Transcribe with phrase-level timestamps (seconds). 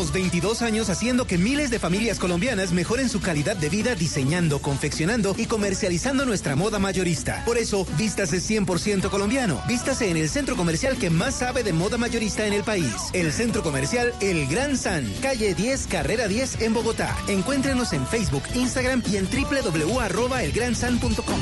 [0.00, 4.62] Llevamos 22 años haciendo que miles de familias colombianas mejoren su calidad de vida diseñando,
[4.62, 7.44] confeccionando y comercializando nuestra moda mayorista.
[7.44, 9.62] Por eso, vístase 100% colombiano.
[9.68, 12.94] Vístase en el centro comercial que más sabe de moda mayorista en el país.
[13.12, 17.14] El centro comercial El Gran San, calle 10, carrera 10 en Bogotá.
[17.28, 21.40] Encuéntrenos en Facebook, Instagram y en www.elgransan.com.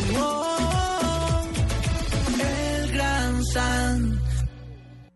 [2.41, 4.28] El Gran San.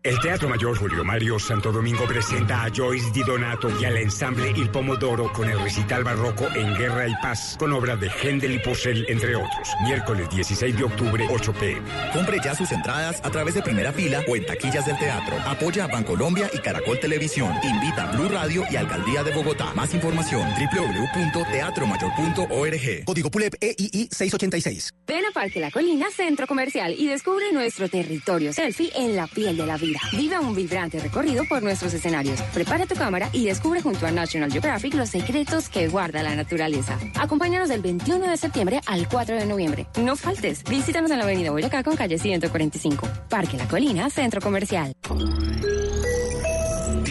[0.03, 4.51] El Teatro Mayor Julio Mario Santo Domingo presenta a Joyce Di Donato y al ensamble
[4.53, 8.59] Il Pomodoro con el recital barroco en Guerra y Paz, con obras de Händel y
[8.59, 9.69] Purcell, entre otros.
[9.81, 11.81] Miércoles 16 de octubre, 8 pm.
[12.11, 15.37] Compre ya sus entradas a través de primera fila o en taquillas del teatro.
[15.45, 17.53] Apoya a Bancolombia y Caracol Televisión.
[17.63, 19.73] Invita a Blue Radio y Alcaldía de Bogotá.
[19.73, 23.05] Más información www.teatromayor.org.
[23.05, 24.95] Código PULEP EII 686.
[25.07, 29.55] Ven a Parque La Colina Centro Comercial y descubre nuestro territorio selfie en la piel
[29.55, 29.92] de la vida.
[30.15, 32.41] Viva un vibrante recorrido por nuestros escenarios.
[32.53, 36.97] Prepara tu cámara y descubre junto a National Geographic los secretos que guarda la naturaleza.
[37.19, 39.87] Acompáñanos del 21 de septiembre al 4 de noviembre.
[39.97, 40.63] No faltes.
[40.63, 43.07] Visítanos en la avenida Boyacá con calle 145.
[43.29, 44.93] Parque La Colina, Centro Comercial.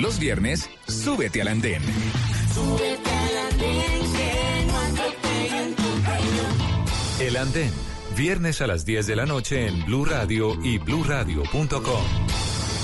[0.00, 1.82] Los viernes, súbete al andén.
[2.54, 7.26] Súbete al andén, que no atropellen tu tren.
[7.28, 7.72] El Andén.
[8.16, 12.04] Viernes a las 10 de la noche en Blue Radio y bluradio.com.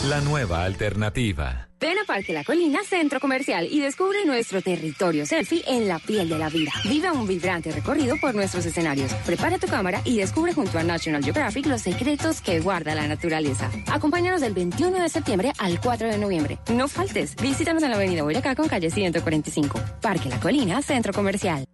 [0.09, 1.69] La nueva alternativa.
[1.85, 6.31] Ven a Parque La Colina Centro Comercial y descubre nuestro territorio selfie en la piel
[6.31, 6.73] de la vida.
[6.89, 9.13] Viva un vibrante recorrido por nuestros escenarios.
[9.27, 13.71] Prepara tu cámara y descubre junto a National Geographic los secretos que guarda la naturaleza.
[13.93, 16.59] Acompáñanos del 21 de septiembre al 4 de noviembre.
[16.73, 17.37] No faltes.
[17.37, 19.79] Visítanos en la avenida Boyacá con calle 145.
[20.01, 21.67] Parque La Colina Centro Comercial.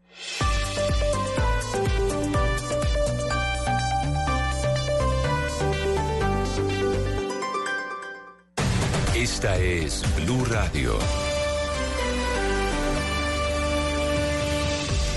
[9.32, 10.98] Esta es Blue Radio.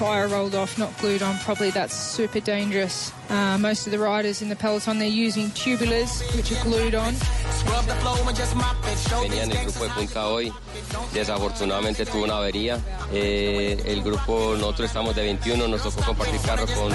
[0.00, 1.70] Tyre rolled off, not glued on properly.
[1.70, 3.12] That's super dangerous.
[3.28, 7.12] Uh, most of the riders in the peloton, they're using tubulars, which are glued on.
[9.20, 10.50] Venía en el grupo de punta hoy,
[11.12, 12.80] desafortunadamente tuvo una avería.
[13.12, 16.90] Eh, el grupo, nosotros estamos de 21, nos tocó compartir carro con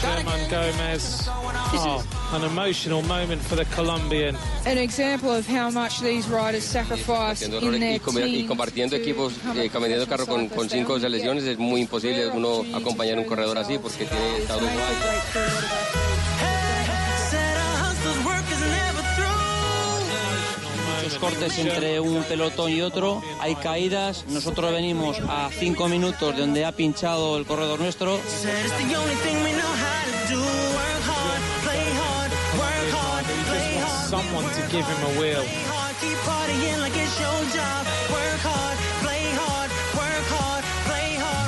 [0.00, 1.28] Sherman Gomez.
[1.28, 4.36] Oh, an emotional moment for the Colombian.
[4.64, 9.68] An example of how much these riders sacrifice in their y, y compartiendo equipos, eh,
[9.70, 13.78] compartiendo carro con, con cinco selecciones es muy imposible uno acompañar a un corredor así
[13.78, 14.76] porque tiene está Uruguay.
[21.20, 26.64] Cortes entre un pelotón y otro, hay caídas, nosotros venimos a cinco minutos de donde
[26.64, 28.20] ha pinchado el corredor nuestro.
[34.08, 35.42] Someone to give him a wheel.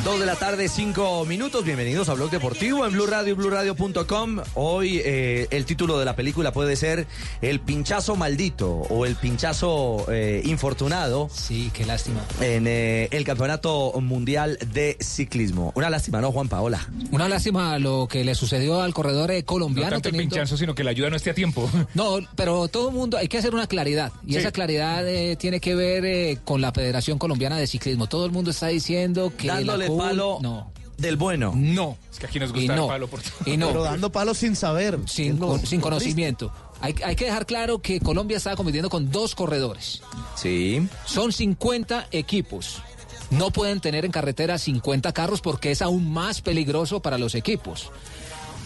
[0.08, 1.66] Dos de la tarde, cinco minutos.
[1.66, 4.38] Bienvenidos a Blog Deportivo en Blue Radio, BlueRadio.com.
[4.54, 7.06] Hoy eh, el título de la película puede ser
[7.42, 11.28] El pinchazo maldito o El pinchazo eh, infortunado.
[11.30, 12.24] Sí, qué lástima.
[12.40, 15.72] En eh, el Campeonato Mundial de Ciclismo.
[15.74, 16.88] Una lástima, ¿no, Juan Paola?
[17.12, 19.90] Una lástima lo que le sucedió al corredor eh, No colombiano.
[19.90, 21.68] tanto el pinchazo, sino que la ayuda no esté a tiempo.
[21.94, 24.10] No, pero todo el mundo, hay que hacer una claridad.
[24.26, 24.38] Y Sí.
[24.38, 28.06] esa claridad eh, tiene que ver eh, con la Federación Colombiana de Ciclismo.
[28.06, 29.48] Todo el mundo está diciendo que.
[29.48, 30.70] Dándole la palo No.
[30.96, 31.52] del bueno.
[31.56, 31.96] No.
[32.10, 32.84] Es que aquí nos Y gusta no.
[32.84, 33.32] el palo por todo.
[33.46, 33.68] Y no.
[33.68, 34.98] Pero dando palos sin saber.
[35.06, 36.52] Sin, con- sin conocimiento.
[36.80, 40.00] Hay, hay que dejar claro que Colombia estaba compitiendo con dos corredores.
[40.36, 40.86] Sí.
[41.04, 42.82] Son 50 equipos.
[43.30, 47.90] No pueden tener en carretera 50 carros porque es aún más peligroso para los equipos.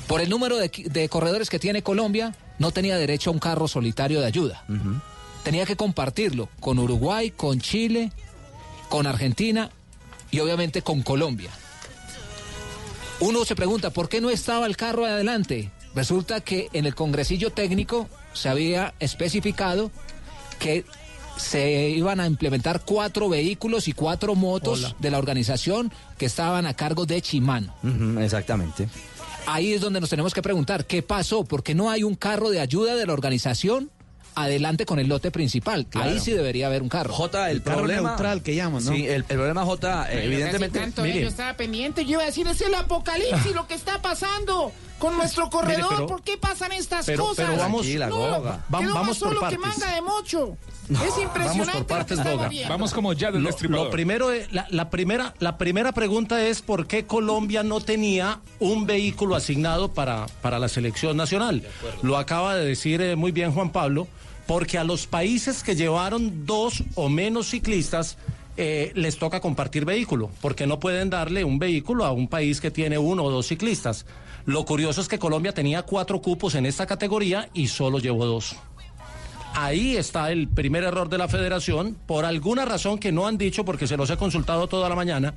[0.06, 4.20] Por el número de corredores que tiene Colombia, no tenía derecho a un carro solitario
[4.20, 4.64] de ayuda.
[5.42, 8.12] Tenía que compartirlo con Uruguay, con Chile,
[8.88, 9.70] con Argentina
[10.32, 11.50] y obviamente con Colombia.
[13.20, 15.70] Uno se pregunta, ¿por qué no estaba el carro adelante?
[15.94, 19.92] Resulta que en el congresillo técnico se había especificado
[20.58, 20.84] que
[21.36, 24.96] se iban a implementar cuatro vehículos y cuatro motos Hola.
[24.98, 27.74] de la organización que estaban a cargo de Chimano.
[27.82, 28.88] Ujú, exactamente.
[29.46, 31.44] Ahí es donde nos tenemos que preguntar, ¿qué pasó?
[31.44, 33.90] ¿Por qué no hay un carro de ayuda de la organización
[34.34, 35.86] adelante con el lote principal?
[35.94, 37.12] Ahí sí debería haber un carro.
[37.12, 38.10] J, el, carro problema.
[38.10, 38.92] neutral que llaman, ¿no?
[38.92, 40.78] Sí, el, el problema, J, eh, evidentemente.
[40.78, 43.74] Tanto, eh, mire, yo estaba pendiente, yo iba a decir, es el apocalipsis lo que
[43.74, 44.72] está pasando
[45.02, 45.86] con nuestro corredor.
[45.90, 47.44] pero- ¿Por qué pasan estas pero- cosas?
[47.46, 48.64] pero vamos- Tranquila, no, Goga.
[48.72, 49.78] Va- quedó vamos más por solo que partes.
[49.78, 50.56] manga de mocho.
[50.90, 51.84] es impresionante Vamos por lo que
[52.14, 52.48] partes, Goga.
[52.48, 52.68] viendo.
[52.68, 53.86] Vamos como ya del Lo, destripador.
[53.86, 58.86] lo primero, la, la primera, la primera pregunta es por qué Colombia no tenía un
[58.86, 61.62] vehículo asignado para, para la selección nacional.
[62.02, 64.06] Lo acaba de decir eh, muy bien Juan Pablo,
[64.46, 68.18] porque a los países que llevaron dos o menos ciclistas
[68.58, 72.70] eh, les toca compartir vehículo, porque no pueden darle un vehículo a un país que
[72.70, 74.04] tiene uno o dos ciclistas.
[74.44, 78.56] Lo curioso es que Colombia tenía cuatro cupos en esta categoría y solo llevó dos.
[79.54, 81.96] Ahí está el primer error de la federación.
[82.06, 85.34] Por alguna razón que no han dicho, porque se los he consultado toda la mañana,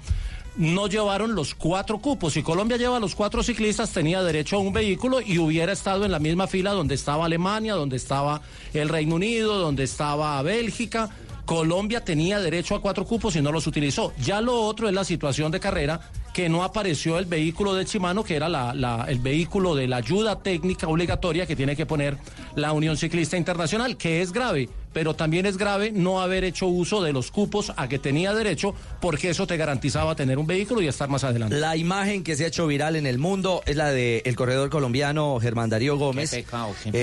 [0.58, 2.34] no llevaron los cuatro cupos.
[2.34, 6.12] Si Colombia lleva los cuatro ciclistas, tenía derecho a un vehículo y hubiera estado en
[6.12, 8.42] la misma fila donde estaba Alemania, donde estaba
[8.74, 11.10] el Reino Unido, donde estaba Bélgica.
[11.46, 14.14] Colombia tenía derecho a cuatro cupos y no los utilizó.
[14.24, 16.00] Ya lo otro es la situación de carrera,
[16.36, 19.96] que no apareció el vehículo de Chimano, que era la- la- el vehículo de la
[19.98, 22.18] ayuda técnica obligatoria que tiene que poner
[22.58, 27.02] la Unión Ciclista Internacional, que es grave, pero también es grave no haber hecho uso
[27.02, 30.88] de los cupos a que tenía derecho, porque eso te garantizaba tener un vehículo y
[30.90, 31.56] estar más adelante.
[31.58, 35.38] La imagen que se ha hecho viral en el mundo es la del corredor colombiano
[35.42, 36.94] Germán Darío Gómez, Qué pecado, qué eh,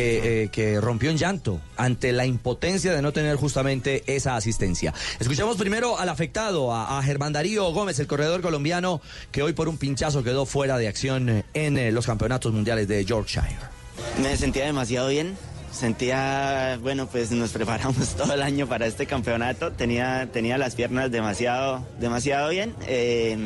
[0.45, 4.93] eh, que rompió en llanto ante la impotencia de no tener justamente esa asistencia.
[5.21, 9.01] Escuchamos primero al afectado, a, a Germán Darío Gómez, el corredor colombiano
[9.31, 12.89] que hoy por un pinchazo quedó fuera de acción eh, en eh, los campeonatos mundiales
[12.89, 13.47] de Yorkshire.
[14.23, 15.37] Me sentía demasiado bien.
[15.73, 19.73] Sentía, bueno, pues nos preparamos todo el año para este campeonato.
[19.73, 22.75] Tenía, tenía las piernas demasiado, demasiado bien.
[22.87, 23.37] Eh,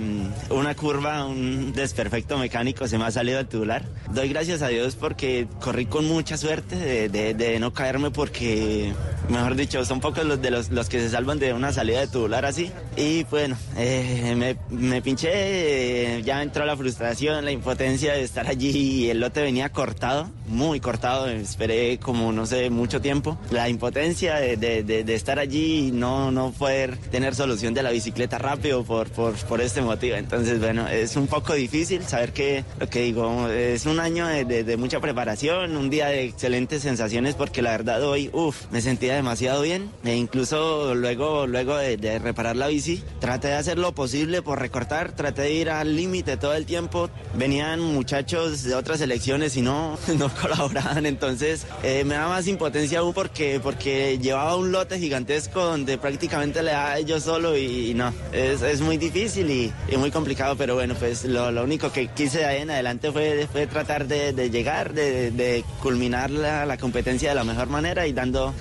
[0.50, 3.84] una curva, un desperfecto mecánico se me ha salido al tubular.
[4.12, 8.92] Doy gracias a Dios porque corrí con mucha suerte de, de- de no caerme porque,
[9.28, 12.08] mejor dicho, son pocos los de los, los que se salvan de una salida de
[12.08, 12.70] tubular así.
[12.96, 18.46] Y bueno, eh, me, me pinché, eh, ya entró la frustración, la impotencia de estar
[18.46, 23.38] allí y el lote venía cortado, muy cortado, esperé como no sé, mucho tiempo.
[23.50, 27.82] La impotencia de, de- de- de estar allí y no, no poder tener solución de
[27.82, 30.16] la bicicleta rápido por, por, por este motivo.
[30.16, 34.76] Entonces, bueno, es un poco difícil saber que, lo que digo, es un año de,
[34.76, 39.62] mucha preparación, un día de excelentes sensaciones porque la verdad hoy, uff, me sentía demasiado
[39.62, 44.42] bien e incluso luego, luego de, de reparar la bici traté de hacer lo posible
[44.42, 47.10] por recortar, traté de ir al límite todo el tiempo.
[47.34, 53.00] Venían muchachos de otras selecciones y no, no colaboraban, entonces eh, me da más impotencia
[53.00, 57.94] aún porque, porque llevaba un lote gigantesco donde prácticamente le daba yo solo y, y
[57.94, 61.90] no, es, es muy difícil y, y muy complicado, pero bueno, pues lo, lo único
[61.92, 66.30] que quise de ahí en adelante fue, fue tratar de, de llegar, de, de culminar
[66.30, 68.54] la, la competencia de la mejor manera y dando,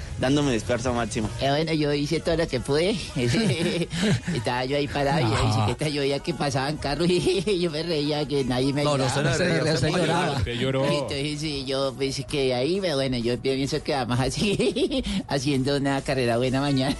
[0.45, 1.29] dándome disperso máximo.
[1.41, 2.95] Eh, bueno, yo hice todo lo que pude.
[4.35, 7.59] Estaba yo ahí parado y ahí sí que estaba yo veía que pasaban carros y
[7.59, 9.31] yo me reía que nadie me No, no, ayudaba.
[9.31, 10.31] no reía, Yo lloraba.
[10.37, 10.85] Usted lloró.
[10.85, 16.01] Entonces sí, yo pensé que ahí, pero bueno, yo pienso que vamos así, haciendo una
[16.01, 16.95] carrera buena mañana.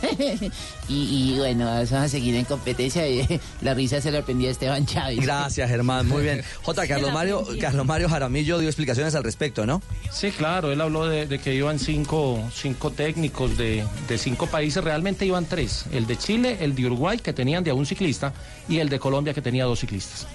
[0.88, 3.08] y, y bueno, vamos a seguir en competencia.
[3.08, 5.20] y La risa se la prendía a Esteban Chávez.
[5.22, 6.08] Gracias, Germán.
[6.08, 6.44] Muy bien.
[6.64, 6.88] J.
[6.88, 9.82] Carlos Mario, Carlos Mario Jaramillo dio explicaciones al respecto, ¿no?
[10.12, 14.84] Sí, claro, él habló de, de que iban cinco, cinco técnicos de, de cinco países,
[14.84, 18.34] realmente iban tres, el de Chile, el de Uruguay, que tenían de un ciclista,
[18.70, 20.26] y el de Colombia, que tenía dos ciclistas.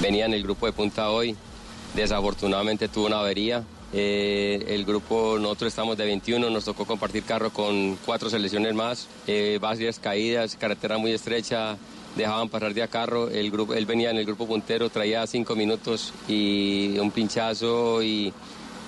[0.00, 1.36] Venía en el grupo de punta hoy,
[1.94, 3.64] desafortunadamente tuvo una avería.
[3.92, 9.08] Eh, el grupo, nosotros estamos de 21, nos tocó compartir carro con cuatro selecciones más,
[9.26, 11.76] eh, varias caídas, carretera muy estrecha,
[12.16, 15.56] dejaban pasar de a carro, el grupo, él venía en el grupo puntero, traía cinco
[15.56, 18.32] minutos y un pinchazo y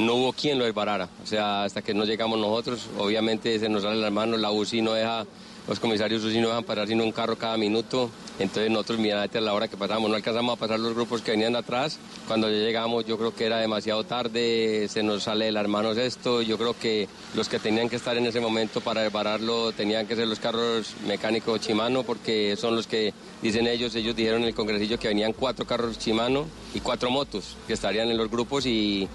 [0.02, 3.82] no hubo quien lo desbarara, o sea, hasta que no llegamos nosotros, obviamente se nos
[3.82, 5.26] salen las manos, la UCI no deja,
[5.68, 9.40] los comisarios UCI no dejan parar sino un carro cada minuto, entonces nosotros mirate a
[9.40, 12.56] la hora que pasamos, no alcanzamos a pasar los grupos que venían atrás, cuando ya
[12.56, 16.58] llegamos yo creo que era demasiado tarde, se nos sale de las manos esto, yo
[16.58, 20.26] creo que los que tenían que estar en ese momento para desbararlo tenían que ser
[20.26, 24.98] los carros mecánicos Chimano, porque son los que dicen ellos, ellos dijeron en el congresillo
[24.98, 29.08] que venían cuatro carros Chimano y cuatro motos que estarían en los grupos y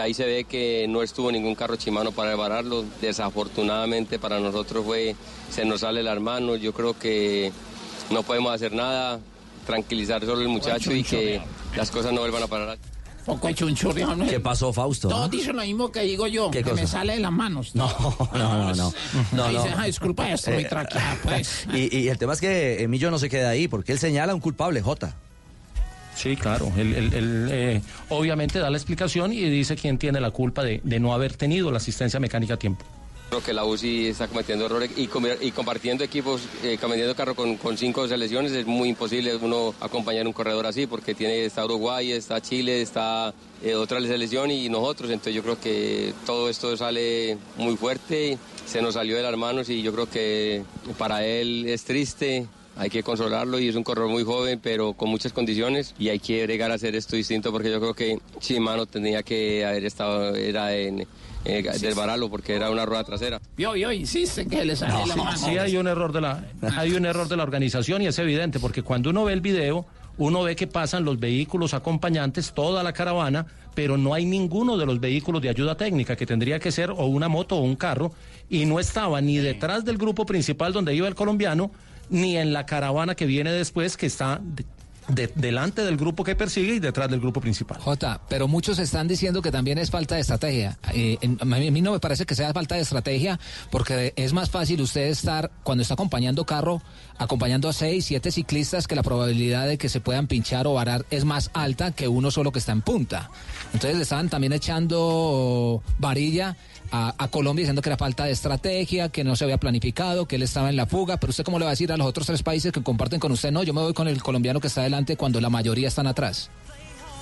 [0.00, 5.16] ahí se ve que no estuvo ningún carro Chimano para desbararlo, desafortunadamente para nosotros fue,
[5.54, 7.52] se nos sale las manos, yo creo que
[8.10, 9.20] no podemos hacer nada,
[9.66, 11.40] tranquilizar solo el muchacho y que
[11.76, 12.78] las cosas no vuelvan a parar.
[13.24, 14.26] Poco ¿no?
[14.28, 15.08] ¿Qué pasó, Fausto?
[15.08, 16.82] Todos dicen lo mismo que digo yo, ¿Qué que cosa?
[16.82, 17.74] me sale de las manos.
[17.74, 17.88] No,
[18.34, 18.92] no, no, no.
[19.32, 19.62] no, Ahí no.
[19.62, 21.66] se- disculpa, esto muy Eh, tranquila, pues.
[21.72, 24.34] Y, y el tema es que Emilio no se queda ahí, porque él señala a
[24.34, 25.14] un culpable, J.
[26.14, 26.70] Sí, claro.
[26.76, 30.82] Él, él- él, eh, obviamente da la explicación y dice quién tiene la culpa de,
[30.84, 32.84] de no haber tenido la asistencia mecánica a tiempo.
[33.42, 38.52] Que la UCI está cometiendo errores y, compartiendo equipos, eh, compartiendo carro con, cinco selecciones
[38.52, 43.34] es muy imposible uno acompañar un corredor así porque tiene está Uruguay, está Chile, está
[43.62, 45.10] eh, otra selección y nosotros.
[45.10, 49.68] Entonces yo creo que todo esto sale muy fuerte, se nos salió de las manos
[49.68, 50.62] y yo creo que
[50.96, 52.46] para él es triste.
[52.76, 56.18] Hay que consolarlo y es un corredor muy joven, pero con muchas condiciones y hay
[56.18, 60.34] que llegar a hacer esto distinto porque yo creo que Chimano tenía que haber estado
[60.34, 61.06] era en
[61.44, 63.40] eh, desbararlo porque era una rueda trasera.
[63.56, 65.40] Vio, vio, insiste que le sale de las manos.
[65.40, 66.44] Sí, hay un error de la,
[66.76, 69.86] hay un error de la organización y es evidente porque cuando uno ve el video,
[70.16, 74.86] uno ve que pasan los vehículos acompañantes, toda la caravana, pero no hay ninguno de
[74.86, 78.12] los vehículos de ayuda técnica que tendría que ser o una moto o un carro
[78.48, 81.70] y no estaba ni detrás del grupo principal donde iba el colombiano
[82.10, 84.40] ni en la caravana que viene después que está
[85.08, 87.78] de- de- delante del grupo que persigue y detrás del grupo principal.
[87.80, 90.78] Jota, pero muchos están diciendo que también es falta de estrategia.
[90.92, 93.38] Eh, en- mí, a mí no me parece que sea falta de estrategia,
[93.70, 96.82] porque es más fácil usted estar, cuando está acompañando carro,
[97.18, 101.04] acompañando a seis, siete ciclistas, que la probabilidad de que se puedan pinchar o varar
[101.10, 103.30] es más alta que uno solo que está en punta.
[103.72, 106.56] Entonces le estaban también echando varilla
[106.90, 110.42] a, Colombia diciendo que era falta de estrategia, que no se había planificado, que él
[110.42, 111.16] estaba en la fuga.
[111.16, 113.32] Pero usted cómo le va a decir a los otros tres países que comparten con
[113.32, 116.06] usted, no, yo me voy con el colombiano que está adelante cuando la mayoría están
[116.06, 116.50] atrás.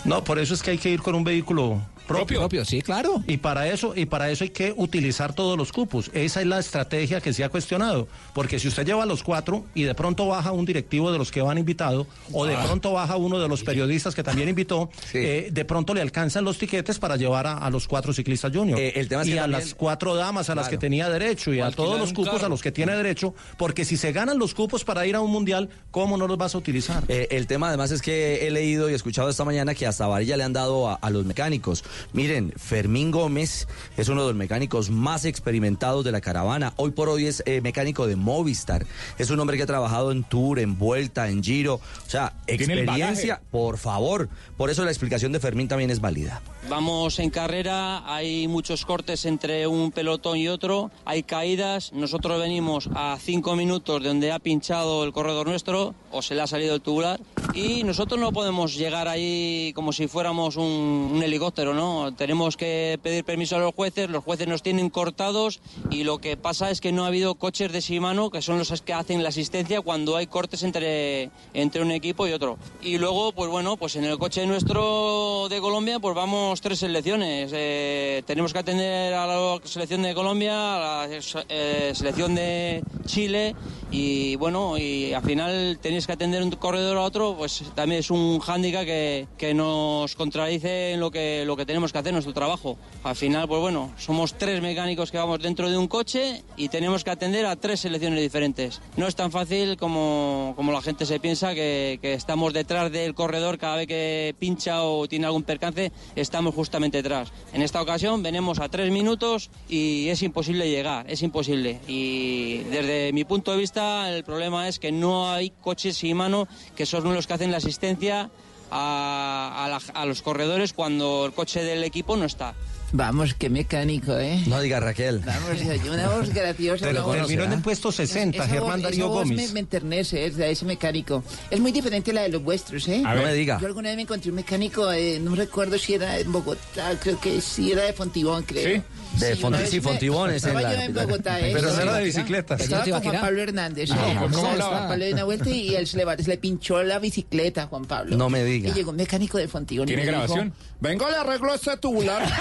[0.05, 1.81] No, por eso es que hay que ir con un vehículo
[2.19, 2.39] propio.
[2.41, 3.23] Propio, sí, claro.
[3.27, 6.11] Y para eso, y para eso hay que utilizar todos los cupos.
[6.15, 8.09] Esa es la estrategia que se ha cuestionado.
[8.35, 11.31] Porque si usted lleva a los cuatro y de pronto baja un directivo de los
[11.31, 12.63] que van invitado, o de Ah.
[12.65, 16.59] pronto baja uno de los periodistas que también invitó, eh, de pronto le alcanzan los
[16.59, 18.79] tiquetes para llevar a, a los cuatro ciclistas junior.
[18.79, 21.09] Eh, el tema es y que a también- las cuatro damas a las que tenía
[21.09, 22.47] derecho y a todos los cupos carro.
[22.47, 25.31] a los que tiene derecho, porque si se ganan los cupos para ir a un
[25.31, 27.05] mundial, ¿cómo no los vas a utilizar?
[27.09, 30.37] Eh, el tema además es que he leído y escuchado esta mañana que hasta varilla
[30.37, 31.85] le han dado a, a los mecánicos.
[32.13, 33.67] Miren, Fermín Gómez
[33.97, 36.73] es uno de los mecánicos más experimentados de la caravana.
[36.77, 38.87] Hoy por hoy es eh, mecánico de Movistar.
[39.19, 41.75] Es un hombre que ha trabajado en Tour, en Vuelta, en Giro.
[41.75, 44.29] O sea, experiencia, por favor.
[44.57, 46.43] Por eso la explicación de Fermín también es válida.
[46.69, 52.89] Vamos en carrera, hay muchos cortes entre un pelotón y otro, hay caídas, nosotros venimos
[52.95, 56.77] a cinco minutos de donde ha pinchado el corredor nuestro o se le ha salido
[56.77, 57.21] el tubular
[57.53, 61.82] y nosotros no podemos llegar ahí como si fuéramos un, un helicóptero, ¿no?
[61.83, 65.61] Bueno, tenemos que pedir permiso a los jueces, los jueces nos tienen cortados
[65.91, 68.83] y lo que pasa es que no ha habido coches de Shimano, que son los
[68.83, 72.57] que hacen la asistencia cuando hay cortes entre, entre un equipo y otro.
[72.83, 77.51] Y luego, pues bueno, pues en el coche nuestro de Colombia, pues vamos tres selecciones.
[77.53, 81.17] Eh, tenemos que atender a la selección de Colombia, a la
[81.49, 83.57] eh, selección de Chile
[83.91, 88.11] y bueno, y al final tenéis que atender un corredor a otro, pues también es
[88.11, 92.33] un hándicap que, que nos contradice en lo que, lo que tenemos que hacer, nuestro
[92.33, 92.77] trabajo.
[93.03, 97.05] Al final, pues bueno, somos tres mecánicos que vamos dentro de un coche y tenemos
[97.05, 98.81] que atender a tres selecciones diferentes.
[98.97, 103.15] No es tan fácil como, como la gente se piensa, que, que estamos detrás del
[103.15, 107.33] corredor cada vez que pincha o tiene algún percance, estamos justamente detrás.
[107.53, 111.81] En esta ocasión venimos a tres minutos y es imposible llegar, es imposible.
[111.89, 116.47] Y desde mi punto de vista, el problema es que no hay coches y mano
[116.77, 118.31] que son los que hacen la asistencia
[118.73, 122.55] a, a la- a los corredores cuando el coche del equipo no está.
[122.95, 124.43] Vamos, qué mecánico, ¿eh?
[124.47, 125.21] No diga Raquel.
[125.21, 126.85] Vamos, una voz graciosa.
[126.87, 129.47] Pero voz- terminó en el puesto 60, Esa Germán voz- Darío esa voz Gómez.
[129.49, 131.25] Me, me enternece, es, ese mecánico.
[131.51, 133.03] Es muy diferente a la de los vuestros, ¿eh?
[133.07, 133.29] A No ver.
[133.29, 133.59] me diga.
[133.61, 137.19] Yo alguna vez me encontré un mecánico, eh, no recuerdo si era en Bogotá, creo
[137.19, 138.77] que sí era de Fontibón, creo.
[138.77, 138.83] ¿Sí?
[139.19, 140.95] De una Fonti- sí, me- Fontibón es en la yo en.
[140.95, 141.51] Bogotá, ¿eh?
[141.55, 142.61] Pero no era de bicicletas.
[142.61, 143.91] Estaba ¿Allá con Juan Pablo Hernández.
[143.93, 144.15] Ah, ¿eh?
[144.15, 144.71] ¿cómo Estaba hablaba?
[144.77, 147.67] Juan Pablo de una vuelta y él se le, se le pinchó la bicicleta a
[147.67, 148.17] Juan Pablo.
[148.17, 148.71] No me diga.
[148.71, 149.89] Y llegó un mecánico de Fontibón.
[149.89, 150.35] y me dijo,
[150.81, 152.23] Venga, le arreglo este tubular.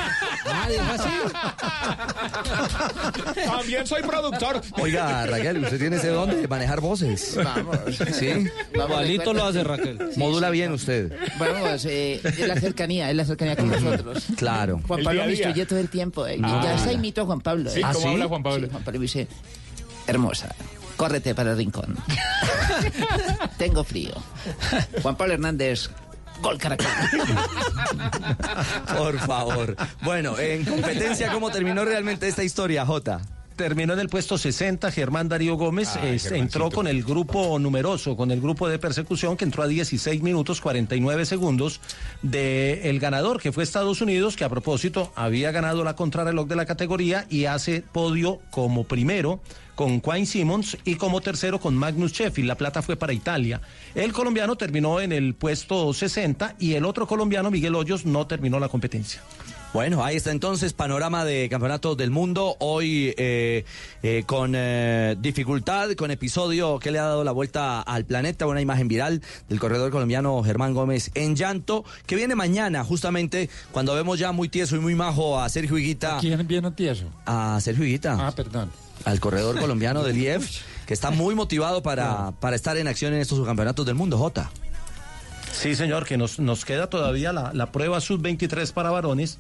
[0.43, 1.09] Ah, así.
[3.45, 4.61] También soy productor.
[4.79, 7.35] Oiga, Raquel, usted tiene ese don de manejar voces.
[7.43, 7.77] Vamos.
[8.13, 8.47] ¿Sí?
[8.73, 9.99] Igualito lo hace Raquel.
[10.17, 11.11] Modula bien usted.
[11.39, 14.23] Vamos, eh, es la cercanía, es la cercanía con nosotros.
[14.37, 14.81] Claro.
[14.87, 16.25] Juan Pablo me instruye todo el tiempo.
[16.27, 16.60] eh, Ah.
[16.63, 17.69] Ya se imito a Juan Pablo.
[17.69, 17.83] Sí, eh.
[17.85, 18.11] ¿Ah, ¿cómo sí?
[18.13, 18.65] habla Juan Pablo?
[18.65, 19.27] Sí, Juan Pablo dice,
[20.07, 20.55] hermosa,
[20.97, 21.95] córrete para el rincón.
[23.57, 24.13] Tengo frío.
[25.01, 25.89] Juan Pablo Hernández,
[26.41, 26.87] gol Caracol.
[28.97, 29.75] Por favor.
[30.01, 33.21] Bueno, en competencia, ¿cómo terminó realmente esta historia, Jota?
[33.61, 38.31] Terminó en el puesto 60, Germán Darío Gómez eh, entró con el grupo numeroso, con
[38.31, 41.79] el grupo de persecución que entró a 16 minutos 49 segundos
[42.23, 46.55] de el ganador que fue Estados Unidos, que a propósito había ganado la contrarreloj de
[46.55, 49.39] la categoría y hace podio como primero
[49.75, 52.47] con Quine Simmons y como tercero con Magnus Sheffield.
[52.47, 53.61] La plata fue para Italia.
[53.93, 58.59] El colombiano terminó en el puesto 60 y el otro colombiano, Miguel Hoyos, no terminó
[58.59, 59.21] la competencia.
[59.73, 62.57] Bueno, ahí está entonces panorama de campeonatos del mundo.
[62.59, 63.63] Hoy eh,
[64.03, 68.59] eh, con eh, dificultad, con episodio que le ha dado la vuelta al planeta, una
[68.59, 74.19] imagen viral del corredor colombiano Germán Gómez en llanto, que viene mañana, justamente cuando vemos
[74.19, 76.17] ya muy tieso y muy majo a Sergio Higuita.
[76.19, 77.05] ¿Quién viene tieso?
[77.25, 78.17] A Sergio Higuita.
[78.19, 78.69] Ah, perdón.
[79.05, 83.22] Al corredor colombiano del IEF, que está muy motivado para, para estar en acción en
[83.22, 84.51] estos subcampeonatos del mundo, Jota.
[85.53, 89.39] Sí, señor, que nos, nos queda todavía la, la prueba sub-23 para varones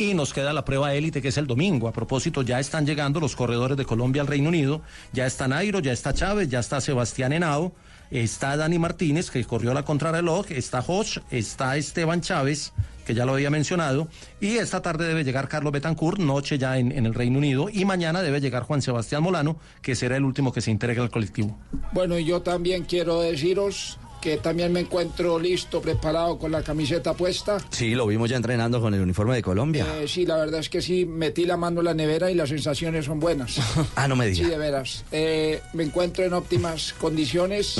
[0.00, 1.86] y nos queda la prueba élite que es el domingo.
[1.86, 4.80] A propósito, ya están llegando los corredores de Colombia al Reino Unido.
[5.12, 7.74] Ya está Nairo, ya está Chávez, ya está Sebastián Henao,
[8.10, 12.72] está Dani Martínez, que corrió la contrarreloj, está Hodge, está Esteban Chávez,
[13.04, 14.08] que ya lo había mencionado,
[14.40, 17.84] y esta tarde debe llegar Carlos Betancourt, noche ya en, en el Reino Unido, y
[17.84, 21.58] mañana debe llegar Juan Sebastián Molano, que será el último que se integre al colectivo.
[21.92, 27.14] Bueno, y yo también quiero deciros que también me encuentro listo, preparado con la camiseta
[27.14, 27.58] puesta.
[27.70, 29.86] Sí, lo vimos ya entrenando con el uniforme de Colombia.
[30.00, 32.48] Eh, sí, la verdad es que sí, metí la mano en la nevera y las
[32.50, 33.58] sensaciones son buenas.
[33.96, 34.50] ah, no me Sí, diga.
[34.50, 35.04] de veras.
[35.12, 37.76] Eh, me encuentro en óptimas condiciones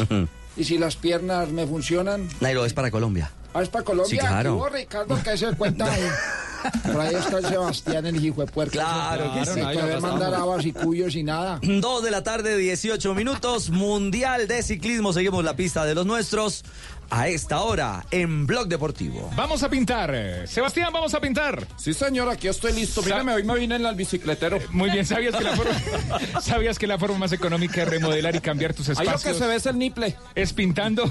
[0.56, 2.28] y si las piernas me funcionan.
[2.40, 3.30] Nairo, es para Colombia.
[3.52, 4.10] Ah, es para Colombia.
[4.10, 4.50] Sí, claro.
[4.50, 6.02] ¿Qué hubo, Ricardo, que se cuenta ahí.
[6.84, 8.72] Por ahí está el Sebastián, el hijo de puerco.
[8.72, 9.54] Claro que sí.
[9.54, 11.58] Se puede mandar habas y cuyos y nada.
[11.80, 15.12] Dos de la tarde, 18 minutos, Mundial de Ciclismo.
[15.12, 16.64] Seguimos la pista de los nuestros
[17.10, 19.30] a esta hora en Blog Deportivo.
[19.36, 20.12] Vamos a pintar.
[20.14, 21.66] eh, Sebastián, vamos a pintar.
[21.76, 23.02] Sí, señor, aquí estoy listo.
[23.02, 24.58] Mírame, hoy me vine en el bicicletero.
[24.70, 25.72] Muy bien, ¿sabías que, la forma,
[26.40, 29.38] ¿sabías que la forma más económica de remodelar y cambiar tus Ahí lo espacios que
[29.40, 30.16] se ve es el niple.
[30.34, 31.10] es pintando?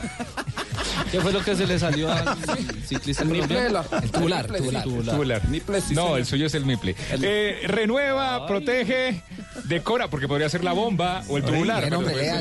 [1.12, 2.38] ¿Qué fue lo que se le salió al
[2.86, 3.86] ciclista El niple de colombiano?
[3.92, 4.84] la- El tubular, el tubular.
[4.84, 4.90] sí.
[5.10, 5.50] Tubular.
[5.50, 6.20] Niple, sí, no, señor.
[6.20, 6.96] el suyo es el niple.
[7.22, 9.22] Eh, renueva, protege,
[9.66, 11.90] decora, porque podría ser la bomba o el tubular.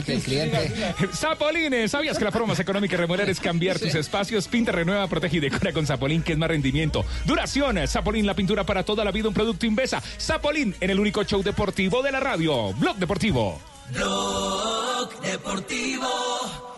[0.05, 0.94] Que el cliente.
[1.14, 4.47] Zapolín, ¿sabías que la forma más económica de remodelar es cambiar tus espacios?
[4.47, 7.07] Pinta, renueva, protege y decora con Zapolín, que es más rendimiento.
[7.25, 10.03] Duración, Zapolín, la pintura para toda la vida, un producto Invesa.
[10.21, 12.75] Zapolín, en el único show deportivo de la radio.
[12.75, 13.59] Blog Deportivo.
[13.91, 16.78] Blog Deportivo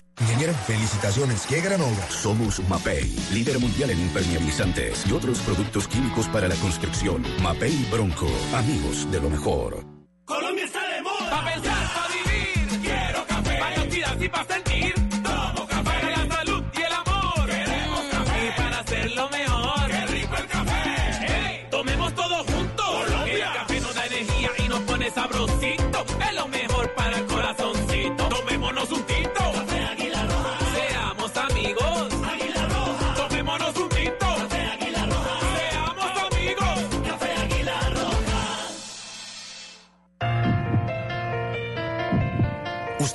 [0.19, 1.45] Ingeniero, felicitaciones.
[1.47, 2.09] ¡Qué gran obra!
[2.09, 7.23] Somos Mapei, líder mundial en impermeabilizantes y otros productos químicos para la construcción.
[7.41, 9.85] Mapei Bronco, amigos de lo mejor.
[10.25, 11.29] Colombia está de moda.
[11.29, 12.81] Pa' pensar, pa' vivir.
[12.81, 13.59] Quiero café.
[13.59, 14.70] Para y pa' sentir.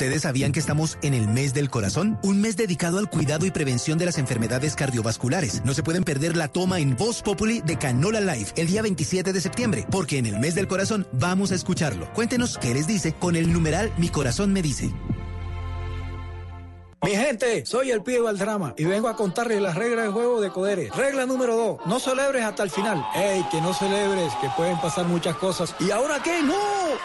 [0.06, 2.16] ¿Ustedes sabían que estamos en el mes del corazón?
[2.22, 5.62] Un mes dedicado al cuidado y prevención de las enfermedades cardiovasculares.
[5.64, 9.32] No se pueden perder la toma en Voz Populi de Canola Life el día 27
[9.32, 12.08] de septiembre, porque en el mes del corazón vamos a escucharlo.
[12.12, 14.92] Cuéntenos qué les dice con el numeral Mi corazón me dice.
[17.02, 20.40] Mi gente, soy el pibe del drama y vengo a contarles las reglas del juego
[20.40, 20.88] de Codere.
[20.96, 23.04] Regla número 2, no celebres hasta el final.
[23.16, 25.74] ¡Ey, que no celebres, que pueden pasar muchas cosas!
[25.80, 26.42] ¿Y ahora qué?
[26.44, 26.54] ¡No!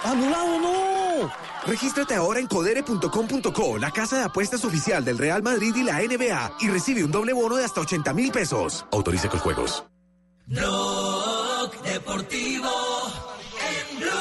[0.03, 1.50] ¡Anulado no!
[1.65, 6.58] Regístrate ahora en codere.com.co, la casa de apuestas oficial del Real Madrid y la NBA,
[6.62, 8.86] y recibe un doble bono de hasta 80 mil pesos.
[8.91, 9.84] Autoriza con juegos.
[10.47, 12.71] Blog Deportivo
[13.60, 14.12] en Blue.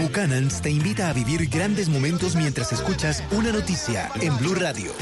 [0.00, 4.92] Buchanans te invita a vivir grandes momentos mientras escuchas una noticia en Blue Radio.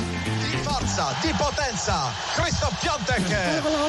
[0.64, 2.11] forza, di potenza.
[2.35, 3.29] Christoph Piontek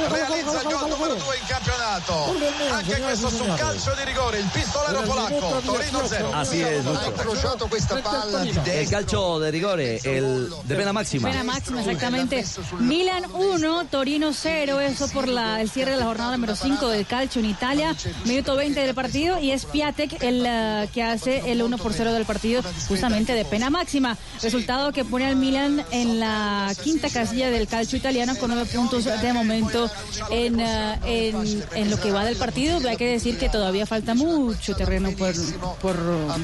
[0.09, 2.35] realizza il gol numero 2 in campionato.
[2.71, 6.31] Anche questo su calcio di rigore, il pistolero polacco, Torino 0.
[6.33, 6.99] Así es, Lucho.
[6.99, 11.29] Ha incrociato questa palla di El calcio de rigore, el de pena máxima.
[11.29, 12.43] Pena máxima, exactamente.
[12.79, 17.05] Milan 1, Torino 0, eso por la, el cierre de la jornada número 5 del
[17.05, 17.95] calcio en Italia.
[18.25, 22.13] Minuto 20 del partido y es Piatek el eh, que hace el 1 por 0
[22.13, 24.17] del partido justamente de pena máxima.
[24.41, 29.05] Resultado que pone al Milan en la quinta casilla del calcio italiano con nueve puntos
[29.05, 29.89] de momento
[30.29, 32.79] en, eh, en, en lo que va del partido.
[32.87, 35.33] Hay que decir que todavía falta mucho terreno por,
[35.81, 35.95] por,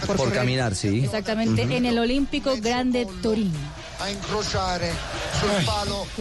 [0.07, 1.01] por, Por caminar, sí.
[1.03, 1.73] Exactamente, Ujú.
[1.73, 3.57] en el Olímpico Grande Torino.
[3.99, 4.79] A.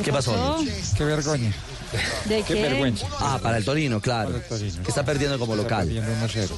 [0.03, 0.59] ¿Qué pasó?
[0.97, 1.57] Qué vergüenza.
[2.27, 3.07] ¿De Qué vergüenza.
[3.19, 4.41] Ah, para el Torino, claro.
[4.49, 5.91] Que está perdiendo como local.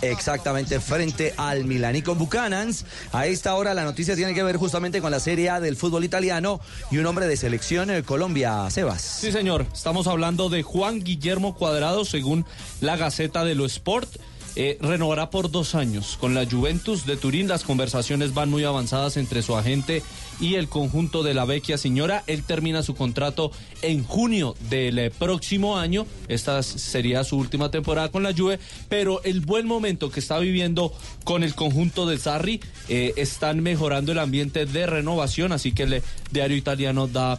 [0.02, 1.96] Exactamente, frente al Milan.
[1.96, 5.50] Y con Buchanans, a esta hora la noticia tiene que ver justamente con la Serie
[5.50, 9.02] A del fútbol italiano y un hombre de selección eh, Colombia, Sebas.
[9.02, 9.66] Sí, señor.
[9.72, 12.44] Estamos hablando de Juan Guillermo Cuadrado, según
[12.80, 14.10] la Gaceta de lo Sport.
[14.54, 17.48] Eh, renovará por dos años con la Juventus de Turín.
[17.48, 20.02] Las conversaciones van muy avanzadas entre su agente
[20.40, 22.22] y el conjunto de la vecchia señora.
[22.26, 26.06] Él termina su contrato en junio del eh, próximo año.
[26.28, 28.58] Esta sería su última temporada con la Juve.
[28.90, 30.92] Pero el buen momento que está viviendo
[31.24, 32.60] con el conjunto de Sarri
[32.90, 35.52] eh, están mejorando el ambiente de renovación.
[35.52, 37.38] Así que el diario italiano da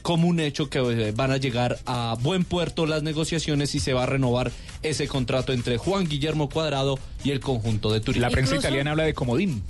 [0.00, 4.04] como un hecho que van a llegar a buen puerto las negociaciones y se va
[4.04, 4.50] a renovar
[4.82, 8.22] ese contrato entre Juan Guillermo Cuadrado y el conjunto de Turín.
[8.22, 9.62] La prensa italiana habla de comodín.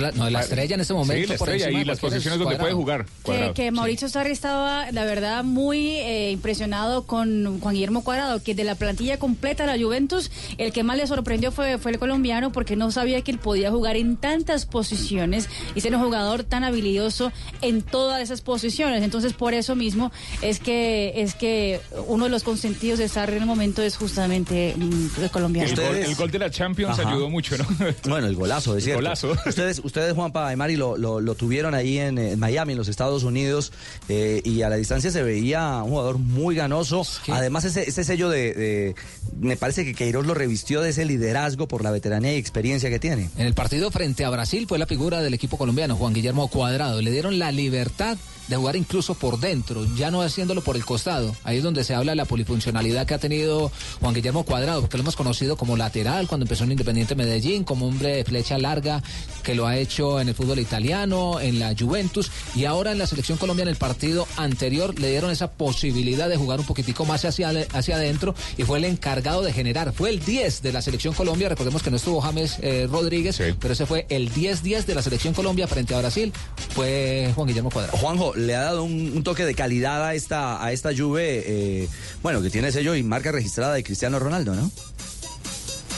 [0.00, 1.22] No, la estrella en ese momento.
[1.22, 3.04] Sí, la por estrella y las posiciones donde puede jugar.
[3.04, 3.54] Que, Cuadrado.
[3.54, 8.64] que Mauricio Sarri estaba, la verdad, muy eh, impresionado con Juan Guillermo Cuadrado, que de
[8.64, 12.52] la plantilla completa de la Juventus, el que más le sorprendió fue, fue el colombiano,
[12.52, 16.64] porque no sabía que él podía jugar en tantas posiciones y ser un jugador tan
[16.64, 19.02] habilidoso en todas esas posiciones.
[19.02, 23.42] Entonces, por eso mismo es que es que uno de los consentidos de Sarri en
[23.42, 25.68] el momento es justamente mm, el colombiano.
[25.68, 27.10] El gol, el gol de la Champions Ajá.
[27.10, 27.66] ayudó mucho, ¿no?
[28.08, 29.00] Bueno, el golazo, es cierto.
[29.00, 29.36] Golazo.
[29.46, 32.88] Ustedes, ustedes Juanpa y Mari, lo, lo, lo tuvieron ahí en, en Miami, en los
[32.88, 33.72] Estados Unidos,
[34.08, 37.04] eh, y a la distancia se veía un jugador muy ganoso.
[37.28, 38.94] Además, ese, ese sello de, de-
[39.40, 42.98] Me parece que Queiroz lo revistió de ese liderazgo por la veteranía y experiencia que
[42.98, 43.30] tiene.
[43.36, 47.00] En el partido frente a Brasil fue la figura del equipo colombiano, Juan Guillermo Cuadrado.
[47.02, 48.16] Le dieron la libertad
[48.48, 51.34] de jugar incluso por dentro, ya no haciéndolo por el costado.
[51.44, 54.96] Ahí es donde se habla de la polifuncionalidad que ha tenido Juan Guillermo Cuadrado, porque
[54.96, 59.02] lo hemos conocido como lateral cuando empezó en Independiente Medellín, como hombre de flecha larga
[59.42, 63.06] que lo ha hecho en el fútbol italiano, en la Juventus y ahora en la
[63.06, 67.24] selección Colombia en el partido anterior le dieron esa posibilidad de jugar un poquitico más
[67.24, 69.92] hacia, hacia adentro y fue el encargado de generar.
[69.92, 73.74] Fue el 10 de la selección Colombia, recordemos que no estuvo James eh, Rodríguez, pero
[73.74, 76.32] ese fue el 10-10 de la selección Colombia frente a Brasil,
[76.74, 77.98] fue Juan Guillermo Cuadrado.
[77.98, 81.88] Juanjo, le ha dado un, un toque de calidad a esta, a esta Juve, eh,
[82.22, 84.70] bueno, que tiene sello y marca registrada de Cristiano Ronaldo, ¿no?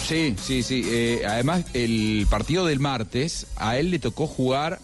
[0.07, 0.83] Sí, sí, sí.
[0.87, 4.79] Eh, además, el partido del martes, a él le tocó jugar,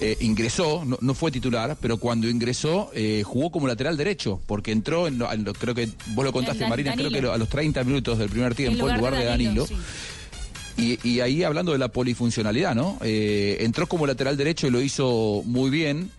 [0.00, 4.72] eh, ingresó, no, no fue titular, pero cuando ingresó eh, jugó como lateral derecho, porque
[4.72, 7.10] entró, en, lo- en lo- creo que vos lo contaste, Marina, Danilo.
[7.10, 9.66] creo que a los 30 minutos del primer tiempo, en lugar de Danilo.
[9.66, 9.74] sí.
[10.76, 12.98] Y, y ahí hablando de la polifuncionalidad, ¿no?
[13.02, 16.10] Eh, entró como lateral derecho y lo hizo muy bien.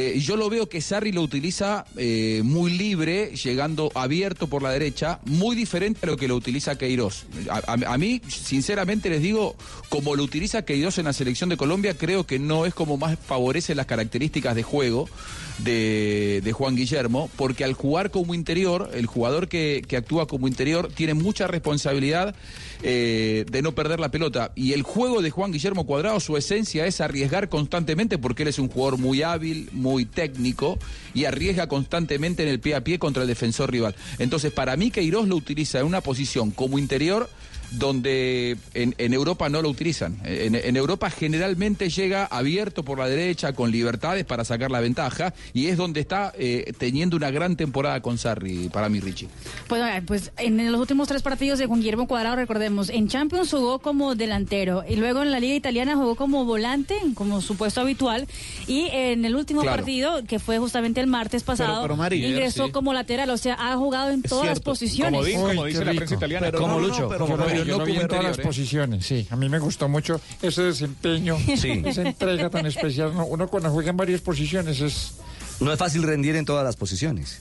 [0.00, 4.70] Eh, yo lo veo que Sarri lo utiliza eh, muy libre, llegando abierto por la
[4.70, 7.24] derecha, muy diferente a lo que lo utiliza Queiroz.
[7.50, 9.56] A, a- a mí, sinceramente les digo,
[9.88, 13.18] como lo utiliza Queiroz en la selección de Colombia, creo que no es como más
[13.18, 15.08] favorece las características de juego
[15.58, 20.48] de, de Juan Guillermo, porque al jugar como interior, el jugador que, que actúa como
[20.48, 22.34] interior tiene mucha responsabilidad
[22.82, 24.52] eh, de no perder la pelota.
[24.54, 28.58] Y el juego de Juan Guillermo Cuadrado, su esencia es arriesgar constantemente, porque él es
[28.58, 30.78] un jugador muy hábil, muy técnico,
[31.14, 33.96] y arriesga constantemente en el pie a pie contra el defensor rival.
[34.18, 37.28] Entonces, para mí, Queiroz lo utiliza en una posición como interior
[37.72, 40.18] donde en, en Europa no lo utilizan.
[40.24, 45.34] En, en Europa generalmente llega abierto por la derecha, con libertades para sacar la ventaja,
[45.52, 49.28] y es donde está eh, teniendo una gran temporada con Sarri, para mí, Richie.
[49.68, 53.78] Pues, pues en los últimos tres partidos de Juan Guillermo Cuadrado, recordemos, en Champions jugó
[53.80, 58.26] como delantero y luego en la Liga Italiana jugó como volante, como su puesto habitual,
[58.66, 59.76] y en el último Claro.
[59.78, 62.72] partido, que fue justamente el martes pasado, pero, ingresó sí.
[62.72, 65.20] como lateral, o sea, ha jugado en todas las posiciones.
[65.36, 66.46] Como dice la prensa italiana.
[66.46, 67.08] Pero Como no, no, Lucho.
[67.08, 68.42] pero Como yo, lo vi todas las ¿eh?
[68.42, 69.26] posiciones, sí.
[69.30, 71.82] A mí me gustó mucho ese desempeño, Sí.
[71.86, 73.14] esa entrega tan especial.
[73.14, 75.14] No, Uno cuando juega en varias posiciones es...
[75.60, 77.40] No es fácil rendir en todas las posiciones.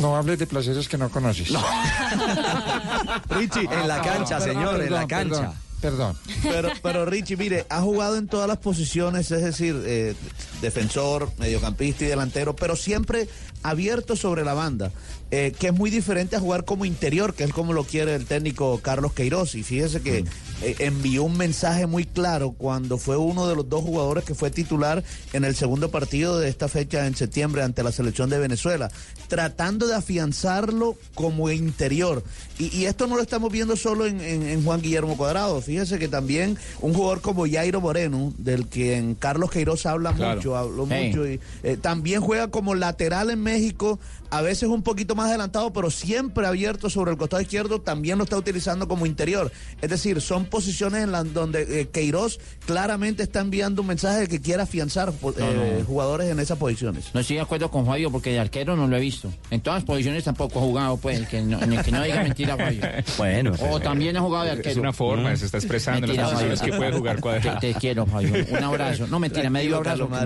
[0.00, 1.50] No hables de placeres que no conoces.
[3.28, 5.52] Richie, en la cancha, señor, en la perdón, cancha.
[5.80, 6.16] Perdón.
[6.42, 10.14] Pero, pero Richie, mire, ha jugado en todas las posiciones, es decir, eh,
[10.60, 13.28] defensor, mediocampista y delantero, pero siempre
[13.62, 14.90] abierto sobre la banda,
[15.30, 18.26] eh, que es muy diferente a jugar como interior, que es como lo quiere el
[18.26, 19.54] técnico Carlos Queiroz.
[19.54, 20.24] Y fíjese que
[20.62, 24.50] eh, envió un mensaje muy claro cuando fue uno de los dos jugadores que fue
[24.50, 28.90] titular en el segundo partido de esta fecha en septiembre ante la selección de Venezuela,
[29.28, 32.22] tratando de afianzarlo como interior.
[32.58, 35.60] Y, y esto no lo estamos viendo solo en, en- en Juan Guillermo Cuadrado.
[35.62, 40.36] Fíjese que también un jugador como Jairo Moreno, del que en Carlos Queiroz habla Claro.
[40.36, 43.98] mucho, habló mucho, y eh, también juega como lateral en México,
[44.32, 48.24] a veces un poquito más adelantado, pero siempre abierto sobre el costado izquierdo, también lo
[48.24, 49.52] está utilizando como interior.
[49.82, 54.28] Es decir, son posiciones en las donde eh, Queiroz claramente está enviando un mensaje de
[54.28, 55.84] que quiere afianzar No, eh, no.
[55.84, 57.10] jugadores en esas posiciones.
[57.12, 59.30] No estoy de acuerdo con Fabio porque de arquero no lo he visto.
[59.50, 62.56] En todas las posiciones tampoco ha jugado, pues, que no, ni que no diga mentira,
[62.56, 62.80] Fabio.
[63.18, 63.52] Bueno.
[63.70, 64.70] O también ha jugado de arquero.
[64.70, 67.58] Es una forma, se está expresando en las Mentira, posiciones que puede jugar Cuadrado.
[67.60, 68.32] Te, te quiero, Fabio.
[68.50, 69.06] Un abrazo.
[69.08, 70.08] No, mentira, medio abrazo.
[70.08, 70.18] Muy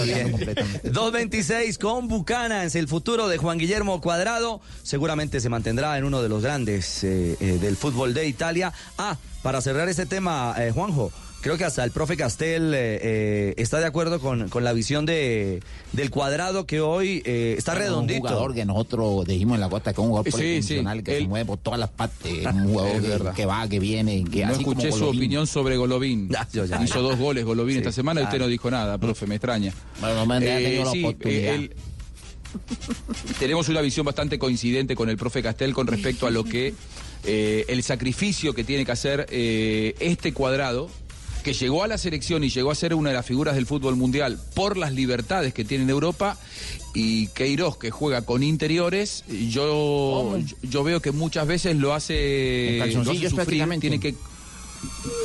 [0.00, 0.18] bien.
[0.18, 0.90] hablando completamente.
[0.90, 4.60] 226 con Bucanans, el futuro de Juan Guillermo Cuadrado.
[4.82, 8.72] Seguramente se mantendrá en uno de los grandes eh, eh, del fútbol de Italia.
[8.98, 11.10] Ah, para cerrar este tema, eh, Juanjo.
[11.42, 15.04] Creo que hasta el profe Castel eh, eh, está de acuerdo con, con la visión
[15.04, 15.62] de,
[15.92, 18.22] del cuadrado que hoy eh, está Bueno, redondito.
[18.22, 21.18] Un jugador que nosotros dijimos en la gota que es un jugador Sí, sí, que
[21.18, 24.52] se mueve por todas las partes, un jugador que, que va, que viene, que no
[24.52, 26.30] así escuché como su opinión sobre Golovin.
[26.54, 26.82] yo ya.
[26.82, 29.74] Hizo dos goles Golovin Sí, esta semana y usted no dijo nada, profe, me extraña.
[30.00, 31.42] Bueno, no me han tenido la sí, oportunidad.
[31.42, 31.76] eh, él-
[33.38, 36.74] tenemos una visión bastante coincidente con el profe Castel con respecto a lo que
[37.24, 40.90] eh, el sacrificio que tiene que hacer eh, este cuadrado
[41.42, 43.96] que llegó a la selección y llegó a ser una de las figuras del fútbol
[43.96, 46.38] mundial por las libertades que tiene en Europa
[46.94, 52.78] y Queiroz que juega con interiores, yo, yo, yo veo que muchas veces lo hace,
[52.78, 53.88] lo sufrir, prácticamente.
[53.88, 54.14] tiene que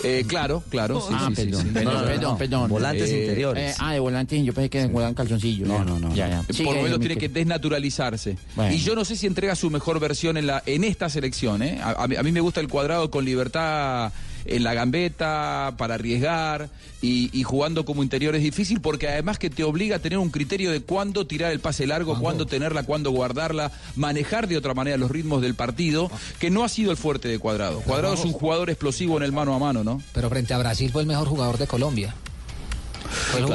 [0.04, 1.70] eh, claro, claro, sí, ah, sí, sí, perdón, sí.
[1.74, 2.70] perdón, perdón, perdón.
[2.70, 3.72] Volantes Eh, interiores.
[3.74, 5.68] eh, ah, de volantes, yo pensé que jugaban calzoncillos.
[5.68, 6.14] No, no, no.
[6.16, 6.64] Ya, ya.
[6.64, 8.38] Por lo menos tiene que desnaturalizarse.
[8.56, 8.74] Bueno.
[8.74, 11.62] Y yo no sé si entrega su mejor versión en, la, en esta selección.
[11.64, 11.80] ¿eh?
[11.84, 14.12] A, a mí, a mí me gusta el cuadrado con libertad
[14.46, 16.70] en la gambeta, para arriesgar
[17.02, 20.30] y, y jugando como interior es difícil porque además que te obliga a tener un
[20.30, 24.98] criterio de cuándo tirar el pase largo, cuándo tenerla, cuándo guardarla, manejar de otra manera
[24.98, 27.82] los ritmos del partido, que no ha sido el fuerte de Cuadrado.
[27.82, 30.02] Cuadrado es un jugador explosivo en el mano a mano, ¿no?
[30.14, 32.16] Pero frente a Brasil fue el mejor jugador de Colombia.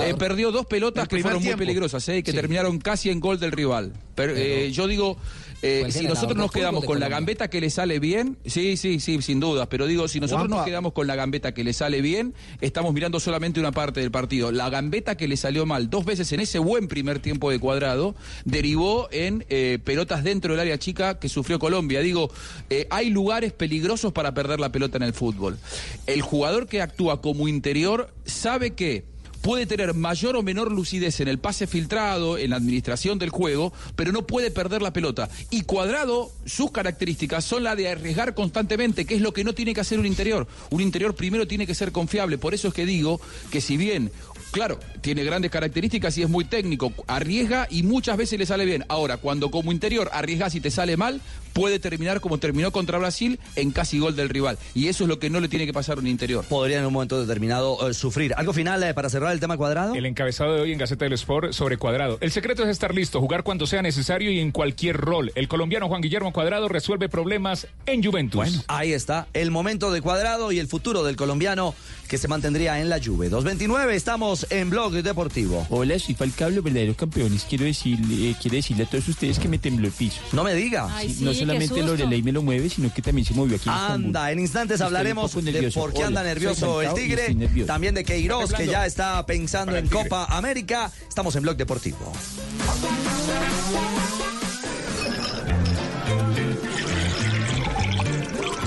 [0.03, 1.57] Eh, perdió dos pelotas El que fueron tiempo.
[1.59, 2.37] muy peligrosas, eh, que Sí.
[2.37, 3.93] terminaron casi en gol del rival.
[4.15, 5.17] Pero, eh, yo digo,
[5.65, 9.23] eh, si nosotros nos quedamos con la gambeta que le sale bien, sí, sí, sí,
[9.23, 12.35] sin duda, pero digo, si nosotros nos quedamos con la gambeta que le sale bien,
[12.61, 14.53] estamos mirando solamente una parte del partido.
[14.53, 18.15] La gambeta que le salió mal dos veces en ese buen primer tiempo de cuadrado,
[18.45, 22.01] derivó en eh, pelotas dentro del área chica que sufrió Colombia.
[22.01, 22.31] Digo,
[22.69, 25.59] eh, hay lugares peligrosos para perder la pelota en el fútbol.
[26.07, 29.14] El jugador que actúa como interior sabe que
[29.45, 33.75] puede tener mayor o menor lucidez en el pase filtrado, en la administración del juego,
[33.95, 35.29] pero no puede perder la pelota.
[35.51, 39.75] Y Cuadrado, sus características son la de arriesgar constantemente, que es lo que no tiene
[39.75, 40.49] que hacer un interior.
[40.71, 42.39] Un interior primero tiene que ser confiable.
[42.39, 44.11] Por eso es que digo que si bien,
[44.55, 48.85] claro, tiene grandes características y es muy técnico, arriesga y muchas veces le sale bien.
[48.89, 51.21] Ahora, cuando como interior arriesgas y te sale mal,
[51.53, 54.57] puede terminar como terminó contra Brasil en casi gol del rival.
[54.73, 56.45] Y eso es lo que no le tiene que pasar a un interior.
[56.45, 58.33] Podría en un momento determinado eh, sufrir.
[58.37, 59.97] ¿Algo final eh, para cerrar el tema cuadrado?
[59.97, 62.19] El encabezado de hoy en Gaceta del Sport sobre Cuadrado.
[62.21, 65.33] El secreto es estar listo, jugar cuando sea necesario y en cualquier rol.
[65.35, 68.37] El colombiano Juan Guillermo Cuadrado resuelve problemas en Juventus.
[68.37, 71.75] Bueno, ahí está el momento de cuadrado y el futuro del colombiano
[72.09, 73.29] que se mantendría en la Juve.
[73.29, 75.67] 229, estamos en Blog Deportivo.
[75.71, 77.45] Hola, soy Falcao, los verdaderos campeones.
[77.49, 80.21] Quiero decirle, eh, quiero decirle a todos ustedes que me tembló el piso.
[80.33, 80.89] No me diga.
[81.01, 81.87] Sí, no solamente susto.
[81.87, 83.69] Lorelei me lo mueve, sino que también se movió aquí.
[83.69, 87.67] Anda, en instantes Estoy hablaremos de por qué Hola, anda nervioso el Tigre, nervioso.
[87.67, 89.89] también de Queiroz, que ya está pensando Para en.
[89.89, 90.91] Copa América.
[91.09, 92.13] Estamos en Blog Deportivo.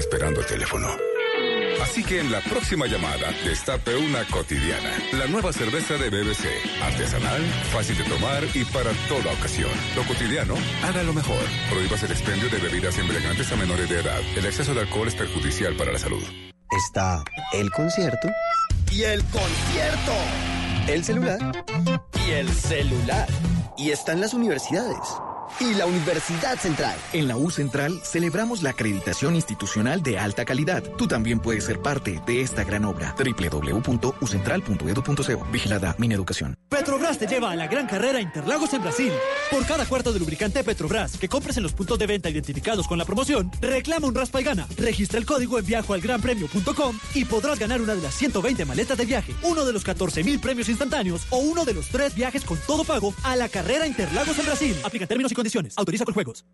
[0.00, 0.88] Esperando el teléfono.
[1.82, 4.90] Así que en la próxima llamada, destape una cotidiana.
[5.12, 6.46] La nueva cerveza de BBC.
[6.82, 9.70] Artesanal, fácil de tomar y para toda ocasión.
[9.96, 11.40] Lo cotidiano, haga lo mejor.
[11.70, 14.20] Prohíbas el expendio de bebidas embriagantes a menores de edad.
[14.36, 16.22] El exceso de alcohol es perjudicial para la salud.
[16.70, 18.28] Está el concierto
[18.90, 20.12] y el concierto.
[20.86, 21.64] El celular
[22.26, 23.28] y el celular.
[23.76, 24.98] Y están las universidades.
[25.60, 26.96] Y la Universidad Central.
[27.12, 30.82] En la U Central celebramos la acreditación institucional de alta calidad.
[30.96, 33.14] Tú también puedes ser parte de esta gran obra.
[33.18, 35.46] www.ucentral.edu.co.
[35.52, 36.54] Vigilada Mineducación.
[36.70, 39.12] Petrobras te lleva a la gran carrera Interlagos en Brasil.
[39.50, 42.96] Por cada cuarto de lubricante Petrobras que compres en los puntos de venta identificados con
[42.96, 44.66] la promoción, reclama un raspa y gana.
[44.78, 49.34] Registra el código en viajoalgranpremio.com y podrás ganar una de las 120 maletas de viaje,
[49.42, 52.84] uno de los 14 mil premios instantáneos o uno de los tres viajes con todo
[52.84, 54.74] pago a la carrera Interlagos en Brasil.
[54.82, 55.49] Aplica términos y condiciones.
[55.76, 56.44] Autoriza con juegos.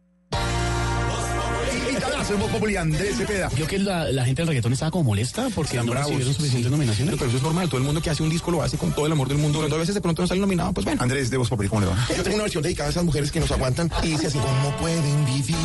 [2.52, 3.48] Populi Andrés Cepeda.
[3.56, 6.08] Yo que la, la gente del reggaetón estaba como molesta porque Están no bravos.
[6.10, 7.14] recibieron suficientes nominaciones.
[7.14, 9.06] Pero eso es normal, todo el mundo que hace un disco lo hace con todo
[9.06, 9.58] el amor del mundo.
[9.58, 11.00] Cuando a veces de pronto no sale nominado, pues bueno.
[11.02, 11.96] Andrés de Voz Populi, ¿cómo le va?
[12.16, 14.76] Yo tengo una versión dedicada a esas mujeres que nos aguantan y dice así, ¿cómo
[14.78, 15.56] pueden vivir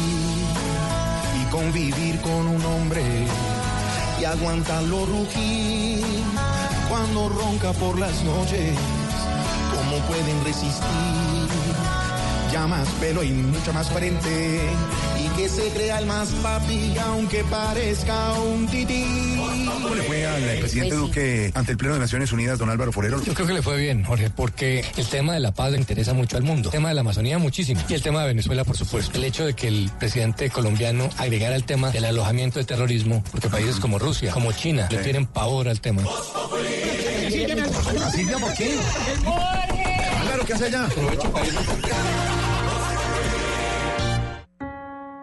[1.41, 3.01] y convivir con un hombre
[4.19, 6.03] y aguantarlo rugir
[6.89, 8.75] cuando ronca por las noches?
[9.73, 12.00] ¿Cómo pueden resistir?
[12.51, 14.59] Ya más pelo y mucha más frente
[15.17, 19.05] y que se crea el más papi aunque parezca un tití.
[19.65, 23.23] ¿Cómo le fue al presidente Duque ante el Pleno de Naciones Unidas, don Álvaro Forero?
[23.23, 26.13] Yo creo que le fue bien, Jorge, porque el tema de la paz le interesa
[26.13, 26.67] mucho al mundo.
[26.67, 27.81] El tema de la Amazonía muchísimo.
[27.87, 29.17] Y el tema de Venezuela, por supuesto.
[29.17, 33.47] El hecho de que el presidente colombiano agregara el tema del alojamiento de terrorismo, porque
[33.47, 36.03] países como Rusia, como China, le tienen pavor al tema.
[38.11, 38.77] Silvia, ¿por qué?
[40.23, 40.87] Claro, ¿qué hace allá?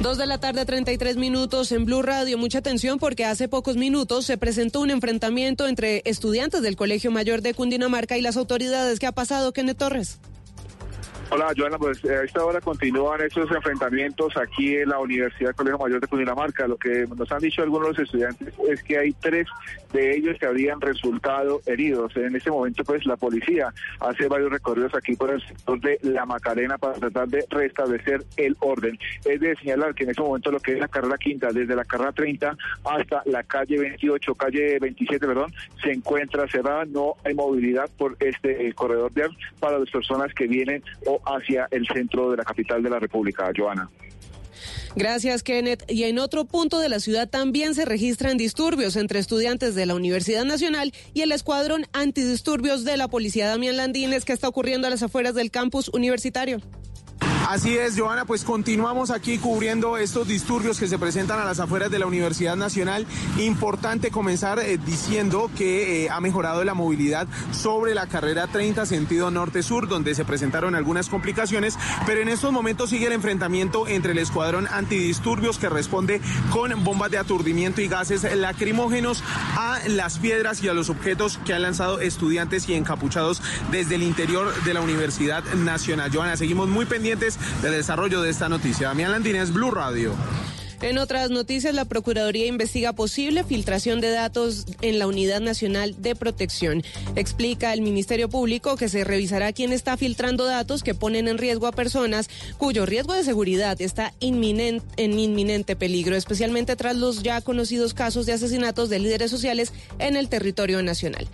[0.00, 2.38] Dos de la tarde, 33 minutos en Blue Radio.
[2.38, 7.42] Mucha atención porque hace pocos minutos se presentó un enfrentamiento entre estudiantes del Colegio Mayor
[7.42, 8.98] de Cundinamarca y las autoridades.
[8.98, 10.18] ¿Qué ha pasado, Kenneth Torres?
[11.32, 15.78] Hola, Joana, pues eh, a esta hora continúan estos enfrentamientos aquí en la Universidad Colegio
[15.78, 16.66] Mayor de Cundinamarca.
[16.66, 19.46] Lo que nos han dicho algunos de los estudiantes es que hay tres
[19.92, 22.16] de ellos que habrían resultado heridos.
[22.16, 26.26] En este momento, pues la policía hace varios recorridos aquí por el sector de La
[26.26, 28.98] Macarena para tratar de restablecer el orden.
[29.24, 31.84] Es de señalar que en este momento lo que es la carrera quinta, desde la
[31.84, 36.86] carrera 30 hasta la calle 28, calle 27, perdón, se encuentra cerrada.
[36.86, 39.30] No hay movilidad por este eh, corredor vial
[39.60, 43.50] para las personas que vienen o hacia el centro de la capital de la República,
[43.56, 43.90] Joana.
[44.96, 45.84] Gracias, Kenneth.
[45.88, 49.94] Y en otro punto de la ciudad también se registran disturbios entre estudiantes de la
[49.94, 54.90] Universidad Nacional y el escuadrón antidisturbios de la Policía Damián Landines que está ocurriendo a
[54.90, 56.60] las afueras del campus universitario.
[57.50, 61.90] Así es, Joana, pues continuamos aquí cubriendo estos disturbios que se presentan a las afueras
[61.90, 63.08] de la Universidad Nacional.
[63.40, 69.32] Importante comenzar eh, diciendo que eh, ha mejorado la movilidad sobre la carrera 30 sentido
[69.32, 71.76] norte-sur, donde se presentaron algunas complicaciones,
[72.06, 76.20] pero en estos momentos sigue el enfrentamiento entre el escuadrón antidisturbios que responde
[76.52, 79.24] con bombas de aturdimiento y gases lacrimógenos
[79.56, 83.42] a las piedras y a los objetos que han lanzado estudiantes y encapuchados
[83.72, 86.12] desde el interior de la Universidad Nacional.
[86.14, 88.88] Joana, seguimos muy pendientes del desarrollo de esta noticia.
[88.88, 90.14] Damián Landines, Blue Radio.
[90.82, 96.14] En otras noticias, la Procuraduría investiga posible filtración de datos en la Unidad Nacional de
[96.16, 96.82] Protección.
[97.16, 101.66] Explica el Ministerio Público que se revisará quién está filtrando datos que ponen en riesgo
[101.66, 107.42] a personas cuyo riesgo de seguridad está inminente, en inminente peligro, especialmente tras los ya
[107.42, 111.28] conocidos casos de asesinatos de líderes sociales en el territorio nacional.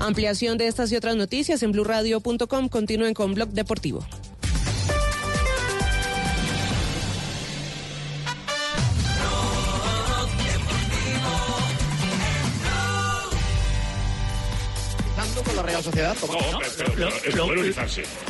[0.00, 2.70] Ampliación de estas y otras noticias en blurradio.com.
[2.70, 4.06] Continúen con Blog Deportivo.
[15.82, 16.16] Sociedad?
[16.96, 17.10] Lo,
[17.48, 17.62] lo-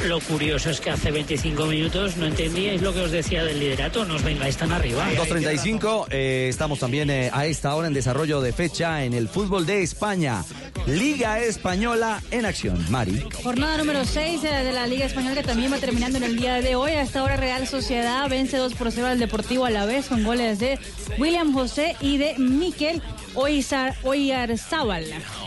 [0.06, 4.04] lo curioso es que hace 25 minutos no entendíais lo que os decía del liderato.
[4.04, 5.06] No os vengáis tan arriba.
[5.16, 9.66] 2.35, eh, estamos también eh, a esta hora en desarrollo de fecha en el fútbol
[9.66, 10.44] de España.
[10.86, 12.84] Liga Española en acción.
[12.90, 13.22] Mari.
[13.42, 16.76] Jornada número 6 de la Liga Española que también va terminando en el día de
[16.76, 16.92] hoy.
[16.92, 20.24] A esta hora Real Sociedad vence 2 por 0 al Deportivo a la vez con
[20.24, 20.78] goles de
[21.18, 23.02] William José y de Miquel
[23.38, 25.04] Oizar- Oyarzábal.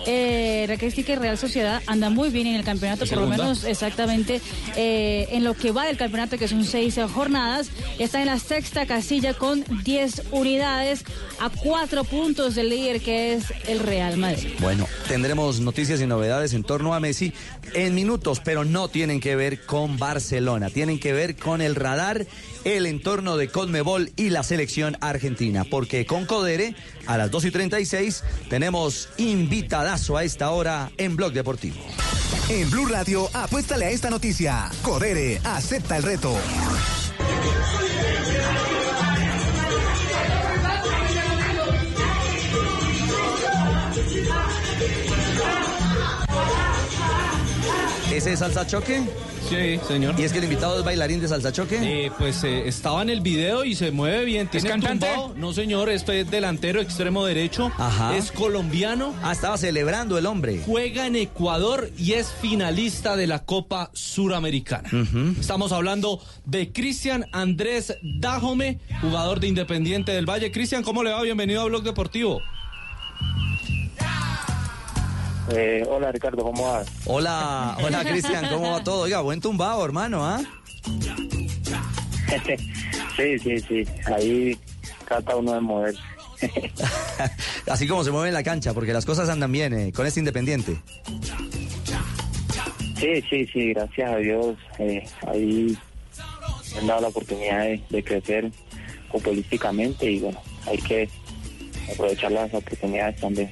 [0.07, 4.39] Eh, Raquel que Real Sociedad anda muy bien en el campeonato, por lo menos exactamente
[4.77, 7.69] eh, en lo que va del campeonato, que son seis eh, jornadas.
[7.99, 11.03] Está en la sexta casilla con 10 unidades
[11.39, 14.49] a cuatro puntos del líder que es el Real Madrid.
[14.59, 17.33] Bueno, tendremos noticias y novedades en torno a Messi
[17.73, 22.25] en minutos, pero no tienen que ver con Barcelona, tienen que ver con el radar,
[22.63, 26.75] el entorno de Conmebol y la selección argentina, porque con Codere
[27.07, 31.77] a las 2 y 36 tenemos invitadazo a esta hora en Blog Deportivo.
[32.49, 34.69] En Blue Radio, apuéstale a esta noticia.
[34.81, 36.35] Codere, acepta el reto.
[48.11, 49.01] ¿Ese es salsa choque?
[49.47, 50.19] Sí, señor.
[50.19, 51.79] ¿Y es que el invitado es bailarín de salsa choque?
[51.81, 54.49] Eh, pues eh, estaba en el video y se mueve bien.
[54.49, 55.07] ¿Tiene cantante?
[55.07, 55.33] tumbado?
[55.37, 57.71] No, señor, esto es delantero, extremo derecho.
[57.77, 58.17] Ajá.
[58.17, 59.15] Es colombiano.
[59.23, 60.61] Ah, estaba celebrando el hombre.
[60.65, 64.89] Juega en Ecuador y es finalista de la Copa Suramericana.
[65.39, 70.51] Estamos hablando de Cristian Andrés Dajome, jugador de Independiente del Valle.
[70.51, 71.21] Cristian, ¿cómo le va?
[71.21, 72.41] Bienvenido a Blog Deportivo.
[75.53, 76.87] Eh, hola Ricardo, ¿cómo vas?
[77.05, 79.01] Hola, hola Cristian, ¿cómo va todo?
[79.01, 80.41] Oiga, buen tumbado, hermano, ¿ah?
[83.17, 84.57] sí, sí, sí, ahí
[85.07, 85.99] trata uno de moverse.
[87.67, 90.21] Así como se mueve en la cancha, porque las cosas andan bien eh, con este
[90.21, 90.77] Independiente.
[92.97, 95.77] Sí, sí, sí, gracias a Dios, eh, ahí
[96.73, 98.51] me han dado la oportunidad de, de crecer
[99.11, 101.09] futbolísticamente y bueno, hay que
[101.91, 103.51] aprovechar las oportunidades también.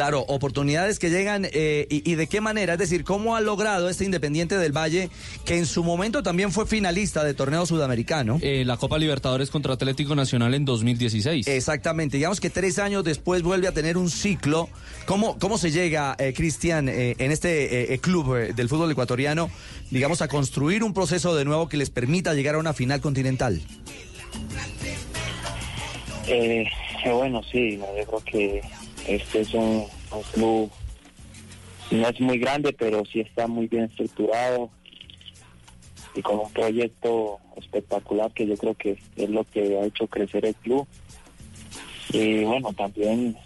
[0.00, 3.90] Claro, oportunidades que llegan eh, y, y de qué manera, es decir, cómo ha logrado
[3.90, 5.10] este Independiente del Valle,
[5.44, 8.38] que en su momento también fue finalista de torneo sudamericano.
[8.40, 11.46] Eh, la Copa Libertadores contra Atlético Nacional en 2016.
[11.48, 14.70] Exactamente, digamos que tres años después vuelve a tener un ciclo.
[15.04, 19.50] ¿Cómo, cómo se llega, eh, Cristian, eh, en este eh, club eh, del fútbol ecuatoriano,
[19.90, 23.60] digamos, a construir un proceso de nuevo que les permita llegar a una final continental?
[27.04, 28.62] Bueno, sí, yo creo que
[29.06, 29.86] este es un,
[30.32, 30.70] club,
[31.90, 34.70] no es muy grande, pero sí está muy bien estructurado
[36.14, 40.44] y con un proyecto espectacular que yo creo que es lo que ha hecho crecer
[40.44, 40.86] el club.
[42.12, 43.36] Y bueno, también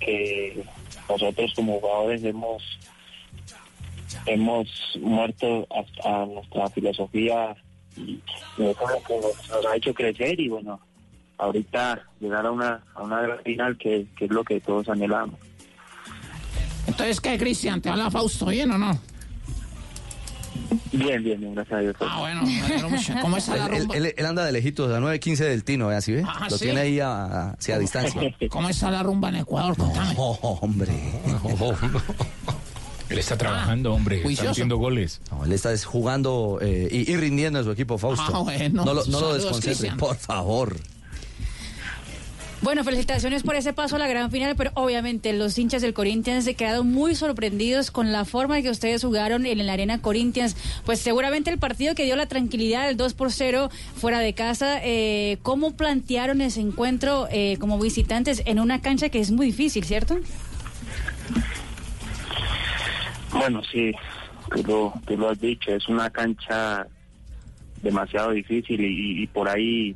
[0.00, 0.62] que
[1.08, 2.62] nosotros como jugadores hemos
[4.26, 4.68] hemos
[5.00, 7.56] muerto a, a nuestra filosofía
[7.94, 8.20] que
[8.58, 10.80] nos ha hecho crecer y bueno,
[11.38, 15.38] ahorita llegar a una, a una gran final que, que es lo que todos anhelamos.
[16.86, 17.80] Entonces, ¿qué, Cristian?
[17.80, 18.98] ¿Te habla Fausto bien o no?
[20.92, 21.96] Bien, bien, bien, gracias a Dios.
[22.00, 23.14] Ah, bueno, mucho.
[23.20, 23.96] ¿Cómo está la Él, rumba?
[23.96, 25.96] él- él anda de lejitos, a 9.15 del Tino, ¿eh?
[25.96, 26.24] ¿Así ve?
[26.26, 26.64] Ah, Lo ¿sí?
[26.64, 28.20] tiene ahí a, hacia a distancia.
[28.50, 29.76] ¿Cómo está la rumba en Ecuador?
[29.76, 30.14] Contame.
[30.16, 30.92] hombre.
[33.10, 34.22] Él está trabajando, hombre.
[34.26, 35.20] Está haciendo goles.
[35.30, 38.24] No, él está es jugando eh, y, y rindiendo en su equipo, Fausto.
[38.34, 38.84] Ah, bueno.
[38.84, 40.76] no lo, no lo desconcentre, por favor.
[42.60, 46.44] Bueno, felicitaciones por ese paso a la gran final, pero obviamente los hinchas del Corinthians
[46.44, 50.56] se quedaron muy sorprendidos con la forma en que ustedes jugaron en la Arena Corinthians.
[50.84, 54.80] Pues seguramente el partido que dio la tranquilidad del 2 por 0 fuera de casa,
[54.82, 59.84] eh, ¿cómo plantearon ese encuentro eh, como visitantes en una cancha que es muy difícil,
[59.84, 60.18] ¿cierto?
[63.32, 63.92] Bueno, sí,
[64.50, 66.88] tú lo, tú lo has dicho, es una cancha
[67.82, 69.94] demasiado difícil y, y por ahí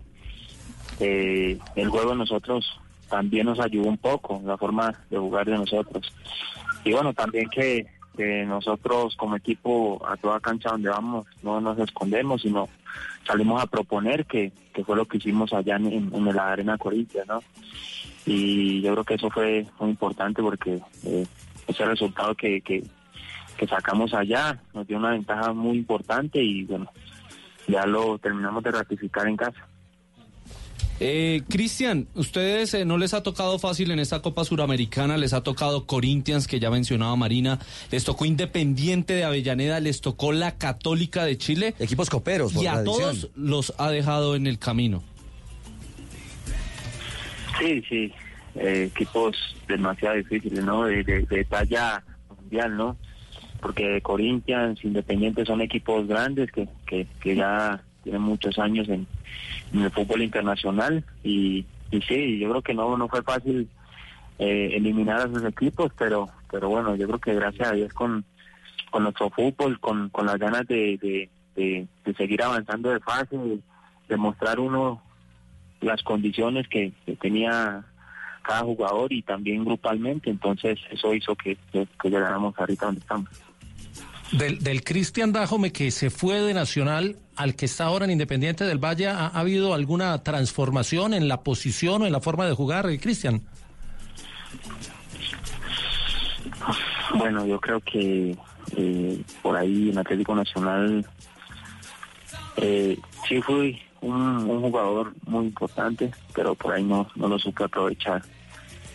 [1.03, 2.79] eh, el juego nosotros
[3.09, 6.13] también nos ayudó un poco, la forma de jugar de nosotros.
[6.85, 7.87] Y bueno, también que,
[8.17, 12.69] que nosotros como equipo a toda cancha donde vamos no nos escondemos, sino
[13.27, 17.27] salimos a proponer, que, que fue lo que hicimos allá en, en la Arena Corinthians,
[17.27, 17.41] ¿no?
[18.25, 21.27] Y yo creo que eso fue muy importante porque eh,
[21.67, 22.85] ese resultado que, que
[23.67, 26.87] sacamos allá nos dio una ventaja muy importante y bueno,
[27.67, 29.69] ya lo terminamos de ratificar en casa.
[31.01, 35.43] Eh, Cristian, ustedes eh, no les ha tocado fácil en esta Copa Suramericana, les ha
[35.43, 37.59] tocado Corinthians, que ya mencionaba Marina,
[37.91, 41.75] les tocó Independiente de Avellaneda, les tocó la Católica de Chile.
[41.81, 45.03] Equipos coperos, por Y a todos los ha dejado en el camino.
[47.61, 48.13] Sí, sí,
[48.57, 49.37] eh, equipos
[49.69, 50.85] demasiado difíciles, ¿no?
[50.85, 52.03] De, de- de talla
[52.41, 52.97] mundial, ¿no?
[53.61, 59.07] Porque Corinthians, Independiente son equipos grandes que, que, que ya tienen muchos años en,
[59.73, 63.69] el fútbol internacional y, sí, yo creo que no, no fue fácil
[64.39, 68.25] eh, eliminar a esos equipos, pero pero bueno, yo creo que gracias a Dios con,
[68.91, 70.99] con nuestro fútbol, con, con las ganas de,
[71.57, 73.37] de, de, seguir avanzando de fase,
[74.07, 75.03] de, mostrar uno
[75.81, 77.83] las condiciones que, que tenía
[78.43, 83.31] cada jugador y también grupalmente, entonces eso hizo que, que, que llegáramos ahorita donde estamos.
[84.33, 88.65] Del, del Cristian Dajome que se fue de Nacional al que está ahora en Independiente
[88.65, 92.55] del Valle, ¿ha, ha habido alguna transformación en la posición o en la forma de
[92.55, 93.43] jugar, eh, Cristian?
[97.15, 98.37] Bueno, yo creo que
[98.77, 101.07] eh, por ahí en Atlético Nacional
[102.57, 107.65] eh, sí fui un, un jugador muy importante, pero por ahí no, no lo supe
[107.65, 108.23] aprovechar.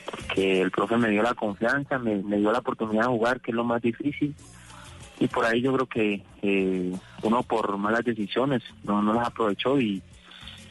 [0.09, 3.51] Porque el profe me dio la confianza, me, me dio la oportunidad de jugar, que
[3.51, 4.33] es lo más difícil.
[5.20, 6.93] Y por ahí yo creo que eh,
[7.24, 10.01] uno por malas decisiones no, no las aprovechó y,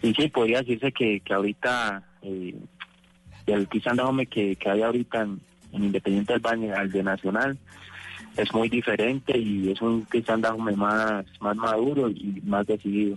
[0.02, 2.54] y sí, podría decirse que, que ahorita eh,
[3.46, 5.40] el Cristian Dajome que, que hay ahorita en,
[5.72, 7.58] en Independiente del Valle al de Nacional
[8.36, 13.16] es muy diferente y es un Cristian Dajome más, más maduro y más decidido.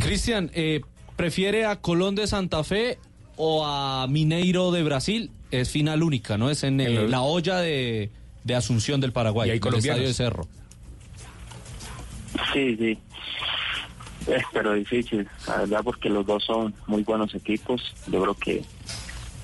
[0.00, 0.82] Cristian, eh,
[1.16, 2.98] ¿prefiere a Colón de Santa Fe
[3.36, 5.30] o a Mineiro de Brasil?
[5.50, 6.50] Es final única, ¿no?
[6.50, 8.10] Es en eh, la olla de,
[8.44, 10.46] de Asunción del Paraguay, Y hay estadio de Cerro.
[12.52, 12.98] Sí, sí.
[14.26, 17.94] Es, pero difícil, la verdad, porque los dos son muy buenos equipos.
[18.06, 18.64] Yo creo que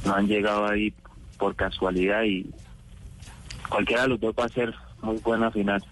[0.05, 0.93] no han llegado ahí
[1.39, 2.47] por casualidad y
[3.69, 5.83] cualquiera de los dos va a ser muy buena final.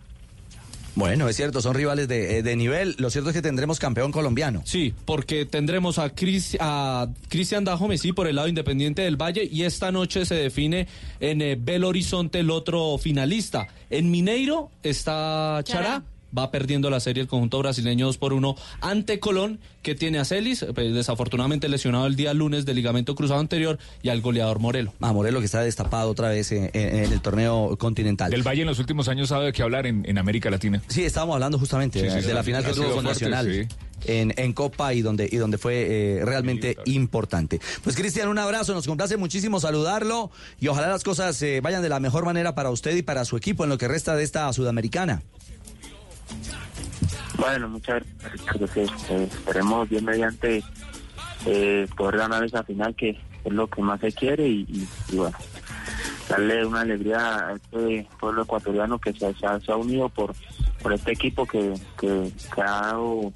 [0.94, 2.94] Bueno, es cierto, son rivales de, eh, de nivel.
[2.98, 4.62] Lo cierto es que tendremos campeón colombiano.
[4.66, 9.48] Sí, porque tendremos a, Cris- a Cristian Dajome, sí, por el lado independiente del Valle,
[9.50, 10.86] y esta noche se define
[11.20, 13.68] en eh, Belo Horizonte el otro finalista.
[13.88, 16.02] En Mineiro está Chará.
[16.36, 20.24] Va perdiendo la serie el conjunto brasileño 2 por 1 ante Colón, que tiene a
[20.24, 24.94] Celis, eh, desafortunadamente lesionado el día lunes del ligamento cruzado anterior, y al goleador Morelo.
[25.00, 28.30] A Morelo que está destapado otra vez en, en- en el torneo continental.
[28.30, 30.82] Del Valle en los últimos años sabe de qué hablar en, en América Latina.
[30.88, 33.50] Sí, estábamos hablando justamente Sí, de, sí, de la final que tuvo con Nacional.
[33.52, 33.66] sí.
[34.04, 35.86] En, en Copa y donde, y donde fue
[36.18, 37.60] eh, realmente importante.
[37.84, 41.88] Pues Cristian, un abrazo, nos complace muchísimo saludarlo y ojalá las cosas eh, vayan de
[41.88, 44.52] la mejor manera para usted y para su equipo en lo que resta de esta
[44.52, 45.22] sudamericana.
[47.38, 48.02] Bueno, muchas
[48.54, 50.62] gracias, eh, esperemos bien mediante
[51.46, 55.36] eh, poder ganar esa final, que es lo que más se quiere, y, bueno,
[56.28, 60.34] darle una alegría a este pueblo ecuatoriano que se, se ha, se ha unido por,
[60.82, 63.32] por este equipo que, que, que ha dado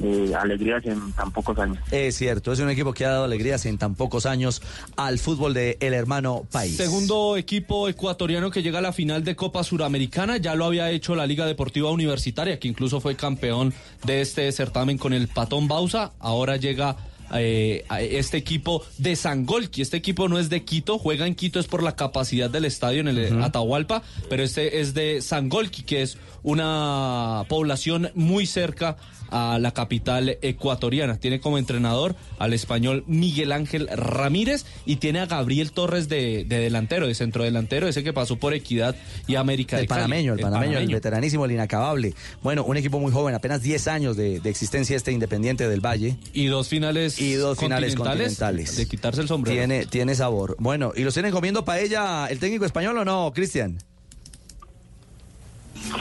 [0.00, 1.78] eh, alegrías en tan pocos años.
[1.90, 4.62] Es cierto, es un equipo que ha dado alegrías en tan pocos años
[4.96, 6.76] al fútbol de el hermano país.
[6.76, 11.14] Segundo equipo ecuatoriano que llega a la final de Copa Suramericana, ya lo había hecho
[11.14, 13.74] la Liga Deportiva Universitaria, que incluso fue campeón
[14.04, 16.96] de este certamen con el Patón Bausa, ahora llega
[17.34, 19.82] eh, este equipo de Sangolqui.
[19.82, 23.00] Este equipo no es de Quito, juega en Quito es por la capacidad del estadio
[23.00, 28.96] en el eh, Atahualpa, pero este es de Sangolqui, que es una población muy cerca
[29.30, 31.18] a la capital ecuatoriana.
[31.18, 36.58] Tiene como entrenador al español Miguel Ángel Ramírez y tiene a Gabriel Torres de, de
[36.58, 40.02] delantero, de centro delantero, ese que pasó por Equidad y América El de Cali.
[40.02, 42.14] panameño, el panameño, el veteranísimo, el inacabable.
[42.42, 46.16] Bueno, un equipo muy joven, apenas 10 años de, de existencia este Independiente del Valle.
[46.32, 49.56] Y dos finales Y dos finales continentales de quitarse el sombrero.
[49.58, 50.56] Tiene, tiene sabor.
[50.58, 53.78] Bueno, ¿y los tienen comiendo paella el técnico español o no, Cristian?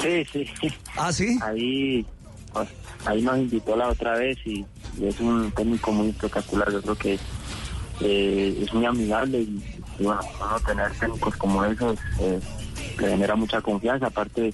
[0.01, 0.47] Sí, sí.
[0.95, 1.39] ¿Ah, sí?
[1.41, 2.05] Ahí,
[2.53, 2.69] pues,
[3.05, 4.65] ahí nos invitó la otra vez y,
[4.99, 6.71] y es un técnico muy espectacular.
[6.71, 7.19] Yo creo que
[8.01, 9.63] eh, es muy amigable y,
[9.99, 12.39] y bueno, uno tener técnicos como esos eh,
[12.99, 14.07] le genera mucha confianza.
[14.07, 14.53] Aparte,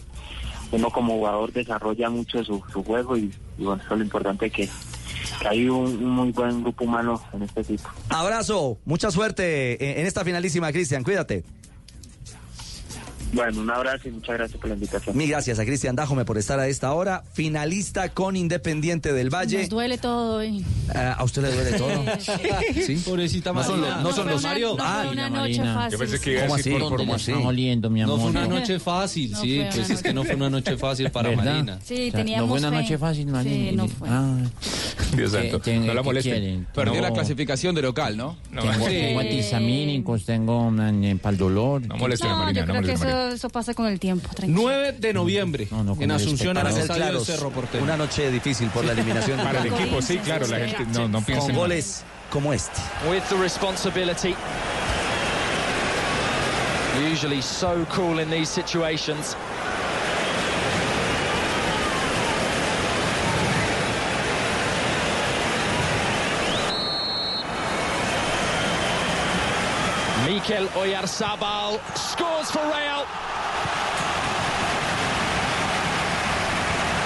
[0.71, 4.49] uno como jugador desarrolla mucho su, su juego y, y bueno, eso es lo importante
[4.49, 4.69] que
[5.49, 7.89] hay un, muy buen grupo humano en este equipo.
[8.09, 11.43] Abrazo, mucha suerte en esta finalísima, Cristian, cuídate.
[13.33, 15.17] Bueno, un abrazo y muchas gracias por la invitación.
[15.17, 17.23] Mil gracias a Cristian Dájome por estar a esta hora.
[17.33, 19.57] Finalista con Independiente del Valle.
[19.61, 20.63] Nos duele todo hoy.
[20.93, 21.89] Ah, ¿A usted le duele todo?
[22.85, 22.95] ¿Sí?
[23.03, 24.75] Pobrecita No son los, no son los Mario.
[24.77, 25.73] no Ah, una noche Marina.
[25.73, 25.91] fácil.
[25.93, 26.71] Yo pensé que iba a ¿Cómo así?
[26.77, 27.31] ¿Cómo así?
[27.31, 28.19] Oliendo, mi No amor.
[28.19, 31.29] fue una noche fácil, No sí, pues es que no fue una noche fácil para
[31.29, 31.43] ¿Verdad?
[31.45, 31.79] Marina.
[31.83, 32.83] Sí, O sea, teníamos no fue una fe.
[32.83, 33.69] noche fácil, Marina.
[33.71, 34.07] Sí, no fue.
[34.11, 34.37] Ah,
[35.15, 35.59] Dios santo.
[35.59, 36.67] ¿qué- No la molesten.
[36.73, 37.15] Perdió la No.
[37.15, 38.37] clasificación de local, ¿no?
[38.51, 38.91] No, Tengo, sí.
[38.93, 41.81] tengo antihistamínicos, tengo mm, para el dolor.
[41.87, 43.22] No molesten a No, Marina, no molesten a Marina.
[43.29, 44.27] Eso pasa con el tiempo.
[44.33, 44.61] tranquilo.
[44.61, 47.83] 9 de noviembre No, no, en Asunción Para ser claros, Cerro Porteño.
[47.83, 49.39] una noche difícil por la eliminación.
[49.39, 52.79] Para el equipo, sí, claro, la gente no, no piensa Con en goles como este.
[53.09, 54.35] with the responsibility.
[57.11, 59.35] Usually so cool in these situations.
[70.43, 73.05] Mikel Oyarzabal scores for Real.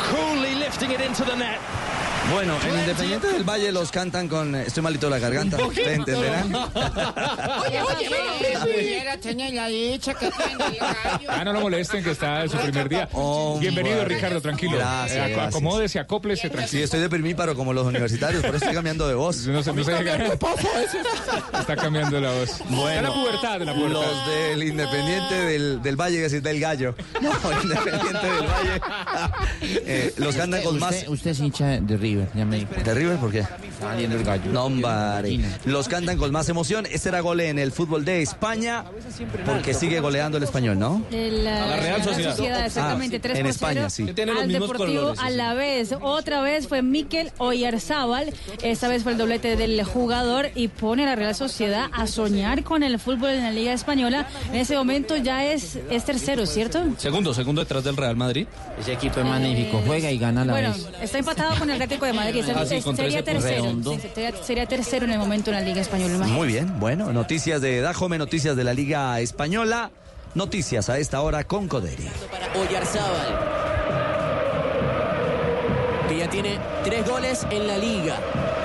[0.05, 1.86] Coolly lifting it into the net.
[2.33, 4.53] Bueno, en Independiente del Valle los cantan con.
[4.55, 5.57] Estoy malito de la garganta.
[5.65, 6.53] Ustedes entenderán.
[6.53, 8.09] Oye, oye,
[10.15, 10.79] que el gallo.
[11.29, 13.07] Ah, no lo molesten, que está en su primer día.
[13.13, 13.69] Hombre.
[13.69, 14.77] Bienvenido, Ricardo, tranquilo.
[14.77, 15.47] Gracias, Eh, ac- gracias.
[15.55, 16.83] Acomódese, acóplese, Sí, tranquilo.
[16.83, 19.47] estoy de primíparo como los universitarios, por eso estoy cambiando de voz.
[19.47, 19.91] No se, no se
[21.59, 22.49] Está cambiando la voz.
[22.69, 22.87] Bueno.
[22.89, 24.01] Está la pubertad, la pubertad.
[24.01, 26.93] Los del Independiente del, del Valle, es decir, del Gallo.
[27.21, 27.31] No,
[27.63, 28.81] Independiente del Valle.
[29.89, 30.93] Eh, los cantan con más.
[30.93, 32.71] Usted, usted es hincha de River, ya me dijo.
[32.83, 33.39] ¿De River por qué?
[33.39, 34.51] Está saliendo el gallo.
[34.51, 35.39] No, hombre.
[35.65, 36.85] Los cantan con más emoción.
[36.91, 38.85] Este era gol en el fútbol de España,
[39.45, 41.03] porque sigue goleando el español, ¿no?
[41.11, 42.65] El, eh, la Real Sociedad.
[42.65, 44.21] exactamente, Ah, 3 en España, 0 sí.
[44.39, 45.93] Al Deportivo colores, a la vez.
[46.01, 48.33] Otra vez fue Mikel Oyarzábal.
[48.63, 52.63] Esta vez fue el doblete del jugador y pone a la Real Sociedad a soñar
[52.63, 54.27] con el fútbol en la Liga Española.
[54.51, 56.83] En ese momento ya es, es tercero, ¿cierto?
[56.97, 58.47] Segundo, segundo detrás del Real Madrid.
[58.79, 60.87] Ese equipo es magnífico, juega y gana a la Bueno, vez.
[61.01, 62.43] está empatado con el Atlético de Madrid.
[62.55, 63.23] Ah, sí, sería 13 puntos.
[63.25, 63.63] tercero.
[63.63, 63.93] Redondo.
[63.93, 66.15] Sí, sería, sería tercero en el momento en la Liga Española.
[66.15, 66.37] imagínate.
[66.39, 69.91] Muy bien, bueno, noticias de Dajome, noticias de la Liga Española,
[70.35, 72.07] noticias a esta hora con Coderi.
[72.55, 73.39] Oyarzábal.
[76.09, 78.17] Que ya tiene tres goles en la liga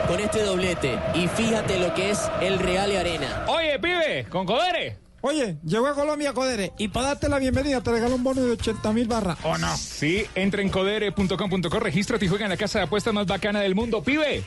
[0.07, 0.99] con este doblete.
[1.15, 3.45] Y fíjate lo que es el Real y Arena.
[3.49, 4.97] Oye, pibe, con Codere.
[5.23, 8.51] Oye, llegó a Colombia Codere y para darte la bienvenida te regaló un bono de
[8.51, 9.39] 80 mil barras.
[9.45, 9.77] ¿O no?
[9.77, 13.75] Sí, entra en codere.com.co, regístrate y juega en la casa de apuestas más bacana del
[13.77, 14.43] mundo, pibe.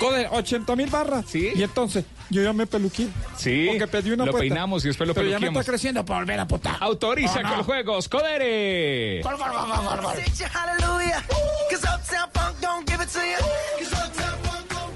[0.00, 1.26] Codere, 80 mil barras.
[1.28, 1.50] Sí.
[1.54, 3.08] Y entonces, yo ya me peluqué.
[3.36, 4.40] Sí, Porque pedí una lo apuesta.
[4.48, 6.76] peinamos y después lo Pero ya me está creciendo para volver a putar.
[6.80, 7.54] Autoriza ¿O no?
[7.56, 9.20] con juegos, Codere.
[9.22, 10.14] Gol, gol, gol, gol, gol.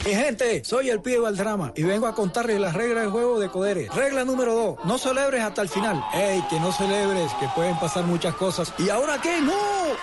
[0.04, 3.48] Mi gente, soy el pibe Valdrama y vengo a contarles las reglas del juego de
[3.48, 3.88] Codere.
[3.94, 6.02] Regla número 2, no celebres hasta el final.
[6.12, 8.74] ¡Ey, que no celebres, que pueden pasar muchas cosas!
[8.78, 9.40] ¿Y ahora qué?
[9.40, 9.52] ¡No!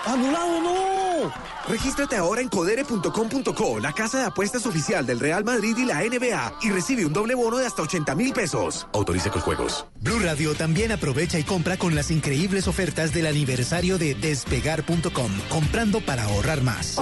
[0.06, 1.32] ¡Anulado no!
[1.68, 6.54] Regístrate ahora en codere.com.co, la casa de apuestas oficial del Real Madrid y la NBA,
[6.62, 8.88] y recibe un doble bono de hasta 80 mil pesos.
[8.94, 9.86] Autoriza con juegos.
[10.00, 16.00] Blue Radio también aprovecha y compra con las increíbles ofertas del aniversario de despegar.com, comprando
[16.00, 16.96] para ahorrar más.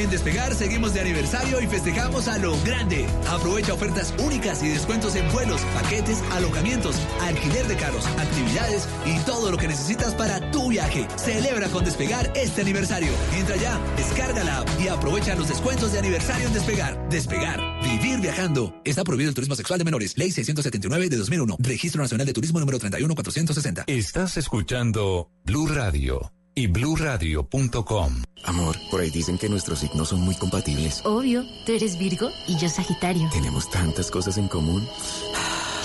[0.00, 3.06] En Despegar seguimos de aniversario y festejamos a lo grande.
[3.28, 9.50] Aprovecha ofertas únicas y descuentos en vuelos, paquetes, alojamientos, alquiler de carros, actividades y todo
[9.50, 11.06] lo que necesitas para tu viaje.
[11.16, 13.12] Celebra con Despegar este aniversario.
[13.36, 17.08] Entra ya, descarga la app y aprovecha los descuentos de aniversario en Despegar.
[17.10, 18.80] Despegar, vivir viajando.
[18.86, 20.16] Está prohibido el turismo sexual de menores.
[20.16, 21.56] Ley 679 de 2001.
[21.58, 23.84] Registro Nacional de Turismo número 31460.
[23.86, 28.22] Estás escuchando Blue Radio y bluradio.com.
[28.44, 31.00] Amor, por ahí dicen que nuestros signos son muy compatibles.
[31.04, 33.28] Obvio, tú eres Virgo y yo Sagitario.
[33.32, 34.86] Tenemos tantas cosas en común.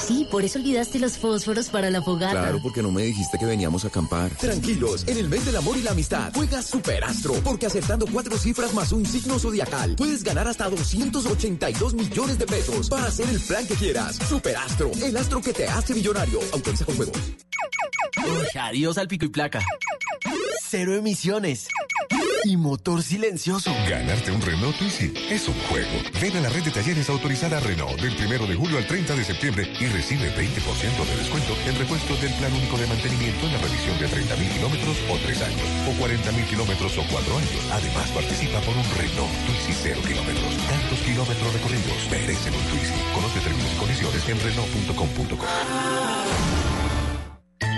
[0.05, 2.33] Sí, por eso olvidaste los fósforos para la fogata.
[2.33, 4.31] Claro, porque no me dijiste que veníamos a acampar.
[4.35, 8.73] Tranquilos, en el mes del amor y la amistad, juega Superastro, porque acertando cuatro cifras
[8.73, 13.65] más un signo zodiacal, puedes ganar hasta 282 millones de pesos para hacer el plan
[13.65, 14.17] que quieras.
[14.17, 16.39] Superastro, el astro que te hace millonario.
[16.53, 17.17] Autoriza con juegos.
[18.59, 19.63] Adiós al pico y placa.
[20.67, 21.67] Cero emisiones.
[22.43, 23.71] Y motor silencioso.
[23.89, 26.01] Ganarte un Renault Twizy es un juego.
[26.21, 29.23] Ven a la red de talleres autorizada Renault del 1 de julio al 30 de
[29.23, 33.59] septiembre y recibe 20% de descuento en repuestos del plan único de mantenimiento en la
[33.59, 37.61] revisión de 30.000 kilómetros o 3 años, o 40.000 kilómetros o 4 años.
[37.71, 40.57] Además, participa por un Renault Twizy 0 kilómetros.
[40.67, 42.93] Tantos kilómetros recorridos merecen un Twizy.
[43.13, 45.45] Conoce términos y condiciones en Renault.com.co.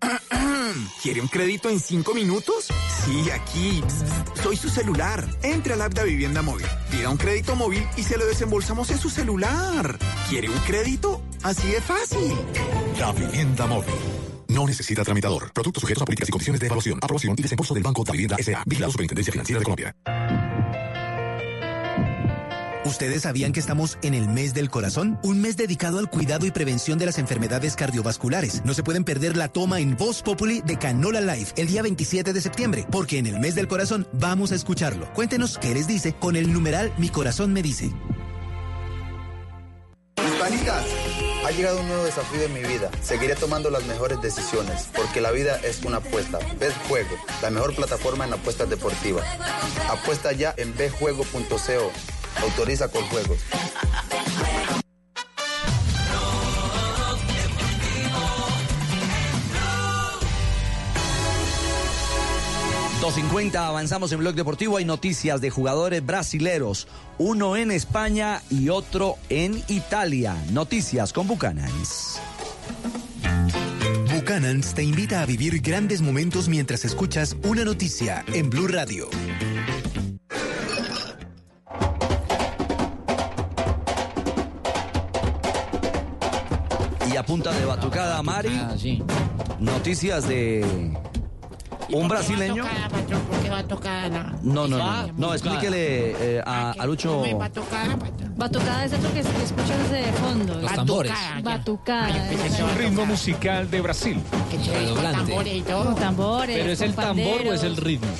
[1.02, 2.68] ¿Quiere un crédito en cinco minutos?
[3.04, 3.82] Sí, aquí.
[4.42, 5.26] Soy su celular.
[5.42, 6.66] Entre a la app de Vivienda Móvil.
[6.90, 9.98] Pida un crédito móvil y se lo desembolsamos en su celular.
[10.28, 11.22] ¿Quiere un crédito?
[11.42, 12.34] Así de fácil.
[12.98, 13.94] La vivienda móvil.
[14.48, 15.52] No necesita tramitador.
[15.52, 18.36] Productos sujetos a políticas y condiciones de evaluación, aprobación y desembolso del Banco de Vivienda
[18.38, 18.62] S.A.
[18.66, 19.94] Vigilado Superintendencia Financiera de Colombia.
[22.86, 25.18] ¿Ustedes sabían que estamos en el mes del corazón?
[25.24, 28.64] Un mes dedicado al cuidado y prevención de las enfermedades cardiovasculares.
[28.64, 32.32] No se pueden perder la toma en Voz Populi de Canola Life el día 27
[32.32, 35.12] de septiembre, porque en el mes del corazón vamos a escucharlo.
[35.14, 37.90] Cuéntenos qué les dice con el numeral Mi corazón me dice.
[40.24, 40.84] Hispanitas,
[41.44, 42.88] ha llegado un nuevo desafío en mi vida.
[43.02, 46.38] Seguiré tomando las mejores decisiones, porque la vida es una apuesta.
[46.60, 49.26] Betjuego, la mejor plataforma en apuestas deportivas.
[49.90, 51.90] Apuesta ya en betjuego.co.
[52.42, 53.38] Autoriza con juegos.
[63.00, 64.78] .50, avanzamos en Blog Deportivo.
[64.78, 70.36] Hay noticias de jugadores brasileros, uno en España y otro en Italia.
[70.50, 72.20] Noticias con Bucanans.
[74.12, 79.08] Buchanans te invita a vivir grandes momentos mientras escuchas una noticia en Blue Radio.
[87.16, 88.60] Y a punta de batucada, Mari.
[89.58, 90.92] Noticias de
[91.90, 92.66] un brasileño.
[93.30, 94.10] ¿Por qué va a tocar?
[94.42, 95.12] No, no, no.
[95.16, 97.24] No, explíquele eh, a, a Lucho.
[98.36, 100.60] Batucada es eso que se escucha desde fondo.
[100.60, 101.12] Los tambores.
[101.42, 102.30] Batucada.
[102.30, 104.20] Es un ritmo musical de Brasil.
[105.14, 105.94] tambores y todo.
[105.94, 106.54] Tambores.
[106.58, 108.10] ¿Pero es el tambor o es el ritmo?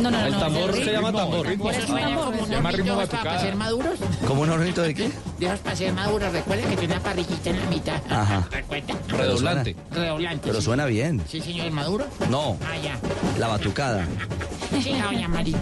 [0.00, 0.26] No, no, no.
[0.26, 1.46] El no, tambor se llama tambor.
[1.46, 2.34] Tambor es un tambor.
[2.46, 3.98] Se llama ritmo ¿Para ser maduros?
[4.26, 5.10] ¿Cómo un hornito de qué?
[5.38, 6.32] De esos para ser maduros.
[6.32, 8.00] Recuerden que tiene una parrillita en la mitad.
[8.10, 8.46] Ajá.
[8.50, 8.94] ¿Recuerda?
[9.08, 9.76] Redoblante.
[9.90, 10.46] Redoblante.
[10.48, 11.22] Pero suena bien.
[11.28, 12.06] Sí, señor, maduro.
[12.30, 12.98] No, Ah, ya.
[13.38, 14.06] la batucada.
[14.82, 15.56] Sí, doña María.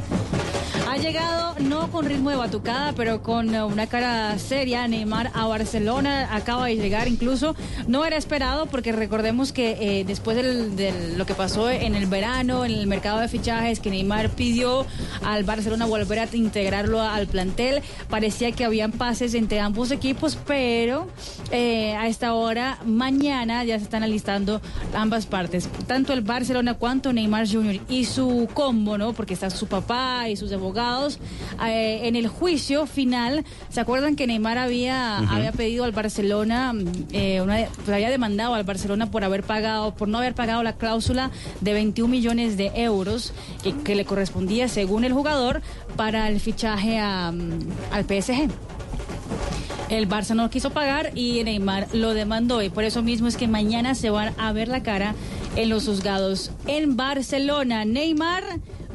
[0.88, 4.86] Ha llegado no con ritmo de batucada, pero con eh, una cara seria.
[4.88, 7.54] Neymar a Barcelona acaba de llegar, incluso
[7.86, 12.64] no era esperado porque recordemos que eh, después de lo que pasó en el verano,
[12.64, 14.86] en el mercado de fichajes, que Neymar pidió
[15.22, 21.08] al Barcelona volver a integrarlo al plantel, parecía que habían pases entre ambos equipos, pero
[21.50, 24.60] eh, a esta hora, mañana, ya se están alistando
[24.94, 27.80] ambas partes, tanto el Barcelona cuanto Neymar Jr.
[27.88, 29.12] y su combo, ¿no?
[29.12, 31.18] Porque está su papá y sus abogados.
[31.66, 36.72] eh, en el juicio final, ¿se acuerdan que Neymar había, había pedido al Barcelona,
[37.12, 40.74] eh, una- pues había demandado al Barcelona por haber pagado, por no haber pagado la
[40.76, 41.30] cláusula
[41.60, 43.32] de 21 millones de euros
[43.62, 45.62] que, que le correspondía, según el jugador,
[45.96, 48.48] para el fichaje a, mm, al PSG?
[49.90, 53.46] El Barça no quiso pagar y Neymar lo demandó y por eso mismo es que
[53.48, 55.14] mañana se van a ver la cara
[55.56, 57.84] en los juzgados en Barcelona.
[57.84, 58.42] Neymar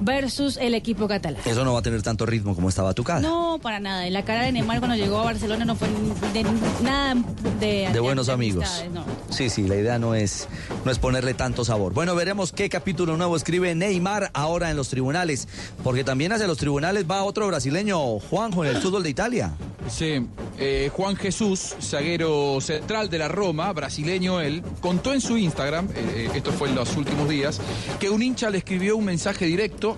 [0.01, 1.41] versus el equipo catalán.
[1.45, 3.19] Eso no va a tener tanto ritmo como estaba Batucada.
[3.19, 4.09] No, para nada.
[4.09, 5.87] La cara de Neymar cuando llegó a Barcelona no fue
[6.33, 6.43] de
[6.83, 7.15] nada
[7.59, 8.83] de, de buenos amigos.
[8.93, 9.03] no.
[9.29, 10.47] Sí, sí, la idea no es,
[10.85, 11.93] no es ponerle tanto sabor.
[11.93, 15.47] Bueno, veremos qué capítulo nuevo escribe Neymar ahora en los tribunales,
[15.83, 19.51] porque también hacia los tribunales va otro brasileño, Juanjo, en el fútbol de Italia.
[19.89, 20.25] Sí,
[20.57, 26.27] eh, Juan Jesús, zaguero central de la Roma, brasileño él, contó en su Instagram, eh,
[26.27, 27.59] eh, esto fue en los últimos días,
[27.99, 29.88] que un hincha le escribió un mensaje directo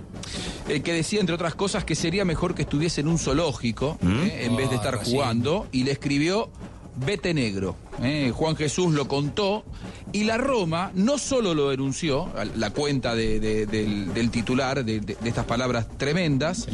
[0.67, 4.45] eh, que decía, entre otras cosas, que sería mejor que estuviese en un zoológico eh,
[4.45, 5.11] en vez de estar Ah, sí.
[5.11, 6.49] jugando, y le escribió
[6.93, 7.77] Vete negro.
[8.03, 9.63] Eh, Juan Jesús lo contó
[10.11, 15.15] y la Roma no solo lo denunció, la cuenta de- de- del, del titular de,
[15.23, 16.67] estas palabras tremendas,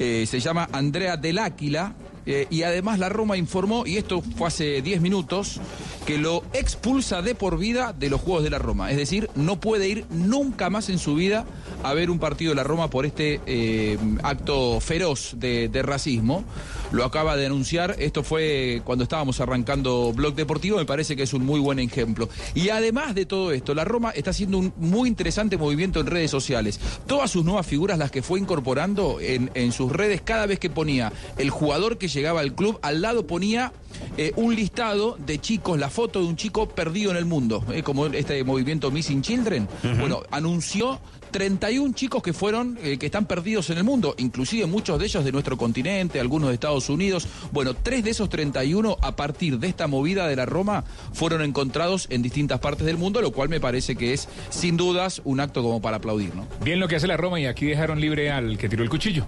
[0.00, 1.94] eh, se llama Andrea del Áquila.
[2.26, 5.58] eh, y además la Roma informó, y esto fue hace 10 minutos,
[6.04, 8.90] que lo expulsa de por vida de los Juegos de la Roma.
[8.90, 11.46] Es decir, no puede ir nunca más en su vida
[11.82, 16.44] a ver un partido de la Roma por este eh, acto feroz de, de racismo.
[16.92, 21.32] Lo acaba de anunciar, esto fue cuando estábamos arrancando Blog Deportivo, me parece que es
[21.32, 22.28] un muy buen ejemplo.
[22.54, 26.30] Y además de todo esto, la Roma está haciendo un muy interesante movimiento en redes
[26.30, 26.80] sociales.
[27.06, 30.70] Todas sus nuevas figuras, las que fue incorporando en, en sus redes, cada vez que
[30.70, 33.72] ponía el jugador que llegaba al club, al lado ponía
[34.16, 37.82] eh, un listado de chicos, la foto de un chico perdido en el mundo, eh,
[37.82, 39.68] como este movimiento Missing Children.
[39.98, 44.98] Bueno, anunció 31 chicos que fueron, eh, que están perdidos en el mundo, inclusive muchos
[44.98, 47.26] de ellos de nuestro continente, algunos de Estados Unidos.
[47.52, 52.06] Bueno, tres de esos 31 a partir de esta movida de la Roma fueron encontrados
[52.10, 55.62] en distintas partes del mundo, lo cual me parece que es sin dudas un acto
[55.62, 56.46] como para aplaudir, ¿no?
[56.64, 59.26] Bien lo que hace la Roma y aquí dejaron libre al que tiró el cuchillo.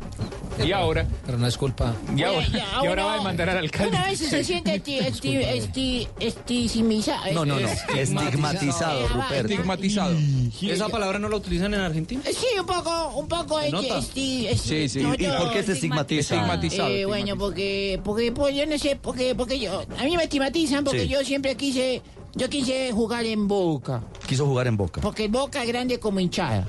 [0.65, 1.07] Y ahora.
[1.27, 1.95] Pero no es culpa.
[2.15, 3.97] Y ahora, Oye, ya, y ahora uno- va a demandar al alcalde.
[3.97, 7.33] Una vez se siente esti, esti, esti, estigmatizado.
[7.33, 7.69] No, no, no.
[7.97, 9.53] Estigmatizado, Ruperto.
[9.53, 10.17] Estigmatizado.
[10.63, 12.23] ¿Esa palabra no la utilizan en Argentina?
[12.27, 13.61] Sí, un poco, un poco.
[13.61, 14.03] ¿Se esti- nota?
[14.03, 15.01] Sí, sí.
[15.03, 16.35] no, ¿Y por qué te estigmatiza?
[16.37, 20.22] Estigmatizado, Eh, bueno, porque, porque, pues, yo no sé, porque, porque yo, a mí me
[20.22, 21.09] estigmatizan porque Sí.
[21.09, 22.01] yo siempre quise,
[22.36, 24.01] yo quise jugar en Boca.
[24.28, 25.01] Quiso jugar en Boca.
[25.01, 26.68] Porque Boca es grande como hinchada.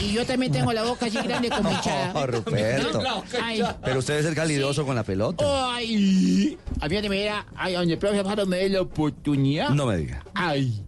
[0.00, 2.12] Y, y yo también tengo la boca así grande como hinchada.
[2.14, 3.02] Oh, Ruperto.
[3.42, 5.44] Ay, Pero usted es el calidoso con la pelota.
[5.74, 9.68] ay, a mí me era, ay, donde el profe me dé la oportunidad.
[9.68, 10.24] No me diga.
[10.32, 10.82] Ay,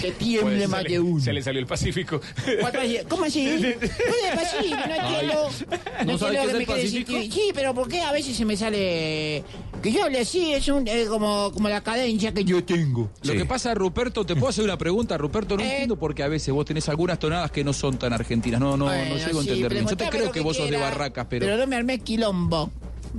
[0.00, 1.20] que tiemble Pues, más se, de le, uno.
[1.20, 2.20] se le salió el Pacífico.
[2.60, 2.98] ¿Cómo así?
[3.08, 3.78] ¿Cómo de
[4.34, 4.76] Pacífico?
[4.76, 5.50] No entiendo.
[6.04, 7.06] ¿No entiendo es lo que el me quiere decir.
[7.06, 7.34] Pacífico?
[7.34, 9.44] Sí, pero ¿por qué a veces se me sale...
[9.82, 13.10] Que yo hable así, es un, eh, como, como la cadencia que yo tengo.
[13.24, 15.56] Lo que pasa, Ruperto, ¿te puedo hacer una pregunta, Ruperto?
[15.56, 18.60] No entiendo porque a veces vos tenés algunas tonadas que no son tan argentinas.
[18.60, 19.88] No, no, Bueno, no llego a entender bien.
[19.88, 21.46] Yo te creo que que vos sos de barracas, pero...
[21.46, 22.70] Pero no me armé quilombo.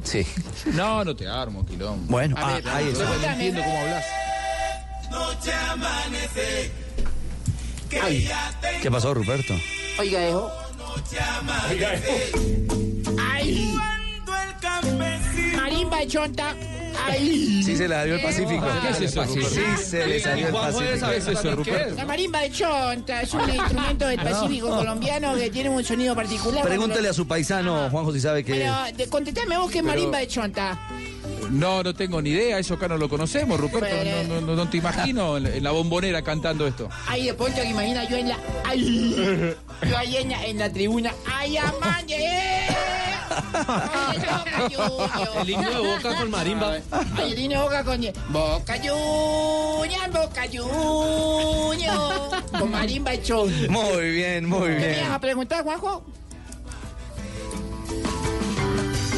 [0.03, 0.26] Sí.
[0.74, 2.05] No, no te armo, quilombo.
[2.09, 3.03] Bueno, A ah, ahí está.
[3.03, 4.05] No entiendo cómo hablas.
[5.14, 6.72] Noche amanece.
[8.01, 8.28] Ay.
[8.82, 9.53] ¿Qué pasó, Ruperto?
[9.99, 10.51] Oiga, hijo.
[13.32, 13.76] Ay.
[15.55, 16.55] Marimba de chonta.
[17.05, 17.61] Ay.
[17.64, 18.66] Sí se le salió el Pacífico.
[18.82, 19.26] ¿Qué es eso?
[19.26, 21.07] Sí se le salió el Pacífico.
[21.09, 21.95] ¿Qué es eso, Ruperto?
[21.95, 26.64] La marimba de chonta es un instrumento del Pacífico colombiano que tiene un sonido particular.
[26.64, 28.53] Pregúntele a su paisano, Juanjo, si sabe que...
[28.53, 30.80] Pero de- contestame vos qué es Pero- marimba de chonta.
[31.51, 33.88] No, no tengo ni idea, eso acá no lo conocemos, Ruperto.
[33.89, 36.89] Pero- No, no, no, no te imagino en la, en la bombonera cantando esto.
[37.07, 38.38] Ay, de pronto que imagina yo en la.
[38.65, 39.55] Ay.
[39.88, 41.13] Yo ahí en la, en la tribuna.
[41.32, 42.67] ¡Ay, amañe!
[45.41, 46.78] El himno de Boca con marimba.
[47.17, 48.01] Ay, el himno de Boca con.
[48.30, 52.32] Boca Junior, Boca Junior.
[52.59, 53.51] Con marimba y chon.
[53.69, 54.99] Muy bien, muy ¿Qué me bien.
[54.99, 56.05] ibas a preguntar, Juanjo?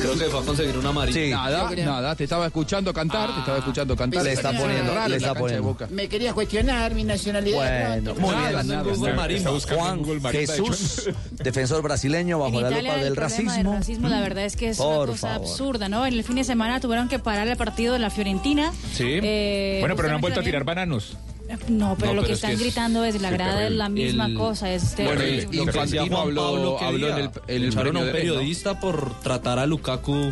[0.06, 1.38] Creo que va a conseguir una marimba.
[1.38, 4.24] Nada, nada, te estaba escuchando cantar, te estaba escuchando cantar.
[4.24, 5.64] Le está poniendo, Raro le está poniendo.
[5.64, 5.88] Boca.
[5.90, 8.02] Me querías cuestionar mi nacionalidad.
[8.04, 9.44] Bueno, muy bien.
[9.76, 13.54] Juan Google Marimba de Jesús, defensor brasileño bajo la lupa el del racismo.
[13.54, 15.48] del racismo, la verdad es que es Por una cosa favor.
[15.48, 16.06] absurda, ¿no?
[16.06, 18.72] En el fin de semana tuvieron que parar el partido de la Fiorentina.
[18.94, 19.20] Sí.
[19.22, 21.18] Eh, bueno, pero no han vuelto a tirar bananos.
[21.48, 23.72] No, pero No, lo pero que es que están es- gritando es la grada es
[23.72, 24.72] la misma El- cosa.
[24.74, 25.48] Es Bueno, terrible.
[25.52, 27.82] y- Lo que decía Infantino Juan habló- Pablo que habló en el- el echaron a
[27.84, 30.32] premio un de- periodista por tratar a Lukaku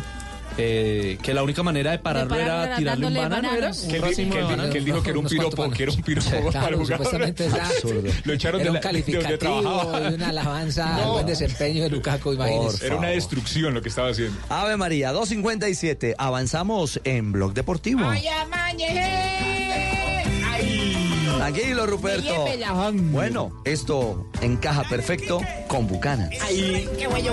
[0.56, 3.72] eh, que la única manera de pararlo pararlo era era tirarle un banano, ¿era?
[3.72, 6.52] Que él, que él él dijo que era un piropo, que era un piropo Claro,
[6.52, 6.84] para el jugador.
[7.06, 8.10] supuestamente era Absurdo.
[8.22, 12.34] Lo echaron Era de, un la, calificativo de una alabanza al buen desempeño de Lukaku,
[12.34, 12.86] imagínese.
[12.86, 14.38] Era una destrucción lo que estaba haciendo.
[14.48, 16.14] Ave María, 2.57.
[16.18, 18.04] Avanzamos en Blog Deportivo.
[18.08, 19.53] ¡Ay, amañe!
[21.34, 21.52] ¡Ay!
[21.52, 22.46] Tranquilo, Ruperto.
[22.92, 26.30] Bueno, esto encaja perfecto con Bucana.
[26.42, 26.88] ¡Ay!
[26.98, 27.32] ¡Qué voy a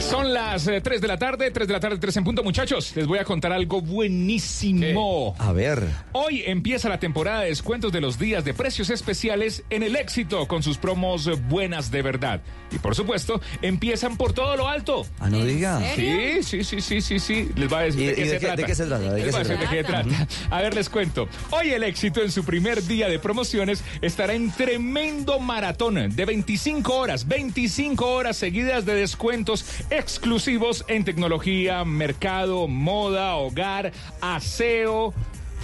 [0.00, 2.92] Son las eh, 3 de la tarde, 3 de la tarde, 3 en punto, muchachos.
[2.94, 5.34] Les voy a contar algo buenísimo.
[5.38, 5.82] A ver.
[6.12, 10.46] Hoy empieza la temporada de descuentos de los días de precios especiales en el éxito
[10.46, 12.40] con sus promos eh, buenas de verdad.
[12.70, 15.06] Y por supuesto, empiezan por todo lo alto.
[15.18, 15.80] Ah, no diga.
[15.94, 17.48] Sí, sí, sí, sí, sí, sí.
[17.56, 18.56] Les voy a decir ¿Y- de y qué de se qué- trata.
[18.56, 19.02] de qué se trata?
[19.12, 20.08] ¿De Les qué voy a se decir de qué trata?
[20.08, 20.26] trata.
[20.56, 21.28] A ver, les cuento.
[21.50, 26.94] Hoy el éxito en su primer día de promociones estará en tremendo maratón de 25
[26.96, 35.14] horas, 25 horas seguidas de descuentos exclusivos en tecnología, mercado, moda, hogar, aseo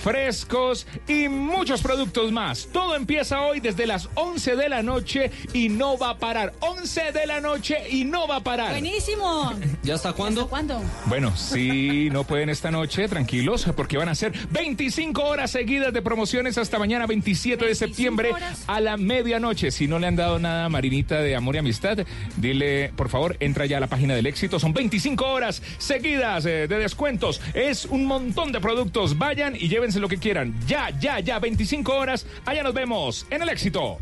[0.03, 2.69] frescos y muchos productos más.
[2.73, 6.53] Todo empieza hoy desde las 11 de la noche y no va a parar.
[6.61, 8.71] 11 de la noche y no va a parar.
[8.71, 9.53] Buenísimo.
[9.83, 10.43] ¿Ya hasta cuándo?
[10.43, 10.83] ¿Hasta cuándo?
[11.07, 16.03] Bueno, si no pueden esta noche, tranquilos, porque van a ser 25 horas seguidas de
[16.03, 18.33] promociones hasta mañana 27 de septiembre
[18.67, 19.71] a la medianoche.
[19.71, 21.99] Si no le han dado nada a Marinita de Amor y Amistad,
[22.37, 24.59] dile, por favor, entra ya a la página del éxito.
[24.59, 27.41] Son 25 horas seguidas eh, de descuentos.
[27.55, 29.17] Es un montón de productos.
[29.17, 29.69] Vayan y
[30.01, 30.55] lo que quieran.
[30.67, 32.27] Ya, ya, ya, 25 horas.
[32.45, 33.99] Allá nos vemos en el éxito.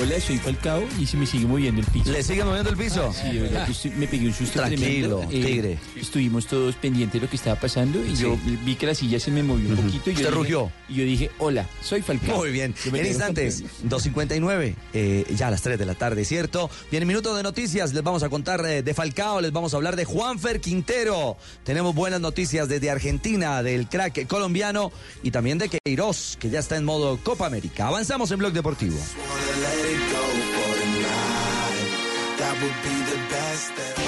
[0.00, 2.10] Hola, soy Falcao y se me sigue moviendo el piso.
[2.12, 3.12] ¿Le sigue moviendo el piso?
[3.12, 5.22] Sí, de verdad que estoy- me pegué un susto Tranquilo, tremendo.
[5.30, 5.78] Eh, tigre.
[5.96, 9.30] Estuvimos todos pendientes de lo que estaba pasando y yo vi que la silla se
[9.32, 10.10] me movió un poquito.
[10.10, 10.72] Y yo Usted dije- rugió.
[10.88, 12.36] Y yo dije, hola, soy Falcao.
[12.36, 12.74] Muy bien.
[12.84, 16.70] En instantes, 2.59, eh, ya a las 3 de la tarde, ¿cierto?
[16.90, 19.96] Viene minuto de noticias, les vamos a contar eh, de Falcao, les vamos a hablar
[19.96, 21.36] de Juanfer Quintero.
[21.64, 24.92] Tenemos buenas noticias desde Argentina, del crack colombiano
[25.24, 27.88] y también de Queiroz, que ya está en modo Copa América.
[27.88, 28.96] Avanzamos en Blog Deportivo.
[29.20, 31.88] Wanna let it go for tonight.
[32.40, 34.07] That would be the best that.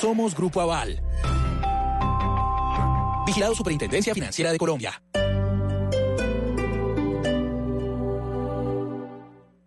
[0.00, 1.00] Somos Grupo Aval.
[3.26, 5.00] Vigilado Superintendencia Financiera de Colombia.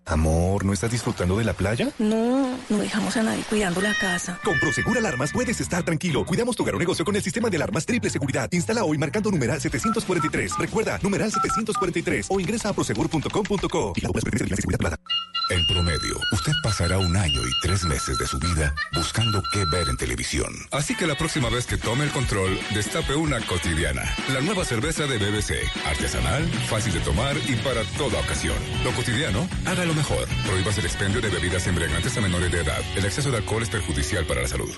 [0.06, 1.92] Amor, ¿no estás disfrutando de la playa?
[2.00, 4.40] No, no dejamos a nadie cuidando la casa.
[4.44, 6.26] Con Prosegur Alarmas puedes estar tranquilo.
[6.26, 8.48] Cuidamos tu hogar o negocio con el sistema de alarmas triple seguridad.
[8.52, 10.58] Instala hoy marcando numeral 743.
[10.58, 13.94] Recuerda, numeral 743 o ingresa a prosegur.com.co.
[13.96, 14.10] Y la
[14.56, 14.98] Seguridad.
[15.50, 19.88] En promedio, usted pasará un año y tres meses de su vida buscando qué ver
[19.88, 20.54] en televisión.
[20.72, 24.04] Así que la próxima vez que tome el control, destape una cotidiana.
[24.34, 25.54] La nueva cerveza de BBC.
[25.86, 28.58] Artesanal, fácil de tomar y para toda ocasión.
[28.84, 30.28] Lo cotidiano, hágalo mejor.
[30.46, 32.82] Prohíbas el expendio de bebidas embriagantes a menores de edad.
[32.98, 34.74] El exceso de alcohol es perjudicial para la salud.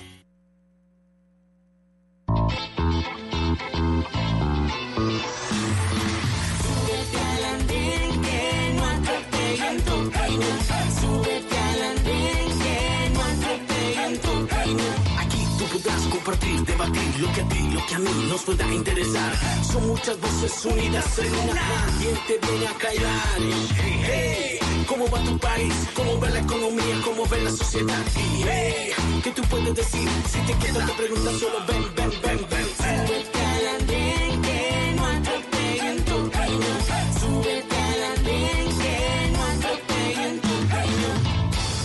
[15.18, 18.66] Aquí tú podrás compartir, debatir lo que a ti, lo que a mí nos pueda
[18.72, 19.32] interesar.
[19.70, 21.86] Son muchas voces unidas en una.
[21.98, 23.38] ¿Quién te viene a callar?
[23.76, 25.74] Hey, hey, ¿cómo va tu país?
[25.94, 27.00] ¿Cómo va la economía?
[27.04, 28.04] ¿Cómo va la sociedad?
[28.16, 30.08] Hey, ¿qué tú puedes decir?
[30.30, 32.66] Si te quedas te preguntas solo ven, ven, ven, ven.
[32.80, 34.29] Súbete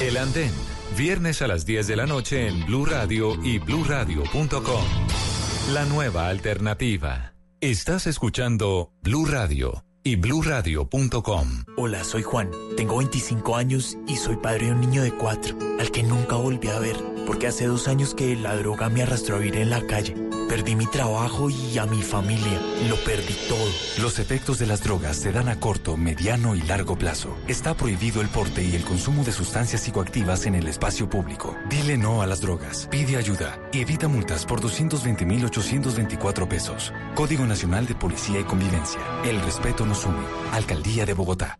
[0.01, 0.51] El Andén,
[0.97, 4.83] viernes a las 10 de la noche en Blue Radio y bluradio.com.
[5.71, 7.33] La nueva alternativa.
[7.61, 11.63] Estás escuchando Blue Radio y bluradio.com.
[11.77, 15.89] Hola, soy Juan, tengo 25 años y soy padre de un niño de 4, al
[15.91, 19.39] que nunca volví a ver, porque hace dos años que la droga me arrastró a
[19.39, 20.13] vivir en la calle.
[20.49, 23.67] Perdí mi trabajo y a mi familia, lo perdí todo.
[24.01, 27.35] Los efectos de las drogas se dan a corto, mediano y largo plazo.
[27.47, 31.55] Está prohibido el porte y el consumo de sustancias psicoactivas en el espacio público.
[31.69, 36.93] Dile no a las drogas, pide ayuda y evita multas por 220.824 pesos.
[37.15, 39.01] Código Nacional de Policía y Convivencia.
[39.23, 40.25] El respeto nos une.
[40.51, 41.59] Alcaldía de Bogotá.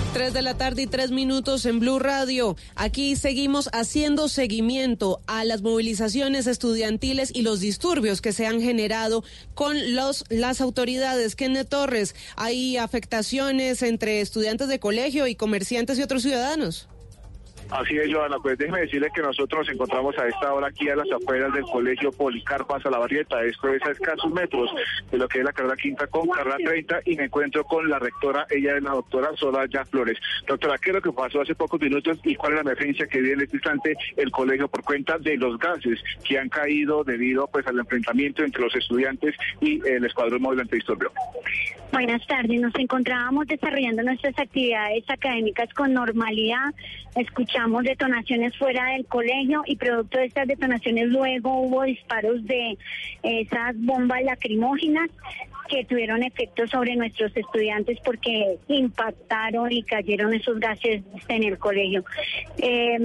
[0.13, 2.57] 3 de la tarde y 3 minutos en Blue Radio.
[2.75, 9.23] Aquí seguimos haciendo seguimiento a las movilizaciones estudiantiles y los disturbios que se han generado
[9.53, 11.37] con los, las autoridades.
[11.37, 16.89] Kenneth Torres, ¿hay afectaciones entre estudiantes de colegio y comerciantes y otros ciudadanos?
[17.71, 18.37] Así es, Joana.
[18.39, 21.63] Pues déjeme decirle que nosotros nos encontramos a esta hora aquí a las afueras del
[21.63, 23.41] colegio Policarpa Salabarrieta.
[23.43, 24.69] Esto es a escasos metros
[25.09, 27.97] de lo que es la carrera quinta con carrera 30 y me encuentro con la
[27.99, 30.17] rectora, ella es la doctora Soraya Flores.
[30.47, 33.19] Doctora, ¿qué es lo que pasó hace pocos minutos y cuál es la emergencia que
[33.21, 37.47] viene en este instante el colegio por cuenta de los gases que han caído debido
[37.47, 41.11] pues al enfrentamiento entre los estudiantes y el escuadrón móvil antidisturbio?
[41.91, 46.73] Buenas tardes, nos encontrábamos desarrollando nuestras actividades académicas con normalidad,
[47.61, 52.77] escuchamos detonaciones fuera del colegio y producto de estas detonaciones luego hubo disparos de
[53.23, 55.09] esas bombas lacrimógenas
[55.69, 62.03] que tuvieron efecto sobre nuestros estudiantes porque impactaron y cayeron esos gases en el colegio.
[62.57, 62.97] Eh,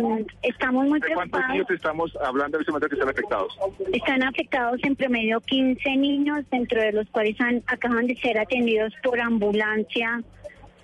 [0.42, 1.48] estamos muy ¿De cuántos preocupados.
[1.50, 3.58] niños estamos hablando en este que están afectados?
[3.92, 8.92] Están afectados en promedio 15 niños, dentro de los cuales han, acaban de ser atendidos
[9.04, 10.22] por ambulancia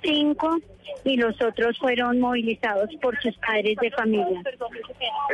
[0.02, 0.60] 5
[1.04, 4.42] y los otros fueron movilizados por sus padres de familia.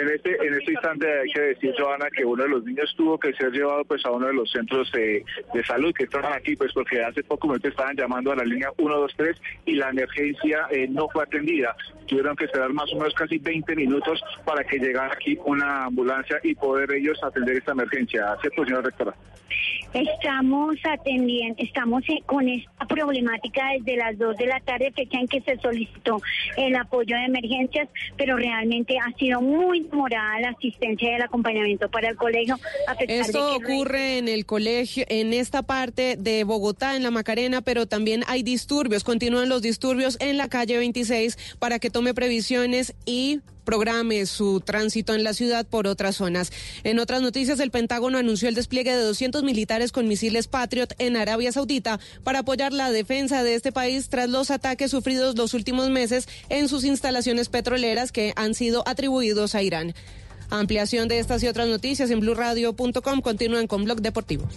[0.01, 3.19] En este, en este instante hay que decir, Joana, que uno de los niños tuvo
[3.19, 6.57] que ser llevado pues a uno de los centros eh, de salud que estaban aquí,
[6.57, 9.37] pues porque hace poco me estaban llamando a la línea 123
[9.67, 11.77] y la emergencia eh, no fue atendida.
[12.07, 16.39] Tuvieron que esperar más o menos casi 20 minutos para que llegara aquí una ambulancia
[16.43, 18.37] y poder ellos atender esta emergencia.
[18.41, 19.15] ¿Cierto, señora rectora?
[19.95, 25.27] Estamos atendiendo, estamos eh, con esta problemática desde las 2 de la tarde, fecha en
[25.27, 26.21] que se solicitó
[26.57, 31.89] el apoyo de emergencias, pero realmente ha sido muy demorada la asistencia y el acompañamiento
[31.91, 32.57] para el colegio.
[32.87, 37.03] A pesar Esto de que ocurre en el colegio, en esta parte de Bogotá, en
[37.03, 41.91] la Macarena, pero también hay disturbios, continúan los disturbios en la calle 26 para que
[41.91, 46.53] tome previsiones y programe su tránsito en la ciudad por otras zonas.
[46.85, 51.19] En otras noticias, el Pentágono anunció el despliegue de 200 militares con misiles Patriot en
[51.19, 55.91] Arabia Saudita para apoyar la defensa de este país tras los ataques sufridos los últimos
[55.91, 59.95] meses en sus instalaciones petroleras que han sido atribuidos a Irán.
[60.49, 63.21] Ampliación de estas y otras noticias en blurradio.com.
[63.21, 64.49] Continúen con Blog Deportivo.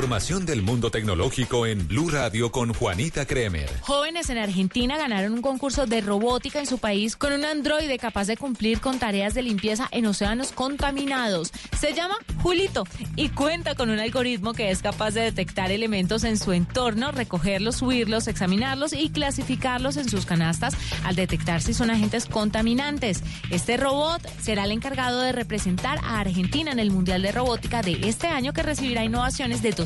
[0.00, 3.68] Información del mundo tecnológico en Blue Radio con Juanita Kremer.
[3.82, 8.26] Jóvenes en Argentina ganaron un concurso de robótica en su país con un androide capaz
[8.26, 11.52] de cumplir con tareas de limpieza en océanos contaminados.
[11.78, 12.84] Se llama Julito
[13.14, 17.76] y cuenta con un algoritmo que es capaz de detectar elementos en su entorno, recogerlos,
[17.76, 20.72] subirlos, examinarlos y clasificarlos en sus canastas
[21.04, 23.22] al detectar si son agentes contaminantes.
[23.50, 28.08] Este robot será el encargado de representar a Argentina en el Mundial de Robótica de
[28.08, 29.72] este año que recibirá innovaciones de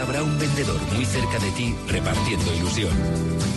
[0.00, 2.90] Habrá un vendedor muy cerca de ti repartiendo ilusión.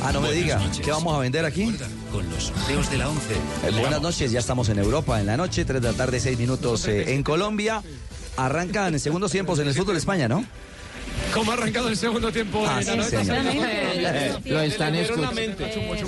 [0.03, 0.59] Ah, no me diga.
[0.59, 0.85] noches.
[0.85, 1.75] ¿Qué vamos a vender aquí?
[2.11, 3.33] Con los sorteos de la 11.
[3.33, 6.37] Eh, buenas noches, ya estamos en Europa en la noche, 3 de la tarde, 6
[6.37, 7.81] minutos eh, en Colombia.
[8.37, 10.45] Arrancan en segundos tiempos en el fútbol de España, ¿no?
[11.33, 12.65] ¿Cómo ha arrancado el segundo tiempo?
[12.67, 13.43] Ah, sí, señor.
[14.45, 15.41] Lo están escuchando.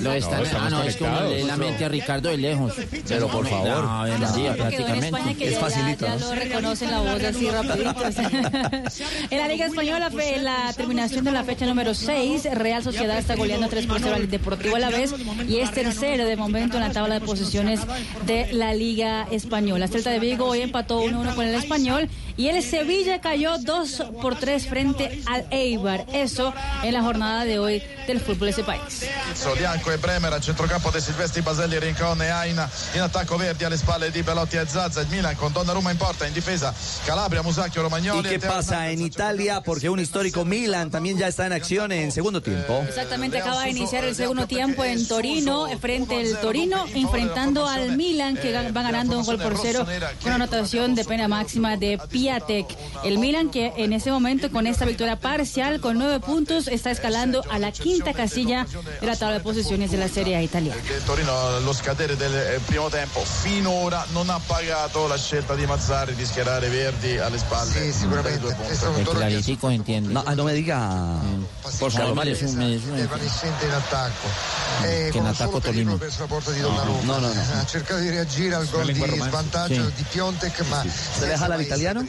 [0.00, 2.74] Lo están, No, ah, no, es que uno lee la mente a Ricardo de lejos.
[3.06, 3.84] Pero por favor.
[3.84, 5.34] No, en España prácticamente.
[5.36, 8.02] que ya, ya, ya lo reconocen la voz así rapidito.
[9.30, 13.68] en la Liga Española, la terminación de la fecha número 6, Real Sociedad está goleando
[13.68, 15.14] 3 por 0 al Deportivo a la vez
[15.48, 17.80] y es tercero de momento en la tabla de posiciones
[18.26, 19.88] de la Liga Española.
[19.88, 22.08] Celta de Vigo hoy empató 1-1 con el Español
[22.40, 26.06] y el Sevilla cayó 2 por 3 frente al Eibar.
[26.14, 29.04] Eso en la jornada de hoy del fútbol de ese país.
[29.58, 33.76] Bianco e Bremer a centrocampo De Silvestri, Baselli, Rincon e Aina in attacco Verdi alle
[33.76, 36.72] spalle di Belotti e Zazza il Milan con Donnarumma in porta in difesa
[37.04, 39.60] Calabria, Musacchio, ¿Y Romagnoli qué e Teo pasa en Italia?
[39.60, 42.82] Porque un histórico Milan también ya está en acción en segundo tiempo.
[42.88, 48.38] Exactamente, acaba de iniciar el segundo tiempo en Torino, frente al Torino, enfrentando al Milan,
[48.38, 49.86] que va ganando un gol por cero
[50.22, 51.98] con anotación de pena máxima de
[53.04, 57.42] El Milan que en ese momento, con esta victoria parcial, con nueve puntos, está escalando
[57.50, 58.66] a la quinta casilla
[59.00, 60.80] de la tabla de posiciones de la Serie A italiana.
[61.06, 66.14] Torino allo scadere del eh, primo tempo finora non ha pagato la scelta di Mazzarri
[66.14, 68.04] di schierare Verdi alle spalle Es
[69.04, 70.12] claritico, entiende.
[70.12, 71.20] No, no me diga.
[71.78, 72.34] Por Carlo Mario.
[72.34, 74.28] es un, es in attacco
[74.82, 77.28] e che in attacco no, no, no.
[77.28, 81.60] ha cercato di reagire al gol di svantaggio di Piontek ma ¿Se le jala al
[81.60, 82.06] italiano?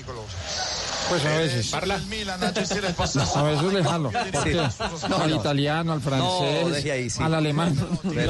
[1.10, 1.68] Pues a veces.
[1.68, 1.96] Parla.
[1.96, 4.12] A veces le jalo.
[5.10, 5.36] No, al no.
[5.36, 7.22] italiano, al No, francés, deje ahí, sí.
[7.22, 7.76] al alemán.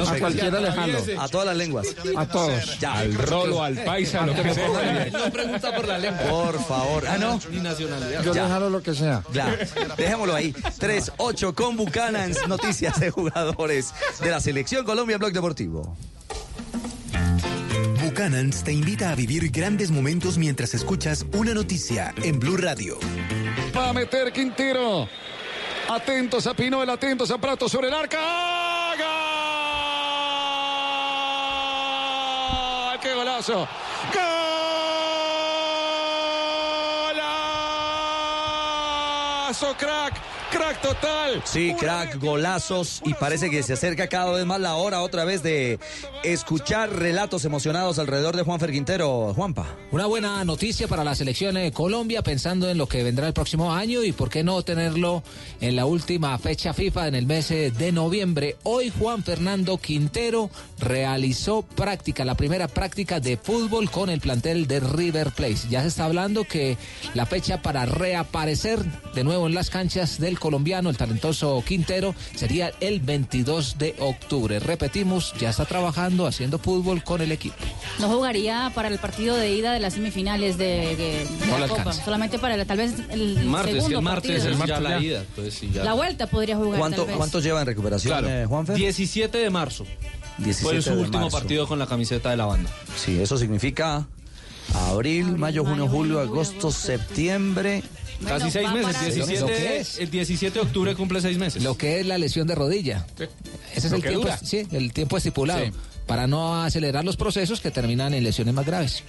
[0.08, 0.98] A cualquiera le jalo.
[1.18, 1.86] A todas las lenguas.
[2.16, 2.78] A todos.
[2.80, 2.94] Ya.
[2.94, 4.68] Al rolo, al paisa, lo que sea.
[5.12, 6.22] No pregunta por la lengua.
[6.28, 7.04] Por favor.
[7.06, 7.38] Ah, no.
[7.50, 8.22] Ni nacionalidad.
[8.24, 9.22] Yo le jalo lo que sea.
[9.32, 9.56] Ya,
[9.96, 10.52] dejémoslo ahí.
[10.52, 15.96] 3-8 con Buchanans, noticias de jugadores de la Selección Colombia Blog Deportivo.
[18.12, 22.98] Buchanans te invita a vivir grandes momentos mientras escuchas una noticia en Blue Radio.
[23.74, 25.08] Va a meter Quintero.
[25.88, 28.20] Atentos a Pinoel, atentos a Prato sobre el arca.
[33.00, 33.66] ¡Qué golazo!
[39.54, 40.41] ¡Golazo, crack!
[40.52, 41.42] ¡Crack total!
[41.46, 45.42] Sí, crack, golazos y parece que se acerca cada vez más la hora otra vez
[45.42, 45.78] de
[46.24, 49.32] escuchar relatos emocionados alrededor de Juanfer Quintero.
[49.34, 49.66] Juanpa.
[49.92, 53.72] Una buena noticia para la selección de Colombia pensando en lo que vendrá el próximo
[53.72, 55.22] año y por qué no tenerlo
[55.62, 58.56] en la última fecha FIFA en el mes eh, de noviembre.
[58.62, 64.80] Hoy Juan Fernando Quintero realizó práctica, la primera práctica de fútbol con el plantel de
[64.80, 65.68] River Plate.
[65.70, 66.76] Ya se está hablando que
[67.14, 68.84] la fecha para reaparecer
[69.14, 74.58] de nuevo en las canchas del colombiano, el talentoso Quintero, sería el 22 de octubre.
[74.58, 77.54] Repetimos, ya está trabajando haciendo fútbol con el equipo.
[78.00, 81.68] No jugaría para el partido de ida de las semifinales de, de- de No la
[81.68, 82.04] Copa, alcanza.
[82.04, 84.62] solamente para el- tal vez el Martes, segundo el martes partido.
[84.64, 85.20] es ya la ida.
[85.20, 85.84] Entonces, sí, ya.
[85.84, 87.16] La vuelta podría jugar ¿Cuánto, tal vez.
[87.16, 88.76] ¿Cuánto lleva en recuperación, Claro, eh, Juanfer?
[88.76, 89.86] 17 de marzo.
[90.38, 91.38] 17 Fue su de último marzo.
[91.38, 92.68] partido con la camiseta de la banda.
[92.96, 94.06] Sí, eso significa
[94.90, 97.82] abril, mayo, junio, julio, agosto, septiembre.
[98.26, 98.92] Casi seis meses.
[98.94, 99.98] para- 17, ¿Lo que es?
[99.98, 101.62] El 17 de octubre cumple seis meses.
[101.62, 103.06] Lo que es la lesión de rodilla.
[103.74, 105.72] Ese es el tiempo, sí, el tiempo estipulado Sí.
[106.06, 109.02] para no acelerar los procesos que terminan en lesiones más graves.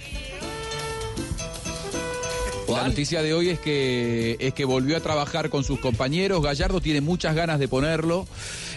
[2.68, 6.42] La noticia de hoy es que, es que volvió a trabajar con sus compañeros.
[6.42, 8.26] Gallardo tiene muchas ganas de ponerlo.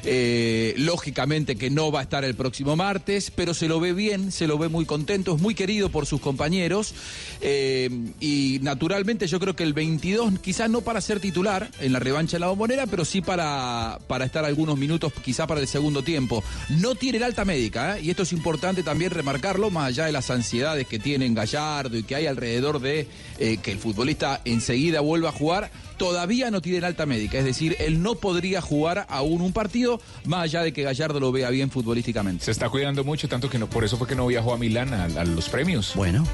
[0.10, 4.32] Eh, lógicamente que no va a estar el próximo martes, pero se lo ve bien,
[4.32, 6.94] se lo ve muy contento, es muy querido por sus compañeros.
[7.42, 7.90] Eh,
[8.22, 12.38] y naturalmente yo creo que el 22, quizás no para ser titular en la revancha
[12.38, 16.42] de la bombonera, pero sí para, para estar algunos minutos, quizá para el segundo tiempo.
[16.70, 18.04] No tiene el alta médica, ¿eh?
[18.04, 22.04] y esto es importante también remarcarlo, más allá de las ansiedades que tienen Gallardo y
[22.04, 26.84] que hay alrededor de que el futbolista enseguida vuelva a jugar, todavía no tiene el
[26.86, 27.38] alta médica.
[27.38, 31.32] Es decir, él no podría jugar aún un partido, más allá de que Gallardo lo
[31.32, 32.46] vea bien futbolísticamente.
[32.46, 34.94] Se está cuidando mucho, tanto que no, por eso fue que no viajó a Milán
[34.94, 35.94] a, a los premios.
[35.96, 36.26] Bueno.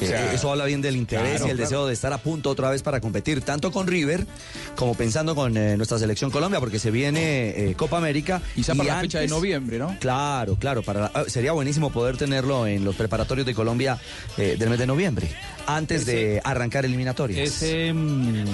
[0.00, 1.68] O sea, Eso habla bien del interés claro, y el claro.
[1.68, 4.26] deseo de estar a punto otra vez para competir, tanto con River
[4.74, 8.42] como pensando con eh, nuestra selección Colombia, porque se viene eh, Copa América.
[8.54, 9.96] Quizá para la fecha de noviembre, ¿no?
[10.00, 10.82] Claro, claro.
[10.82, 14.00] Para la- ah, sería buenísimo poder tenerlo en los preparatorios de Colombia
[14.38, 15.30] eh, del mes de noviembre,
[15.66, 17.38] antes de arrancar eliminatorias.
[17.48, 18.44] Ese, mm,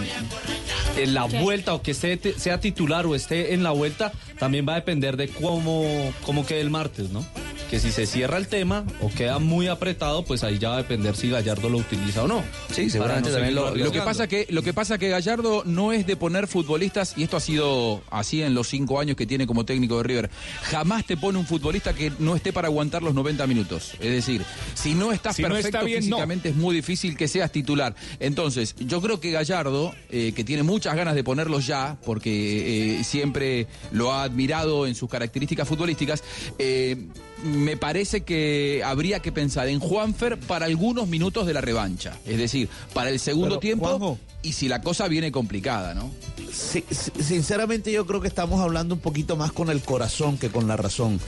[0.99, 4.73] en la vuelta o que esté, sea titular o esté en la vuelta, también va
[4.73, 7.25] a depender de cómo, cómo quede el martes, ¿no?
[7.71, 10.79] Que si se cierra el tema o queda muy apretado, pues ahí ya va a
[10.79, 12.43] depender si Gallardo lo utiliza o no.
[12.73, 14.05] Sí, Para no seguirlo Lo que arriesgando.
[14.07, 17.41] pasa que lo que pasa que Gallardo no es de poner futbolistas y esto ha
[17.41, 20.31] sido así en los cinco años que tiene como técnico de River.
[20.63, 23.93] Jamás te pone un futbolista que no esté para aguantar los 90 minutos.
[24.01, 26.17] Es decir, si no estás Si no perfecto está bien, no.
[26.17, 27.95] físicamente es muy difícil que seas titular.
[28.21, 33.05] Entonces, yo creo que Gallardo, eh, que tiene muchas ganas de ponerlo ya, porque eh,
[33.05, 36.23] siempre lo ha admirado en sus características futbolísticas,
[36.59, 36.97] eh,
[37.45, 42.19] me parece que habría que pensar en Juanfer para algunos minutos de la revancha.
[42.27, 44.19] Es decir, para el segundo Pero, tiempo Juanjo.
[44.43, 46.11] y si la cosa viene complicada, ¿no?
[46.51, 50.77] Sinceramente yo creo que estamos hablando un poquito más con el corazón que con la
[50.77, 51.21] razón.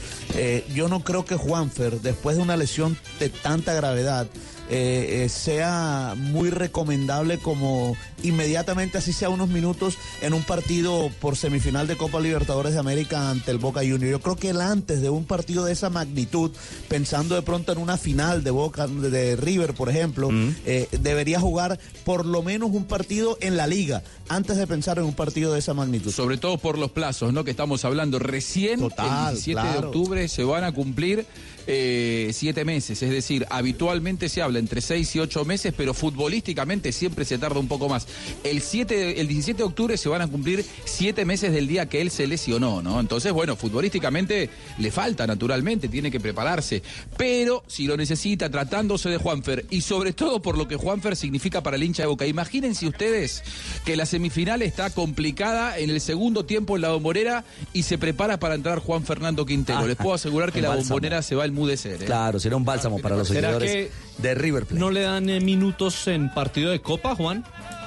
[0.73, 4.27] Yo no creo que Juanfer, después de una lesión de tanta gravedad,
[4.73, 11.35] eh, eh, sea muy recomendable como inmediatamente, así sea unos minutos, en un partido por
[11.35, 14.11] semifinal de Copa Libertadores de América ante el Boca Juniors.
[14.11, 16.51] Yo creo que él antes de un partido de esa magnitud,
[16.87, 20.29] pensando de pronto en una final de Boca, de, River, por ejemplo,
[20.65, 25.03] eh, debería jugar por lo menos un partido en la liga, antes de pensar en
[25.03, 26.13] un partido de esa magnitud.
[26.13, 27.43] Sobre todo por los plazos, ¿no?
[27.43, 28.19] Que estamos hablando.
[28.19, 31.25] Recién, Total, el 17 de octubre, se van a cumplir
[31.73, 33.01] eh, siete meses.
[33.01, 37.59] Es decir, habitualmente se habla entre seis y ocho meses, pero futbolísticamente siempre se tarda
[37.61, 38.07] un poco más.
[38.43, 41.87] El, 7, de- el 17 de octubre se van a cumplir siete meses del día
[41.87, 42.99] que él se lesionó, ¿no?
[42.99, 44.49] Entonces, bueno, futbolísticamente
[44.79, 46.83] le falta, naturalmente, tiene que prepararse.
[47.15, 51.63] Pero si lo necesita, tratándose de Juanfer, y sobre todo por lo que Juanfer significa
[51.63, 52.27] para el hincha de Boca.
[52.27, 53.43] Imagínense ustedes
[53.85, 58.39] que la semifinal está complicada en el segundo tiempo en la bombonera y se prepara
[58.39, 59.79] para entrar Juan Fernando Quintero.
[59.79, 62.05] Ah, Les puedo asegurar que la bombonera se va ¿eh?
[62.05, 64.79] Claro, será un bálsamo para los ¿Será seguidores de River Plate.
[64.79, 67.43] ¿No le dan eh, minutos en partido de Copa, Juan?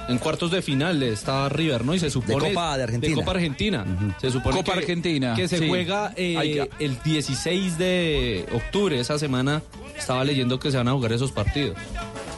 [0.07, 1.95] En cuartos de final está River, ¿no?
[1.95, 2.49] Y se supone...
[2.49, 3.15] Copa de Argentina.
[3.15, 3.85] De Copa Argentina.
[4.21, 5.67] Se supone Copa que, Argentina, Que se sí.
[5.67, 8.99] juega eh, el 16 de octubre.
[8.99, 9.63] Esa semana
[9.97, 11.75] estaba leyendo que se van a jugar esos partidos.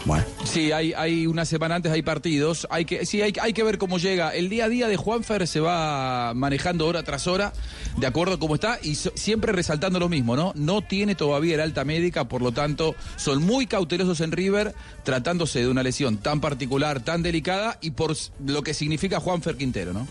[0.08, 0.24] Bueno.
[0.46, 2.66] Sí, hay, hay una semana antes hay partidos.
[2.70, 4.30] Hay que, sí, hay, que ver cómo llega.
[4.34, 7.52] El día a día de Juanfer se va manejando hora tras hora,
[7.98, 10.54] de acuerdo a cómo está, y siempre resaltando lo mismo, ¿no?
[10.56, 14.74] No tiene todavía el alta médica, por lo tanto, son muy cautelosos en River,
[15.04, 18.16] tratándose de una lesión tan particular, tan delicada, y por
[18.46, 20.08] lo que significa Juanfer Quintero, ¿no?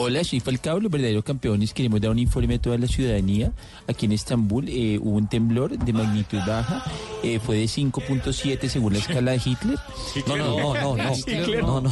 [0.00, 1.74] Hola, soy Falcao, los verdaderos campeones.
[1.74, 3.50] Queremos dar un informe a toda la ciudadanía.
[3.88, 6.84] Aquí en Estambul eh, hubo un temblor de magnitud baja.
[7.24, 9.76] eh, fue de 5.7 según la escala de Hitler.
[10.28, 11.14] No, no, no, no, no.
[11.16, 11.90] Hitler, No, no.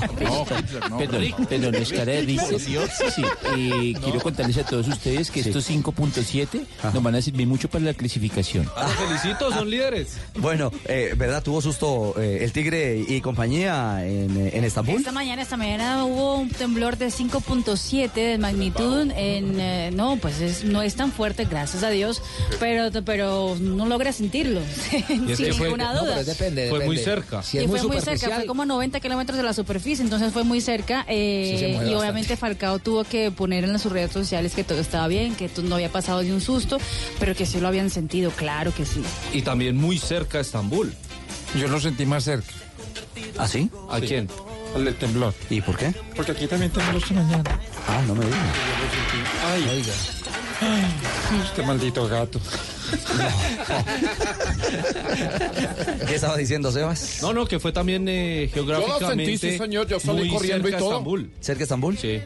[0.98, 2.60] Perdón, perdón, la escala de Richter.
[2.60, 2.76] Sí,
[3.12, 3.22] sí.
[3.56, 6.64] eh, Quiero contarles a todos ustedes que estos 5.7
[6.94, 8.70] nos van a servir mucho para la clasificación.
[8.76, 10.16] Ah, felicito, son líderes.
[10.38, 11.42] Bueno, eh, ¿verdad?
[11.42, 14.98] Tuvo susto eh, el Tigre y compañía en, eh, en Estambul.
[14.98, 19.10] Esta mañana, esta mañana hubo un temblor de 5.7 de magnitud.
[19.16, 22.20] En, eh, no, pues es- no es tan fuerte, gracias a Dios,
[22.60, 24.60] pero, pero no logra sentirlo,
[24.90, 26.14] sin que fue- ninguna no, duda.
[26.16, 27.43] pero depende, Fue muy cerca.
[27.43, 30.44] Si muy fue muy cerca, fue como a 90 kilómetros de la superficie, entonces fue
[30.44, 31.05] muy cerca.
[31.09, 31.97] eh, Sí, y bastante.
[31.97, 35.74] obviamente Falcao tuvo que poner en sus redes sociales que todo estaba bien, que no
[35.77, 36.78] había pasado de un susto,
[37.18, 39.02] pero que sí lo habían sentido, claro que sí.
[39.32, 40.93] Y también muy cerca a Estambul.
[41.59, 42.52] Yo lo sentí más cerca.
[43.39, 43.70] ¿Ah, sí?
[43.90, 44.28] ¿A quién?
[44.76, 45.34] El del temblor.
[45.48, 45.92] ¿Y por qué?
[46.14, 47.60] Porque aquí también tembló esta mañana.
[47.88, 48.40] Ah, no me digas.
[49.46, 49.92] Ay, oiga.
[50.60, 50.84] Ay,
[51.44, 52.40] este maldito gato.
[56.06, 57.18] ¿Qué estaba diciendo Sebas?
[57.22, 59.38] No, no, que fue también eh, geográficamente.
[59.38, 60.90] sentí, sí, señor, yo salí corriendo y cerca todo.
[60.90, 61.30] Estambul.
[61.40, 61.98] ¿Cerca de Estambul?
[61.98, 62.20] Sí.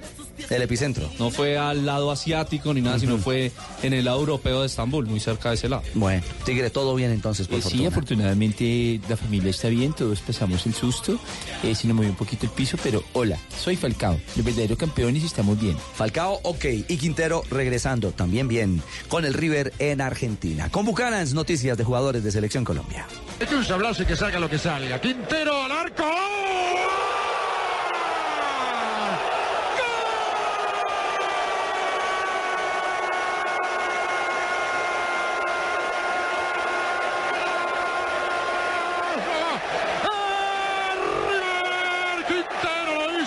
[0.49, 1.11] El epicentro.
[1.19, 3.53] No fue al lado asiático ni nada, sino fue
[3.83, 5.83] en el lado europeo de Estambul, muy cerca de ese lado.
[5.95, 7.89] Bueno, Tigre, todo bien entonces, por Eh, sí, fortuna.
[7.89, 11.19] afortunadamente la familia está bien, todos pasamos el susto.
[11.62, 15.23] Eh, se nos movió un poquito el piso, pero hola, soy Falcao, los verdaderos campeones
[15.23, 15.77] y estamos bien.
[15.95, 16.65] Falcao, ok.
[16.89, 20.71] Y Quintero regresando también bien con el River en Argentina.
[20.71, 23.07] Con Bucanans, noticias de jugadores de Selección Colombia.
[23.41, 25.01] Hay que hablarse que salga lo que salga.
[25.01, 26.05] Quintero al arco.
[26.05, 26.91] River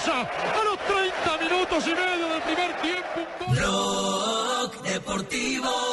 [0.05, 3.45] A los 30 minutos y medio del primer tiempo.
[3.51, 5.92] Blog Deportivo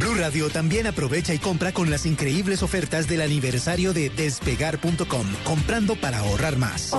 [0.00, 5.94] Blue Radio también aprovecha y compra con las increíbles ofertas del aniversario de despegar.com, comprando
[5.94, 6.92] para ahorrar más.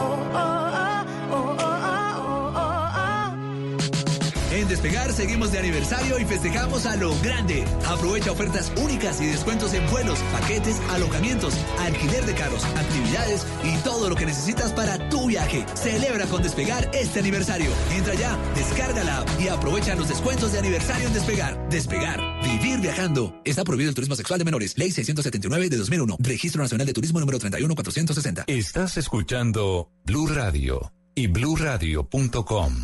[4.52, 7.64] En Despegar seguimos de aniversario y festejamos a lo grande.
[7.88, 14.10] Aprovecha ofertas únicas y descuentos en vuelos, paquetes, alojamientos, alquiler de carros, actividades y todo
[14.10, 15.65] lo que necesitas para tu viaje.
[15.76, 17.72] Celebra con Despegar este aniversario.
[17.91, 21.69] Entra ya, descarga la app y aprovecha los descuentos de aniversario en Despegar.
[21.69, 23.34] Despegar, vivir viajando.
[23.45, 24.78] Está prohibido el turismo sexual de menores.
[24.78, 26.18] Ley 679 de 2001.
[26.19, 28.44] Registro Nacional de Turismo número 31460.
[28.48, 32.84] Estás escuchando Blue Radio y bluradio.com.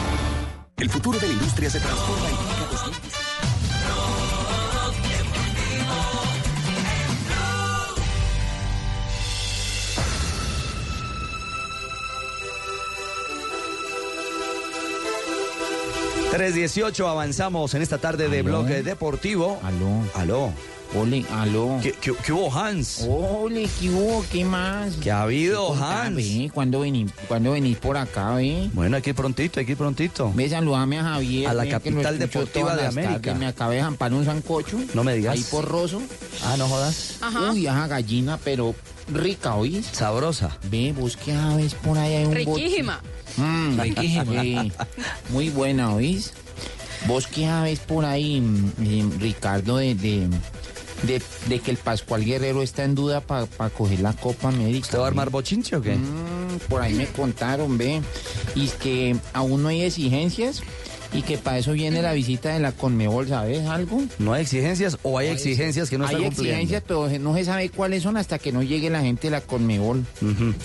[0.81, 2.35] El futuro de la industria se transforma en
[2.71, 3.13] 2010.
[3.85, 4.31] Aló.
[16.31, 19.59] 318, avanzamos en esta tarde de bloque deportivo.
[19.61, 20.03] Aló.
[20.15, 20.51] Aló.
[20.93, 21.79] Ole, aló.
[21.81, 23.05] ¿Qué, qué, qué hubo, Hans?
[23.07, 24.25] Ole, ¿qué hubo?
[24.29, 24.95] ¿Qué más?
[24.97, 26.15] ¿Qué ha habido, Hans?
[26.15, 28.69] ve, ¿Cuándo venís, ¿Cuándo venís por acá, ve?
[28.73, 30.31] Bueno, aquí prontito, aquí prontito.
[30.35, 31.47] Ve, saludame a Javier.
[31.47, 33.21] A la ve, que capital deportiva de América.
[33.21, 33.39] tardes.
[33.39, 34.79] Me acabé de jampar un sancocho.
[34.93, 35.35] No me digas.
[35.35, 36.01] Ahí porroso.
[36.43, 37.17] Ah, no jodas.
[37.21, 37.51] Ajá.
[37.51, 38.75] Uy, esa gallina, pero
[39.13, 39.85] rica, ¿oís?
[39.91, 40.57] Sabrosa.
[40.69, 42.35] Ve, vos qué aves por ahí hay un.
[42.35, 43.01] Riquísima.
[43.37, 44.25] Mm, riquísima.
[44.41, 44.71] sí.
[45.29, 46.33] Muy buena, ¿oís?
[47.07, 50.27] Vos qué aves por ahí, mm, eh, Ricardo, de, de,
[51.03, 54.85] de, de que el Pascual Guerrero está en duda para coger la Copa América.
[54.85, 55.95] ¿Usted va a armar bochinche o qué?
[55.95, 58.01] Mm, por ahí me contaron, ve.
[58.55, 60.61] Y es que aún no hay exigencias
[61.13, 64.01] y que para eso viene la visita de la Conmebol, ¿sabes algo?
[64.19, 66.53] ¿No hay exigencias o hay No exigencias que no hay están cumpliendo?
[66.61, 69.41] exigencias, pero no se sabe cuáles son hasta que no llegue la gente de la
[69.41, 70.05] Conmebol.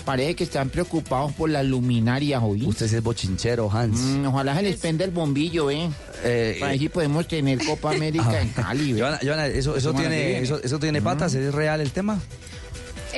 [0.05, 2.63] Parece que están preocupados por las luminarias hoy.
[2.65, 3.99] Usted es bochinchero, Hans.
[4.25, 5.89] ojalá se les prenda el bombillo, ve.
[6.23, 9.01] Eh, Para ver si podemos tener Copa América en Cali, ve.
[9.01, 11.33] Joana, Joana, ¿eso, eso, tiene, eso, eso tiene patas?
[11.33, 12.19] ¿Es real el tema?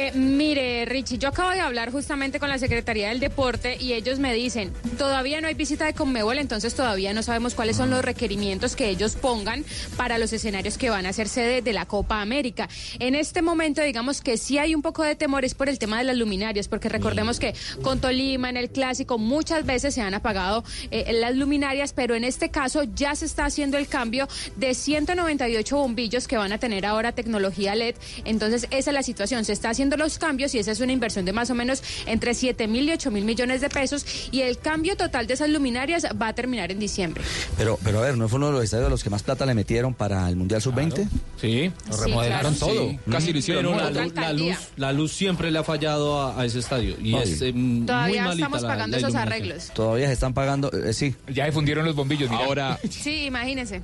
[0.02, 4.18] Eh, mire, Richie, yo acabo de hablar justamente con la Secretaría del Deporte y ellos
[4.18, 8.02] me dicen, todavía no hay visita de Conmebol, entonces todavía no sabemos cuáles son los
[8.06, 9.66] requerimientos que ellos pongan
[9.98, 12.70] para los escenarios que van a ser sede de la Copa América.
[13.00, 16.06] En este momento, digamos que sí hay un poco de temores por el tema de
[16.06, 20.64] las luminarias, porque recordemos que con Tolima en el Clásico muchas veces se han apagado
[20.92, 25.76] eh, las luminarias, pero en este caso ya se está haciendo el cambio de 198
[25.76, 27.96] bombillos que van a tener ahora tecnología LED.
[28.24, 29.44] Entonces, esa es la situación.
[29.44, 32.34] Se está haciendo los cambios y esa es una inversión de más o menos entre
[32.34, 34.06] 7 mil y 8 mil millones de pesos.
[34.32, 37.24] Y el cambio total de esas luminarias va a terminar en diciembre.
[37.58, 39.46] Pero, pero a ver, ¿no fue uno de los estadios a los que más plata
[39.46, 41.08] le metieron para el Mundial Sub-20?
[41.40, 42.74] Sí, lo Sí, remodelaron claro.
[42.74, 42.90] todo.
[42.90, 43.00] Sí.
[43.12, 43.64] Casi lo hicieron.
[43.74, 46.96] Pero la la, luz- la luz, siempre le ha fallado a, a ese estadio.
[47.02, 49.72] Y es eh, muy Todavía malita estamos pagando la esos arreglos.
[49.74, 51.16] Todavía se están pagando, eh, sí.
[51.34, 52.44] Ya se fundieron los bombillos, mira.
[52.46, 53.82] Ahora, Sí, imagínense.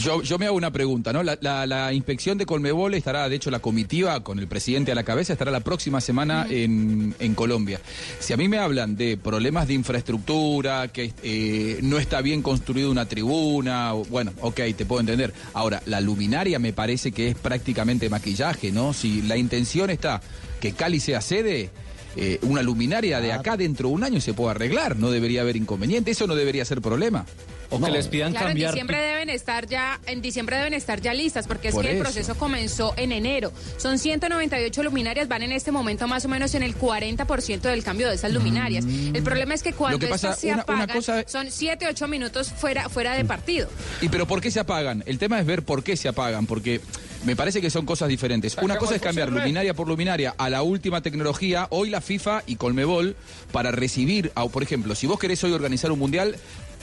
[0.00, 1.22] Yo, yo me hago una pregunta, ¿no?
[1.22, 4.94] La, la- la inspección de Colmebol estará, de hecho, la comitiva con el presidente a
[4.94, 7.80] la cabeza estará la próxima semana en, en Colombia.
[8.18, 12.88] Si a mí me hablan de problemas de infraestructura, que eh, no está bien construida
[12.88, 15.34] una tribuna, bueno, ok, te puedo entender.
[15.52, 18.94] Ahora, la luminaria me parece que es prácticamente maquillaje, ¿no?
[18.94, 20.22] Si la intención está
[20.60, 21.70] que Cali sea sede,
[22.16, 25.56] eh, una luminaria de acá dentro de un año se puede arreglar, no debería haber
[25.56, 27.26] inconveniente, eso no debería ser problema.
[27.70, 28.72] O que les pidan Claro, en cambiar.
[28.72, 31.96] diciembre deben estar ya, en diciembre deben estar ya listas, porque es Por que el
[31.96, 32.04] eso.
[32.04, 33.52] proceso comenzó en enero.
[33.78, 38.08] Son 198 luminarias, van en este momento más o menos en el 40% del cambio
[38.08, 38.84] de esas luminarias.
[38.84, 41.86] El problema es que cuando que pasa, estas se una- una apagan, cosa- son 7,
[41.88, 43.68] 8 minutos fuera, fuera de partido.
[44.00, 45.02] ¿Y pero por qué se apagan?
[45.06, 46.80] El tema es ver por qué se apagan, porque
[47.24, 48.56] me parece que son cosas diferentes.
[48.60, 52.56] Una cosa es cambiar luminaria por luminaria a la última tecnología, hoy la FIFA y
[52.56, 53.16] Colmebol,
[53.50, 56.36] para recibir, a, por ejemplo, si vos querés hoy organizar un mundial,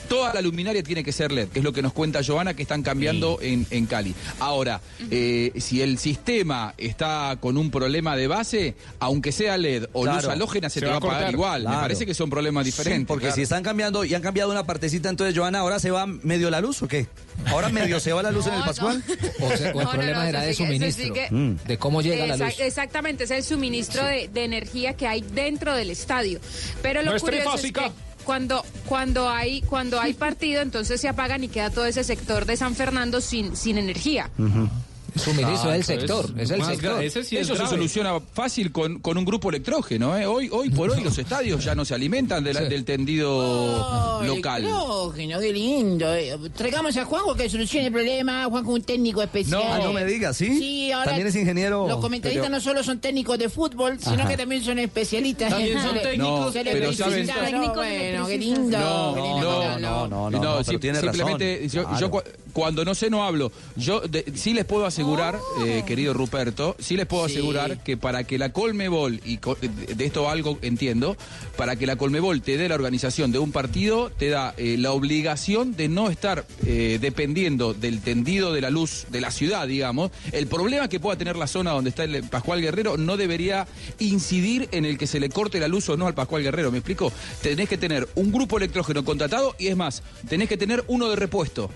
[0.09, 2.61] Toda la luminaria tiene que ser LED, que es lo que nos cuenta Joana que
[2.63, 4.13] están cambiando en, en Cali.
[4.39, 10.03] Ahora, eh, si el sistema está con un problema de base, aunque sea LED o
[10.03, 10.21] Claro.
[10.21, 11.33] luz halógena, se, Se te va va a pagar cortar.
[11.33, 11.61] igual.
[11.61, 11.77] Claro.
[11.77, 12.99] Me parece que son problemas diferentes.
[13.01, 13.35] Sí, porque claro.
[13.35, 16.59] si están cambiando y han cambiado una partecita, entonces, Joana, ¿ahora se va medio la
[16.61, 17.07] luz o qué?
[17.47, 19.03] ¿Ahora medio se va la luz en el Pascual?
[19.41, 21.55] O, sea, o el No, problema eso de suministro, sigue- Mm.
[21.65, 22.59] de cómo llega la luz.
[22.59, 26.39] Exactamente, es el suministro de, de energía que hay dentro del estadio.
[26.81, 27.91] Pero lo curioso es que
[28.21, 32.57] cuando, cuando, hay, cuando hay partido, entonces se apagan y queda todo ese sector de
[32.57, 34.29] San Fernando sin, sin energía.
[35.15, 36.97] Suministro del Exacto, sector, es el sector.
[36.99, 40.17] gra- Ese sí es Eso se soluciona fácil con, con un grupo electrógeno.
[40.17, 40.25] ¿eh?
[40.25, 44.61] Hoy, hoy por hoy los estadios ya no se alimentan de la- del tendido local.
[44.63, 46.13] Electrógeno, qué lindo.
[46.13, 46.37] eh.
[46.55, 48.45] Traigamos a Juanjo que solucione el problema.
[48.45, 49.61] Juanjo un técnico especial.
[49.79, 50.57] No, no me digas, ¿sí?
[50.57, 51.87] Sí, ahora También es ingeniero.
[51.87, 54.27] Los comentaristas Pero- no solo son técnicos de fútbol, sino Ajá.
[54.29, 55.49] que también son especialistas.
[55.49, 58.79] También en- son se técnicos, se pero saben- No, Técnicos bueno, qué lindo.
[58.79, 59.41] No, qué no, lindo.
[59.51, 61.69] no, no, no, no, no, pero sim- tiene simplemente razón.
[61.69, 61.99] yo, Claro.
[61.99, 62.21] yo cu-
[62.53, 63.51] cuando no sé no hablo.
[63.75, 67.33] Yo de- sí les puedo asegurar, eh, querido Ruperto, sí les puedo Sí.
[67.33, 69.39] asegurar que para que la Colmebol y
[69.95, 71.17] de esto algo entiendo,
[71.57, 74.91] para que la Colmebol te dé la organización de un partido te da eh, la
[74.91, 80.11] obligación de no estar eh, dependiendo del tendido de la luz de la ciudad, digamos.
[80.31, 83.67] El problema que pueda tener la zona donde está el Pascual Guerrero no debería
[83.97, 86.71] incidir en el que se le corte la luz o no al Pascual Guerrero.
[86.71, 87.11] ¿Me explico?
[87.41, 91.15] Tenés que tener un grupo electrógeno contratado y es más, tenés que tener uno de
[91.15, 91.71] repuesto.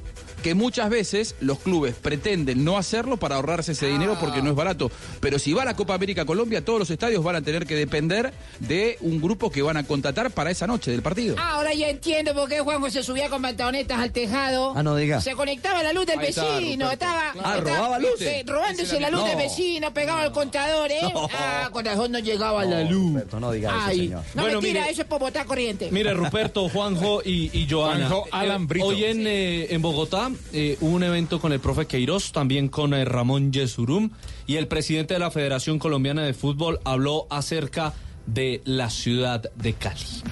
[0.46, 4.56] Que muchas veces los clubes pretenden no hacerlo para ahorrarse ese dinero porque no es
[4.56, 4.92] barato.
[5.20, 8.32] Pero si va la Copa América Colombia, todos los estadios van a tener que depender
[8.60, 11.36] de un grupo que van a contratar para esa noche del partido.
[11.40, 14.74] Ahora ya entiendo por qué Juanjo se subía con pantalonetas al tejado.
[14.76, 15.20] Ah, no diga.
[15.20, 16.92] Se conectaba la luz del Ahí vecino.
[16.92, 16.92] Ruperto.
[16.92, 18.22] estaba, Ah, estaba, robaba luz.
[18.22, 19.26] eh, robándose la luz No.
[19.28, 21.00] del vecino, pegaba al contador, ¿eh?
[21.12, 21.28] No.
[21.34, 23.14] Ah, con razón no llegaba la luz.
[23.14, 24.24] Roberto, no diga eso, Ay, señor.
[24.36, 25.90] no Bueno, mentira, mire- eso es por botar corriente.
[25.92, 28.08] Mire, Ruperto, Juanjo y, y Joana.
[28.10, 28.86] Juanjo Alambrito.
[28.86, 32.94] hoy en, eh, en Bogotá eh, hubo un evento con el profe Queiroz, también con
[32.94, 34.12] eh, Ramón Yesurum,
[34.46, 37.94] y el presidente de la Federación Colombiana de Fútbol habló acerca
[38.26, 40.24] de la ciudad de Cali.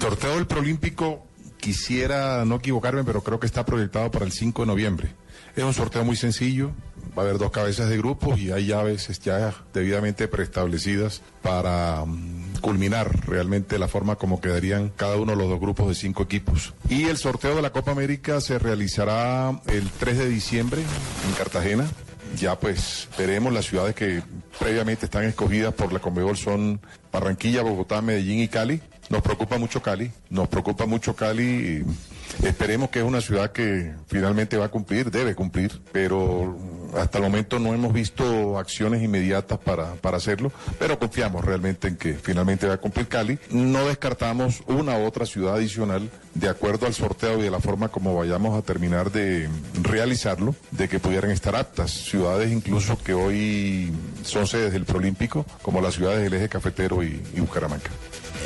[0.00, 1.26] Sorteo del Prolímpico,
[1.58, 5.14] quisiera no equivocarme, pero creo que está proyectado para el 5 de noviembre.
[5.56, 6.72] Es un sorteo muy sencillo,
[7.16, 12.39] va a haber dos cabezas de grupos y hay llaves ya debidamente preestablecidas para mm,
[12.60, 16.74] culminar realmente la forma como quedarían cada uno de los dos grupos de cinco equipos.
[16.88, 21.86] Y el sorteo de la Copa América se realizará el 3 de diciembre en Cartagena.
[22.36, 24.22] Ya pues veremos las ciudades que
[24.58, 26.80] previamente están escogidas por la Conmebol son
[27.12, 28.80] Barranquilla, Bogotá, Medellín y Cali.
[29.10, 31.42] Nos preocupa mucho Cali, nos preocupa mucho Cali.
[32.42, 36.56] y esperemos que es una ciudad que finalmente va a cumplir, debe cumplir, pero
[36.96, 41.96] hasta el momento no hemos visto acciones inmediatas para, para hacerlo, pero confiamos realmente en
[41.96, 43.36] que finalmente va a cumplir Cali.
[43.50, 47.88] No descartamos una u otra ciudad adicional de acuerdo al sorteo y de la forma
[47.88, 49.48] como vayamos a terminar de
[49.82, 51.90] realizarlo, de que pudieran estar aptas.
[51.90, 53.92] Ciudades incluso que hoy
[54.22, 57.90] son sedes del Prolímpico, como las ciudades del eje cafetero y, y Bucaramanga.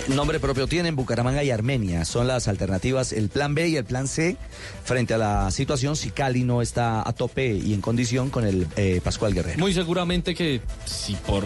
[0.08, 2.04] Nombre propio tienen Bucaramanga y Armenia.
[2.04, 4.36] Son las alternativas, el plan B y el plan C,
[4.84, 8.66] frente a la situación si Cali no está a tope y en condición con el
[8.76, 9.58] eh, Pascual Guerrero.
[9.58, 11.44] Muy seguramente que si por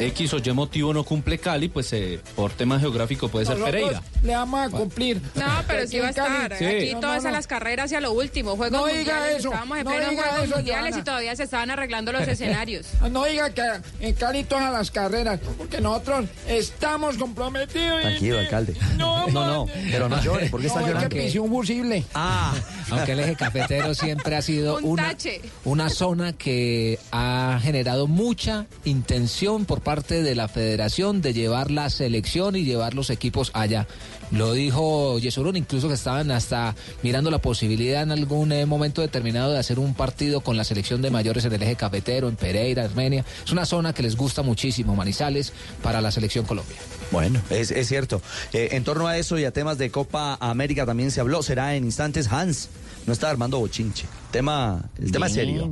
[0.00, 4.02] X o Y motivo no cumple Cali, pues eh, por tema geográfico puede ser Pereira.
[4.22, 5.20] Le vamos a cumplir.
[5.34, 6.56] No, pero sí va a estar.
[6.56, 6.64] Sí.
[6.64, 7.34] Aquí No, todo no, es a no.
[7.36, 8.56] las carreras y a lo último.
[8.56, 9.38] Juegos No diga mundiales.
[9.38, 11.00] eso, Estábamos en no plenos diga juegos eso, mundiales Joana.
[11.00, 12.86] y todavía se estaban arreglando los escenarios.
[13.10, 13.62] No diga que
[14.00, 17.87] en Cali todas las carreras, porque nosotros estamos comprometidos.
[18.00, 18.74] Tranquilo, alcalde.
[18.96, 21.08] No, no, no, pero no llore, ¿por qué está llorando?
[21.08, 22.04] que pisé un fusible.
[22.14, 22.54] Ah,
[22.90, 25.40] aunque el eje cafetero siempre ha sido Un una, tache.
[25.64, 31.90] una zona que ha generado mucha intención por parte de la federación de llevar la
[31.90, 33.86] selección y llevar los equipos allá.
[34.30, 39.52] Lo dijo Yesurún, incluso que estaban hasta mirando la posibilidad en algún eh, momento determinado
[39.52, 42.84] de hacer un partido con la selección de mayores en el eje cafetero, en Pereira,
[42.84, 43.24] Armenia.
[43.44, 45.52] Es una zona que les gusta muchísimo, Manizales,
[45.82, 46.76] para la selección Colombia.
[47.10, 48.20] Bueno, es, es cierto.
[48.52, 51.42] Eh, en torno a eso y a temas de Copa América también se habló.
[51.42, 52.68] Será en instantes Hans.
[53.06, 54.06] No está armando bochinche.
[54.30, 55.46] Tema, el tema es Bien.
[55.46, 55.70] serio.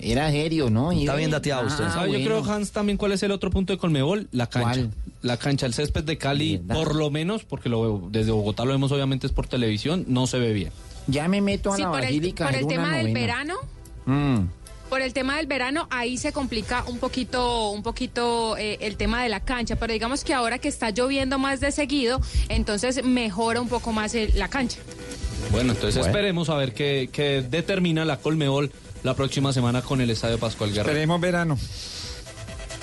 [0.00, 0.92] Era serio, ¿no?
[0.92, 1.84] Está bien dateado usted.
[1.84, 2.12] Ah, ¿Sabe?
[2.12, 4.70] Yo creo, Hans, también cuál es el otro punto de Colmebol, la cancha.
[4.70, 4.90] ¿Cuál?
[5.22, 8.72] La cancha, el césped de Cali, por lo menos, porque lo veo- desde Bogotá lo
[8.72, 10.70] vemos obviamente es por televisión, no se ve bien.
[11.08, 13.54] Ya me meto a Sí, la por el, por el tema del verano.
[14.04, 14.40] Mm.
[14.88, 19.20] Por el tema del verano, ahí se complica un poquito, un poquito eh, el tema
[19.24, 23.60] de la cancha, pero digamos que ahora que está lloviendo más de seguido, entonces mejora
[23.60, 24.78] un poco más el- la cancha.
[25.50, 26.06] Bueno, entonces Bueno.
[26.16, 28.70] esperemos a ver qué, qué determina la Colmebol
[29.06, 30.90] la próxima semana con el Estadio Pascual Guerrero.
[30.90, 31.58] Esperemos verano.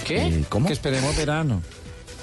[0.07, 0.45] ¿Qué?
[0.47, 0.67] ¿Cómo?
[0.67, 1.61] Que esperemos verano.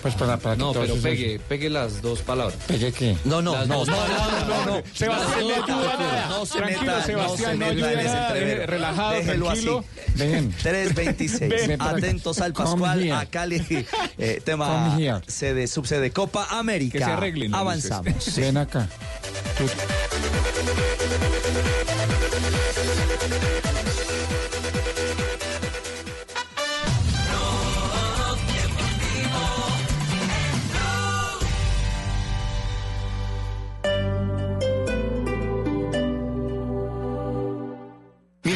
[0.00, 2.56] Pues para, para que No, pero pegue, pegue las dos palabras.
[2.66, 3.14] ¿Pegue qué?
[3.26, 4.82] No, no, Las no, no, dos no, no, no, no.
[4.94, 9.84] Sebastián, no se Tranquilo, meta, Sebastián, no se ayuda relajado, Déjelo tranquilo.
[10.06, 10.18] así.
[10.18, 10.50] Dejen.
[10.52, 11.50] 326.
[11.68, 11.98] Ven para acá.
[11.98, 13.60] Atentos al Pascual, a Cali.
[14.16, 16.98] Eh, tema sede, subsede Copa América.
[16.98, 17.58] Que se arreglen, ¿no?
[17.58, 18.24] Avanzamos.
[18.24, 18.40] Sí.
[18.40, 18.88] Ven acá.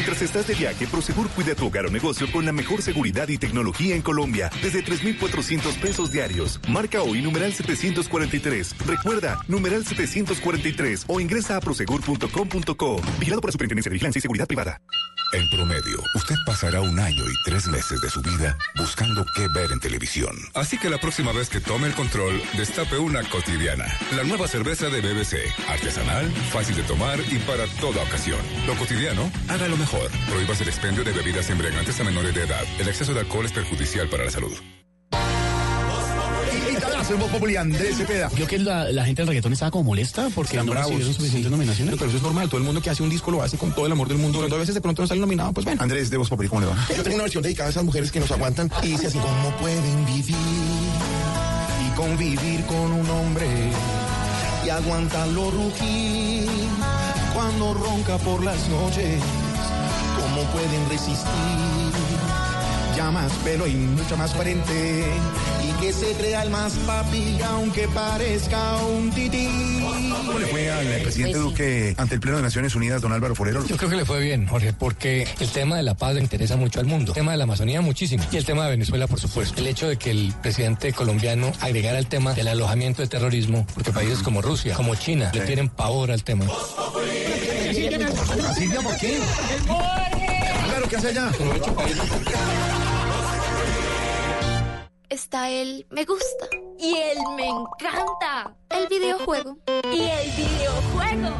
[0.05, 3.39] Mientras estás de viaje, Prosegur cuida tu hogar o negocio con la mejor seguridad y
[3.39, 6.59] tecnología en Colombia, desde 3,400 pesos diarios.
[6.67, 8.75] Marca hoy numeral 743.
[8.85, 13.01] Recuerda, numeral 743 o ingresa a prosegur.com.co.
[13.17, 14.79] Vigilado por la Superintendencia de Vigilancia y Seguridad Privada.
[15.33, 19.71] En promedio, usted pasará un año y tres meses de su vida buscando qué ver
[19.71, 20.35] en televisión.
[20.53, 23.85] Así que la próxima vez que tome el control, destape una cotidiana.
[24.15, 25.35] La nueva cerveza de BBC.
[25.67, 28.39] Artesanal, fácil de tomar y para toda ocasión.
[28.67, 29.94] Lo cotidiano, hágalo mejor.
[30.27, 32.63] Prohíbas el expendio de bebidas embriagantes a menores de edad.
[32.79, 34.53] El exceso de alcohol es perjudicial para la salud.
[36.97, 38.29] Hacemos Populi Andrés Cepeda.
[38.33, 41.93] Creo que la, la gente del reggaetón estaba como molesta porque no recibieron suficientes nominaciones.
[41.99, 43.85] Pero eso es normal, todo el mundo que hace un disco lo hace con todo
[43.85, 44.39] el amor del mundo.
[44.39, 45.83] Cuando a veces de pronto no sale nominado, pues bueno.
[45.83, 46.75] Andrés de Voz Populi, ¿cómo le va?
[46.89, 49.55] Yo tengo una versión dedicada a esas mujeres que nos aguantan y dice así, ¿cómo
[49.57, 50.35] pueden vivir
[51.85, 53.47] y convivir con un hombre
[54.65, 56.49] y aguantarlo rugir
[57.35, 59.21] cuando ronca por las noches?
[60.35, 61.31] ¿Cómo pueden resistir?
[62.93, 65.05] Ya más pelo y mucha más frente
[65.63, 69.47] y que se crea el más papi aunque parezca un tití.
[69.81, 73.65] ¿Cómo le fue al presidente Duque ante el Pleno de Naciones Unidas, don Álvaro Forero?
[73.65, 76.57] Yo creo que le fue bien, Jorge, porque el tema de la paz le interesa
[76.57, 79.21] mucho al mundo, el tema de la Amazonía muchísimo y el tema de Venezuela, por
[79.21, 79.61] supuesto.
[79.61, 83.93] El hecho de que el presidente colombiano agregara el tema del alojamiento de terrorismo, porque
[83.93, 86.45] países como Rusia, como China, le tienen pavor al tema.
[88.83, 89.19] ¿por qué?
[90.85, 91.31] Claro, ¿qué hace allá?
[95.09, 96.47] está el me gusta
[96.77, 99.57] y el me encanta, el videojuego
[99.93, 101.35] y el videojuego.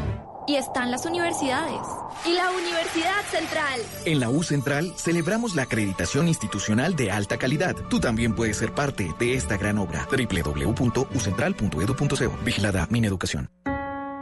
[0.48, 1.86] Y están las universidades
[2.24, 3.80] y la Universidad Central.
[4.04, 7.74] En la U Central celebramos la acreditación institucional de alta calidad.
[7.90, 10.06] Tú también puedes ser parte de esta gran obra.
[10.10, 12.38] www.ucentral.edu.co.
[12.44, 13.50] Vigilada Mineducación.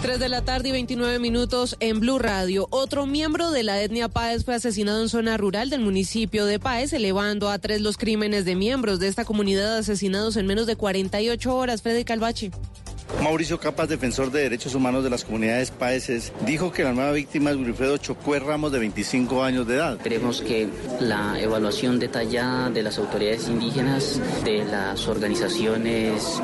[0.00, 2.68] 3 de la tarde y 29 minutos en Blue Radio.
[2.70, 6.94] Otro miembro de la etnia Páez fue asesinado en zona rural del municipio de Páez,
[6.94, 11.54] elevando a tres los crímenes de miembros de esta comunidad asesinados en menos de 48
[11.54, 11.82] horas.
[11.82, 12.50] Fede Calvache.
[13.22, 17.50] Mauricio Capas, defensor de derechos humanos de las comunidades paeses, dijo que la nueva víctima
[17.50, 19.92] es Wilfredo Chocue Ramos, de 25 años de edad.
[19.94, 20.68] Esperemos que
[21.00, 26.40] la evaluación detallada de las autoridades indígenas, de las organizaciones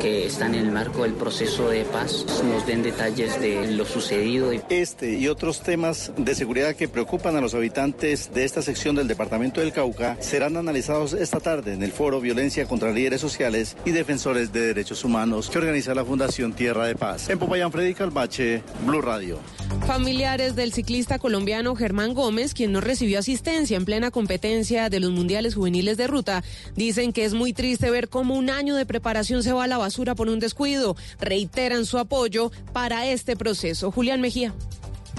[0.00, 4.50] que están en el marco del proceso de paz, nos den detalles de lo sucedido.
[4.68, 9.06] Este y otros temas de seguridad que preocupan a los habitantes de esta sección del
[9.06, 13.90] departamento del Cauca serán analizados esta tarde en el foro Violencia contra Líderes Sociales y
[13.90, 17.28] Defensores de Derechos Humanos que organiza la Fundación Tierra de Paz.
[17.28, 19.38] En Popayán, Freddy Calvache, Blue Radio.
[19.86, 25.10] Familiares del ciclista colombiano Germán Gómez, quien no recibió asistencia en plena competencia de los
[25.10, 26.42] mundiales juveniles de ruta,
[26.74, 29.78] dicen que es muy triste ver cómo un año de preparación se va a la
[29.78, 30.96] basura por un descuido.
[31.20, 33.90] Reiteran su apoyo para este proceso.
[33.90, 34.54] Julián Mejía.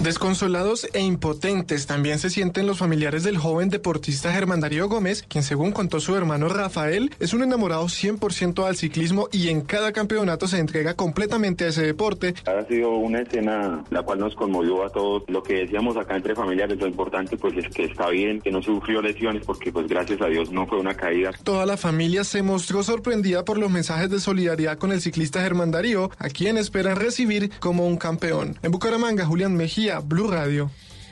[0.01, 5.43] Desconsolados e impotentes también se sienten los familiares del joven deportista Germán Darío Gómez, quien
[5.43, 10.47] según contó su hermano Rafael, es un enamorado 100% al ciclismo y en cada campeonato
[10.47, 12.35] se entrega completamente a ese deporte.
[12.45, 15.23] Ha sido una escena la cual nos conmovió a todos.
[15.27, 18.61] Lo que decíamos acá entre familiares, lo importante pues es que está bien, que no
[18.61, 21.31] sufrió lesiones porque pues gracias a Dios no fue una caída.
[21.43, 25.71] Toda la familia se mostró sorprendida por los mensajes de solidaridad con el ciclista Germán
[25.71, 28.59] Darío, a quien esperan recibir como un campeón.
[28.61, 30.69] En Bucaramanga, Julián Mejía, Blue Radio.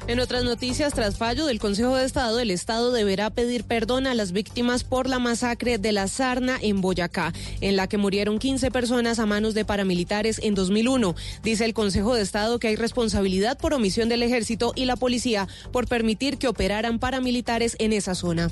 [0.07, 4.13] En otras noticias, tras fallo del Consejo de Estado, el Estado deberá pedir perdón a
[4.13, 8.69] las víctimas por la masacre de la Sarna en Boyacá, en la que murieron 15
[8.69, 11.15] personas a manos de paramilitares en 2001.
[11.41, 15.47] Dice el Consejo de Estado que hay responsabilidad por omisión del Ejército y la policía
[15.71, 18.51] por permitir que operaran paramilitares en esa zona.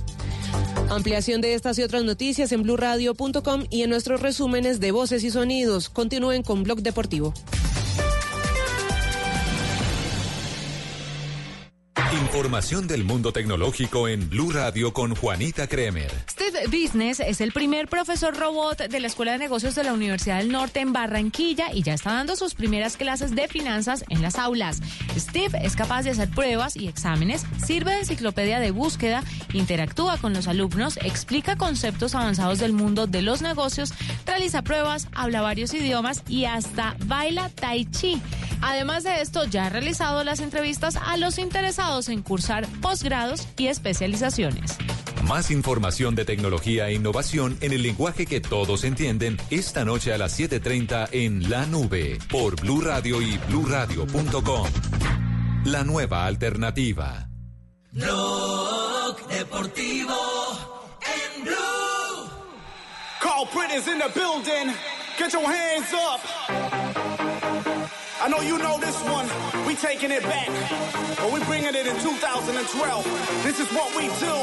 [0.89, 5.29] Ampliación de estas y otras noticias en blurradio.com y en nuestros resúmenes de voces y
[5.29, 5.89] sonidos.
[5.89, 7.33] Continúen con Blog Deportivo.
[12.13, 16.11] Información del mundo tecnológico en Blue Radio con Juanita Kremer.
[16.29, 20.37] Steve Business es el primer profesor robot de la Escuela de Negocios de la Universidad
[20.37, 24.37] del Norte en Barranquilla y ya está dando sus primeras clases de finanzas en las
[24.37, 24.79] aulas.
[25.17, 30.33] Steve es capaz de hacer pruebas y exámenes, sirve de enciclopedia de búsqueda, interactúa con
[30.33, 33.91] los alumnos, explica conceptos avanzados del mundo de los negocios,
[34.27, 38.21] realiza pruebas, habla varios idiomas y hasta baila tai chi.
[38.65, 43.67] Además de esto, ya ha realizado las entrevistas a los interesados en cursar posgrados y
[43.67, 44.77] especializaciones.
[45.27, 50.17] Más información de tecnología e innovación en el lenguaje que todos entienden esta noche a
[50.17, 54.67] las 7:30 en La Nube por Blue Radio y bluradio.com.
[55.65, 57.27] La nueva alternativa.
[57.91, 60.15] Blog Deportivo
[61.01, 62.29] en Blue.
[63.53, 64.73] Prittis in the building.
[65.17, 67.22] Get your hands up.
[68.23, 69.27] I know you know this one.
[69.67, 70.47] We taking it back.
[71.17, 73.43] But we bringing it in 2012.
[73.43, 74.35] This is what we do.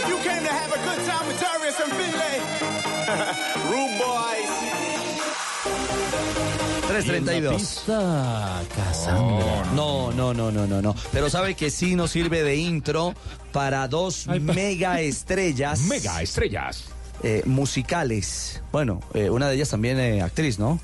[0.00, 2.40] If you came to have a good time with Darius and Finlay,
[3.70, 4.50] Rude Boys.
[6.88, 7.86] 332.
[9.74, 10.94] No, no, no, no, no, no.
[11.12, 13.14] Pero sabe que sí nos sirve de intro
[13.52, 15.80] para dos mega estrellas.
[15.82, 16.84] Mega estrellas.
[17.22, 18.62] eh, musicales.
[18.72, 20.80] Bueno, eh, una de ellas también eh, actriz, ¿no?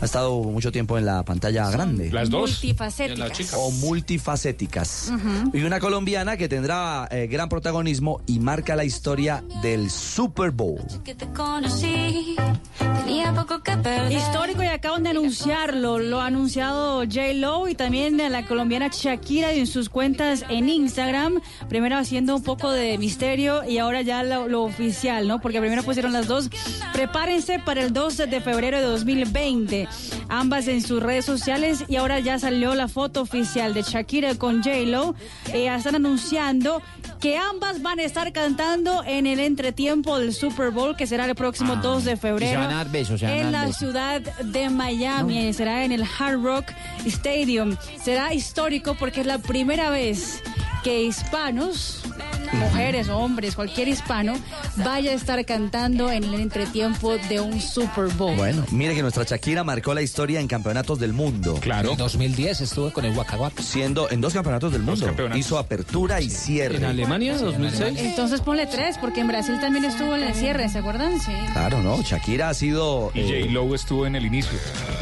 [0.00, 2.10] Ha estado mucho tiempo en la pantalla grande.
[2.30, 3.54] Multifacéticas.
[3.54, 5.12] O multifacéticas.
[5.52, 10.80] Y una colombiana que tendrá eh, gran protagonismo y marca la historia del Super Bowl.
[14.10, 17.34] Histórico y acaban de anunciarlo, lo ha anunciado J.
[17.34, 22.70] Lo y también la colombiana Shakira en sus cuentas en Instagram, primero haciendo un poco
[22.70, 25.40] de misterio y ahora ya lo, lo oficial, ¿no?
[25.40, 26.50] Porque primero pusieron las dos,
[26.92, 29.88] prepárense para el 12 de febrero de 2020,
[30.28, 34.62] ambas en sus redes sociales y ahora ya salió la foto oficial de Shakira con
[34.62, 34.70] J.
[34.86, 35.14] Lo,
[35.52, 36.82] Eh, están anunciando
[37.20, 41.34] que ambas van a estar cantando en el entretiempo del Super Bowl que será el
[41.34, 43.72] próximo 2 de febrero se van a dar besos, se van a en dar la
[43.72, 45.52] ciudad de Miami.
[45.52, 46.72] Será en el Hard Rock
[47.06, 47.76] Stadium.
[48.02, 50.42] Será histórico porque es la primera vez
[50.82, 52.02] que hispanos,
[52.52, 54.34] mujeres o hombres, cualquier hispano,
[54.76, 58.34] vaya a estar cantando en el entretiempo de un Super Bowl.
[58.36, 61.54] Bueno, mire que nuestra Shakira marcó la historia en campeonatos del mundo.
[61.58, 61.92] Claro.
[61.92, 63.62] En 2010 estuvo con el Waka Waka.
[63.62, 65.06] Siendo en dos campeonatos del mundo.
[65.34, 66.76] Hizo apertura y cierre.
[66.76, 67.98] ¿En Alemania, 2006?
[67.98, 71.18] Entonces ponle tres, porque en Brasil también estuvo en el cierre, ¿se acuerdan?
[71.18, 71.32] Sí.
[71.54, 72.02] Claro, ¿no?
[72.02, 73.10] Shakira ha sido...
[73.14, 73.52] Y eh, J.
[73.54, 74.58] Lo estuvo en el inicio.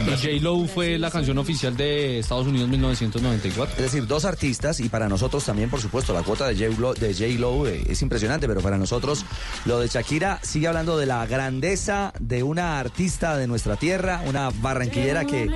[0.07, 3.75] Y J-Lo fue la canción oficial de Estados Unidos 1994.
[3.79, 7.15] Es decir, dos artistas y para nosotros también, por supuesto, la cuota de J-Lo, de
[7.15, 9.25] J-Lo eh, es impresionante, pero para nosotros
[9.65, 14.51] lo de Shakira sigue hablando de la grandeza de una artista de nuestra tierra, una
[14.69, 15.51] barranquillera que,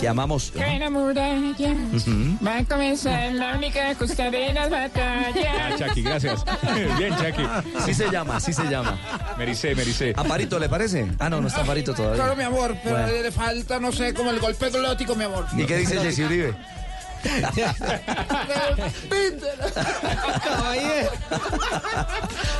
[0.00, 0.50] que amamos.
[0.52, 1.38] Que enamorada
[1.92, 2.38] Ujú.
[2.46, 5.34] va a comenzar la única justa de las batallas.
[5.78, 6.44] Ya, Chucky, gracias.
[6.98, 7.46] Bien, Chucky.
[7.84, 8.98] Sí se llama, sí se llama.
[9.38, 10.12] Mericé, Mericé.
[10.16, 11.10] ¿Amparito le parece?
[11.18, 12.16] Ah, no, no está Amparito todavía.
[12.16, 13.22] Claro, mi amor, pero Bueno.
[13.22, 15.46] le falta, no sé, como el golpe glótico, mi amor.
[15.56, 16.54] ¿Y qué dice Jessy Uribe?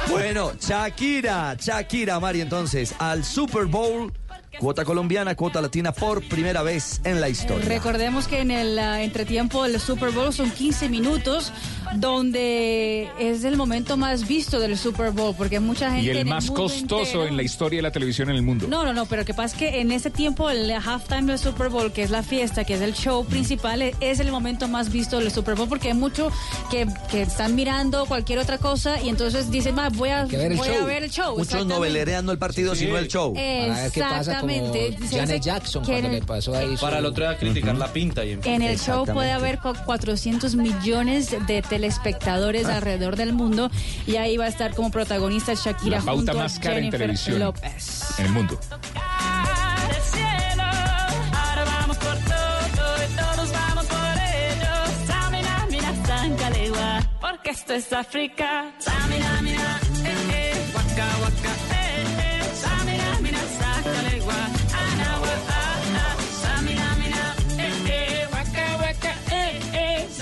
[0.09, 4.12] Bueno, Shakira, Shakira, Mari, entonces, al Super Bowl,
[4.59, 7.65] cuota colombiana, cuota latina por primera vez en la historia.
[7.66, 11.53] Recordemos que en el ah, entretiempo del Super Bowl son 15 minutos,
[11.94, 16.06] donde es el momento más visto del Super Bowl, porque mucha gente.
[16.06, 18.43] Y en el más mundo costoso entero- en la historia de la televisión en el
[18.43, 18.66] mundo.
[18.69, 21.69] No, no, no, pero que pasa es que en ese tiempo el halftime del Super
[21.69, 24.90] Bowl, que es la fiesta, que es el show principal, e- es el momento más
[24.93, 26.32] visto del Super Bowl porque hay muchos
[26.70, 30.52] que, que están mirando cualquier otra cosa y entonces dicen, "Ma, voy a, que ver
[30.52, 30.82] el voy show.
[30.82, 31.31] a ver el show.
[31.32, 31.74] Muchos exactamente.
[31.74, 33.35] novelerean no el partido, sino el show.
[33.36, 34.97] Exactamente.
[35.09, 36.77] Se Janet Jackson que el- le pasó ahí.
[36.81, 38.24] Para el otro día criticar la pinta.
[38.24, 43.69] Y En el show puede haber cu- 400 millones de telespectadores alrededor del mundo
[44.07, 46.85] y ahí va a estar como protagonista Shakira La pauta junto a más cara en
[46.85, 48.19] Jennifer televisión López.
[48.19, 48.61] en el mundo.
[48.71, 55.07] Al cielo, ahora vamos por todo y todos vamos por ello.
[55.09, 58.73] Samina, mira, Sancalegua, porque esto es África.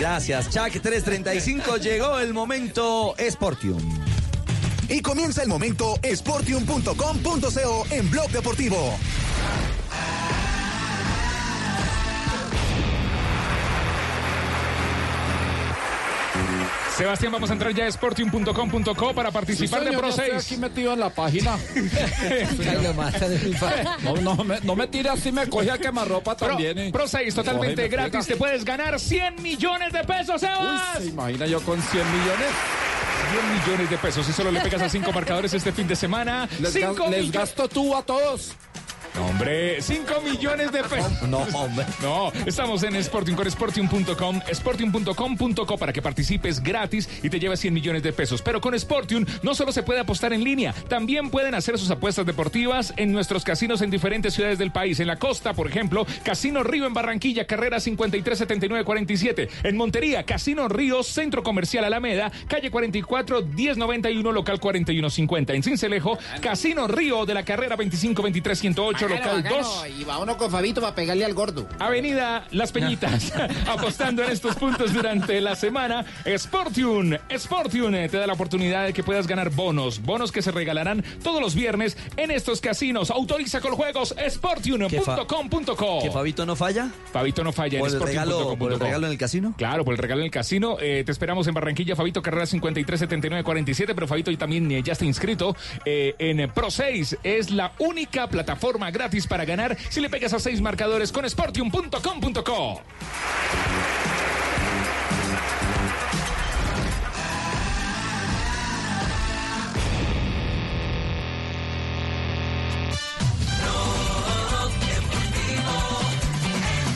[0.01, 1.77] Gracias, Chuck 335.
[1.77, 3.78] Llegó el momento Sportium.
[4.89, 8.97] Y comienza el momento sportium.com.co en Blog Deportivo.
[17.01, 20.44] Sebastián, vamos a entrar ya a sportium.com.co para participar Sí, de Pro yo estoy 6.
[20.44, 21.56] aquí metido en la página.
[24.05, 26.78] no, no, me, no me tire así, me coge a quemarropa también.
[26.78, 26.90] eh.
[26.93, 28.27] Pro 6 totalmente gratis.
[28.27, 30.98] Te puedes ganar 100 millones de pesos, Sebas.
[30.98, 32.48] Uy, ¿se imagina yo con 100 millones?
[33.32, 34.28] 100 millones de pesos.
[34.28, 36.47] Y solo le pegas a cinco marcadores este fin de semana.
[36.60, 38.52] Les, Cinco ga- les gasto tú a todos.
[39.19, 41.23] Hombre, 5 millones de pesos.
[41.23, 41.85] No, hombre.
[42.03, 47.74] No, estamos en Sporting con Sportium.com, Sportium.com.co para que participes gratis y te lleves 100
[47.74, 48.41] millones de pesos.
[48.43, 52.24] Pero con Sportium no solo se puede apostar en línea, también pueden hacer sus apuestas
[52.24, 55.01] deportivas en nuestros casinos en diferentes ciudades del país.
[55.01, 59.49] En la costa, por ejemplo, Casino Río en Barranquilla, carrera 537947.
[59.65, 65.55] En Montería, Casino Río, Centro Comercial Alameda, calle 44 1091, local 4150.
[65.55, 67.77] En Cincelejo, Casino Río de la carrera
[69.09, 70.01] 2523 local 2.
[70.01, 71.66] Y va uno con Fabito para pegarle al gordo.
[71.78, 73.32] Avenida Las Peñitas,
[73.68, 76.05] apostando en estos puntos durante la semana.
[76.36, 80.51] Sportium, Sportium eh, te da la oportunidad de que puedas ganar bonos, bonos que se
[80.51, 83.10] regalarán todos los viernes en estos casinos.
[83.10, 86.01] Autoriza con juegos sportium.com.co.
[86.02, 86.90] ¿Que Fabito no falla?
[87.12, 88.56] Fabito no falla ¿Por en el, regalo.
[88.56, 89.55] ¿Por el regalo en el casino?
[89.56, 90.77] Claro, por el regalo en el casino.
[90.81, 95.56] Eh, te esperamos en Barranquilla, Fabito Carrera 537947, pero Fabito también eh, ya está inscrito
[95.85, 97.18] eh, en Pro 6.
[97.22, 102.82] Es la única plataforma gratis para ganar si le pegas a seis marcadores con sportium.com.co.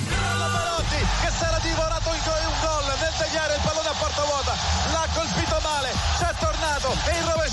[0.08, 1.44] Perotti che si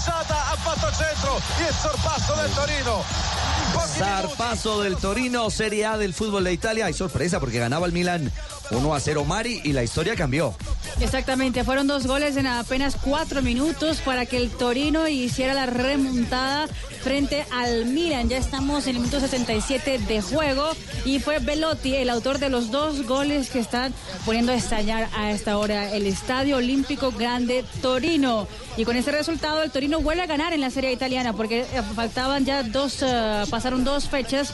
[0.05, 3.51] gol nel tagliare il tornato e ha fatto centro il sorpasso del Torino
[3.97, 6.85] Zarpazo del Torino, Serie A del fútbol de Italia.
[6.85, 8.31] Hay sorpresa porque ganaba el Milan
[8.71, 10.55] 1 a 0 Mari y la historia cambió.
[10.99, 16.67] Exactamente, fueron dos goles en apenas cuatro minutos para que el Torino hiciera la remontada
[17.01, 18.29] frente al Milan.
[18.29, 20.71] Ya estamos en el minuto 77 de juego
[21.05, 23.93] y fue Velotti el autor de los dos goles que están
[24.25, 28.47] poniendo a estallar a esta hora el Estadio Olímpico Grande Torino.
[28.77, 31.65] Y con este resultado el Torino vuelve a ganar en la Serie Italiana porque eh,
[31.95, 34.53] faltaban ya dos, eh, pasaron dos fechas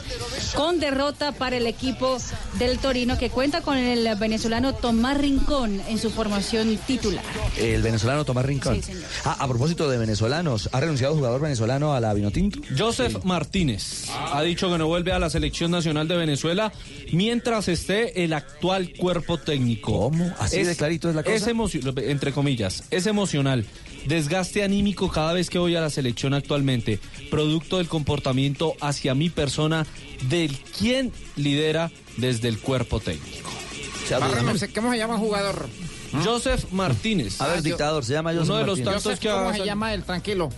[0.56, 2.18] con derrota para el equipo
[2.58, 7.24] del Torino que cuenta con el venezolano Tomás Rincón en su formación titular.
[7.56, 8.82] El venezolano Tomás Rincón.
[8.82, 8.92] Sí.
[9.24, 12.60] Ah, a propósito de venezolanos, ¿ha renunciado el jugador venezolano a la Vinotinto?
[12.76, 16.72] Joseph Martínez ha dicho que no vuelve a la selección nacional de Venezuela
[17.12, 19.92] mientras esté el actual cuerpo técnico.
[19.92, 20.32] ¿Cómo?
[20.38, 21.36] ¿Así de clarito es la cosa?
[21.36, 21.46] Es
[21.98, 23.64] entre comillas, es emocional.
[24.06, 26.98] Desgaste anímico cada vez que voy a la selección actualmente,
[27.30, 29.86] producto del comportamiento hacia mi persona
[30.28, 33.50] del quien lidera desde el cuerpo técnico.
[34.10, 35.68] Marrano, ¿Cómo se llama el jugador?
[36.24, 37.40] Joseph Martínez.
[37.40, 39.02] A ver, dictador, se llama Joseph Uno de los Martínez.
[39.02, 40.04] tantos que ¿Cómo se llama él?
[40.04, 40.50] Tranquilo.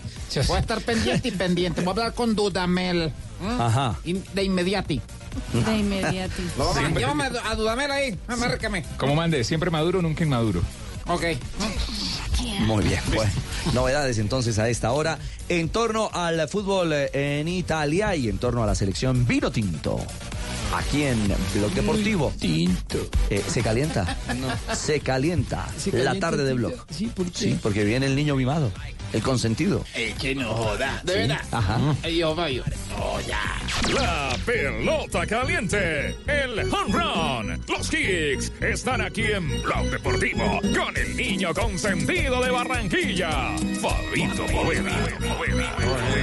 [0.46, 1.80] Voy a estar pendiente y pendiente.
[1.80, 3.12] Voy a hablar con Dudamel.
[3.40, 3.60] ¿Mm?
[3.60, 3.98] Ajá.
[4.34, 5.00] De inmediati.
[5.52, 6.34] De inmediato.
[6.74, 7.00] Siempre.
[7.02, 8.18] Llévame a, a Dudamel ahí.
[8.28, 8.84] Amárcame.
[8.96, 10.62] Como mande, siempre maduro, nunca inmaduro.
[11.08, 11.24] Ok.
[12.60, 13.32] Muy bien, bueno.
[13.74, 15.18] Novedades entonces a esta hora
[15.48, 19.98] en torno al fútbol eh, en Italia y en torno a la selección Vino Tinto.
[20.74, 22.32] Aquí en Blog Deportivo.
[22.38, 22.98] Tinto.
[23.28, 24.16] Eh, ¿Se calienta?
[24.74, 25.66] Se calienta.
[25.76, 26.74] Se la calienta tarde de Blog.
[26.90, 27.38] Sí, ¿por qué?
[27.38, 28.70] Sí, porque viene el niño mimado.
[29.12, 29.84] El consentido.
[29.96, 31.00] Eh, que no joda.
[31.04, 31.40] De Sí, verdad.
[31.50, 31.80] ajá.
[32.04, 32.62] Ey, yo, vaya.
[32.96, 33.40] Oh, ya.
[33.92, 41.16] La pelota caliente, el home run, los kicks están aquí en Blog Deportivo con el
[41.16, 44.96] niño consentido de Barranquilla, Fabito Poveda.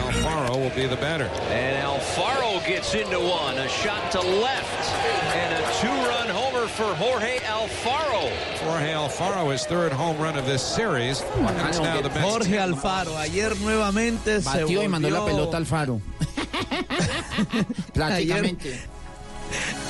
[0.07, 1.29] Alfaro will be the batter.
[1.51, 3.57] And Alfaro gets into one.
[3.57, 4.93] A shot to left.
[5.35, 8.29] And a two-run homer for Jorge Alfaro.
[8.63, 11.21] Jorge Alfaro, his third home run of this series.
[11.21, 12.21] That's now the best.
[12.21, 16.01] Jorge Alfaro, ayer nuevamente se Batió y mandó la volvió- pelota al faro.
[17.93, 18.79] Prácticamente.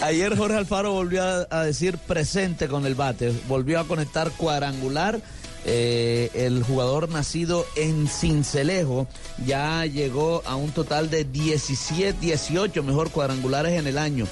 [0.04, 5.20] Ayer Jorge Alfaro volvió a decir presente con el bate, volvió a conectar cuadrangular.
[5.70, 9.06] Eh, el jugador nacido en Cincelejo
[9.46, 14.26] ya llegó a un total de 17, 18 mejor cuadrangulares en el año.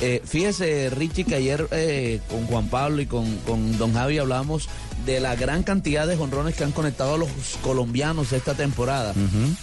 [0.00, 4.68] Eh, fíjese, Richie, que ayer eh, con Juan Pablo y con, con Don Javi hablamos
[5.06, 7.28] de la gran cantidad de jonrones que han conectado a los
[7.62, 9.14] colombianos esta temporada.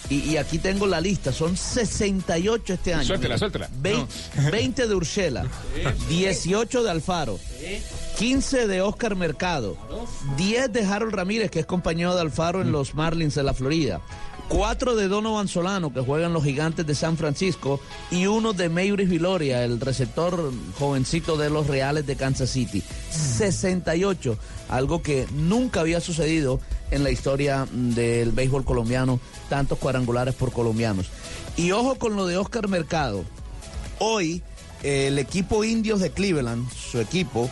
[0.09, 3.03] y, y aquí tengo la lista, son 68 este año.
[3.05, 3.69] Suéltela, suéltela.
[3.81, 4.07] Vein-
[4.51, 5.45] 20 de Urshela,
[6.09, 7.39] 18 de Alfaro,
[8.17, 9.77] 15 de Oscar Mercado,
[10.37, 14.01] 10 de Harold Ramírez, que es compañero de Alfaro en los Marlins de la Florida,
[14.49, 17.79] 4 de Donovan Solano, que juega en los Gigantes de San Francisco,
[18.11, 22.83] y uno de Meiris Viloria, el receptor jovencito de los Reales de Kansas City.
[23.09, 24.37] 68,
[24.69, 26.59] algo que nunca había sucedido
[26.91, 31.07] en la historia del béisbol colombiano, tantos cuadrangulares por colombianos.
[31.57, 33.23] Y ojo con lo de Oscar Mercado.
[33.99, 34.43] Hoy
[34.83, 37.49] eh, el equipo Indios de Cleveland, su equipo,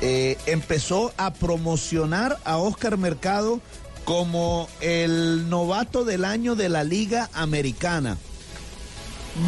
[0.00, 3.60] eh, empezó a promocionar a Oscar Mercado
[4.04, 8.18] como el novato del año de la Liga Americana.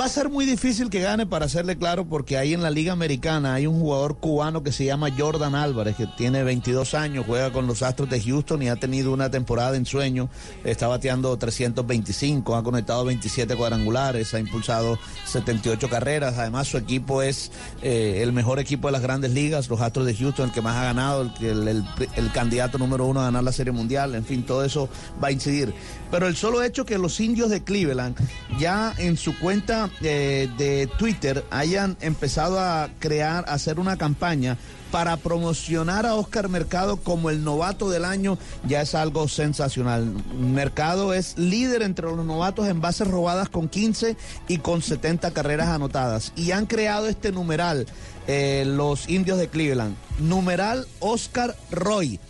[0.00, 2.92] Va a ser muy difícil que gane, para hacerle claro, porque ahí en la Liga
[2.92, 7.52] Americana hay un jugador cubano que se llama Jordan Álvarez, que tiene 22 años, juega
[7.52, 10.28] con los Astros de Houston y ha tenido una temporada en sueño.
[10.64, 16.36] Está bateando 325, ha conectado 27 cuadrangulares, ha impulsado 78 carreras.
[16.36, 20.16] Además, su equipo es eh, el mejor equipo de las grandes ligas, los Astros de
[20.16, 21.84] Houston, el que más ha ganado, el-
[22.16, 24.16] el candidato número uno a ganar la Serie Mundial.
[24.16, 24.88] En fin, todo eso
[25.22, 25.72] va a incidir.
[26.10, 28.16] Pero el solo hecho que los indios de Cleveland
[28.58, 34.56] ya en su cuenta eh, de Twitter hayan empezado a crear, a hacer una campaña
[34.90, 40.12] para promocionar a Oscar Mercado como el novato del año ya es algo sensacional.
[40.38, 44.16] Mercado es líder entre los novatos en bases robadas con 15
[44.48, 46.32] y con 70 carreras anotadas.
[46.36, 47.86] Y han creado este numeral
[48.26, 49.96] eh, los indios de Cleveland.
[50.18, 52.20] Numeral Oscar Roy.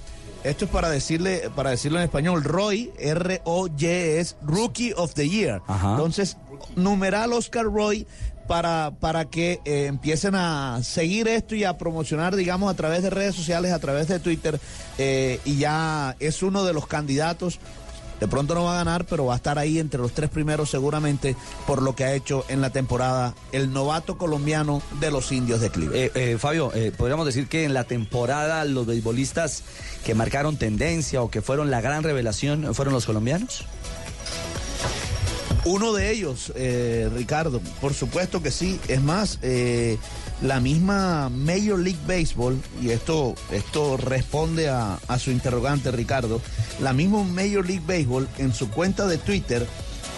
[0.46, 5.60] Esto es para decirle, para decirlo en español, Roy, R-O-Y, es Rookie of the Year.
[5.68, 6.36] Entonces,
[6.76, 8.06] numeral Oscar Roy
[8.46, 13.10] para, para que eh, empiecen a seguir esto y a promocionar, digamos, a través de
[13.10, 14.60] redes sociales, a través de Twitter,
[14.98, 17.58] eh, y ya es uno de los candidatos.
[18.20, 20.70] De pronto no va a ganar, pero va a estar ahí entre los tres primeros
[20.70, 21.36] seguramente
[21.66, 25.70] por lo que ha hecho en la temporada el novato colombiano de los indios de
[25.70, 25.96] Cleveland.
[25.96, 29.62] Eh, eh, Fabio, eh, podríamos decir que en la temporada los beisbolistas
[30.04, 33.64] que marcaron tendencia o que fueron la gran revelación fueron los colombianos.
[35.64, 36.52] Uno de ellos,
[37.12, 38.78] Ricardo, por supuesto que sí.
[38.86, 39.98] Es más, eh,
[40.42, 46.40] la misma Major League Baseball, y esto, esto responde a, su interrogante, Ricardo,
[46.80, 49.66] la misma Major League Baseball en su cuenta de Twitter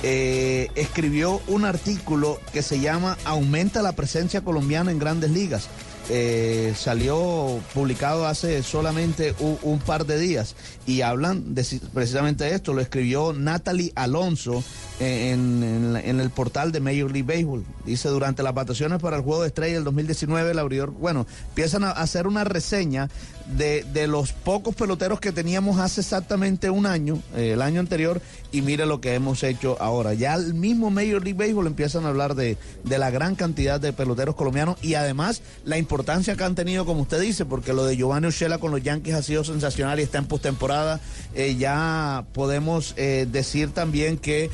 [0.02, 5.68] eh, escribió un artículo que se llama Aumenta la presencia colombiana en grandes ligas.
[6.10, 10.54] Eh, salió publicado hace solamente un, par de días
[10.86, 12.72] y hablan de, precisamente de esto.
[12.72, 14.64] Lo escribió Natalie Alonso
[15.00, 17.64] eh, en, en en el portal de Major League Baseball.
[17.84, 21.84] Dice, durante las votaciones para el Juego de Estrella del 2019, el abridor, bueno, empiezan
[21.84, 23.08] a hacer una reseña
[23.56, 28.20] de, de los pocos peloteros que teníamos hace exactamente un año, eh, el año anterior,
[28.52, 30.14] y mire lo que hemos hecho ahora.
[30.14, 33.92] Ya el mismo Major League Baseball empiezan a hablar de, de la gran cantidad de
[33.92, 37.96] peloteros colombianos y además la importancia que han tenido, como usted dice, porque lo de
[37.96, 41.00] Giovanni Urshela con los Yankees ha sido sensacional y está en postemporada.
[41.34, 44.50] Eh, ya podemos eh, decir también que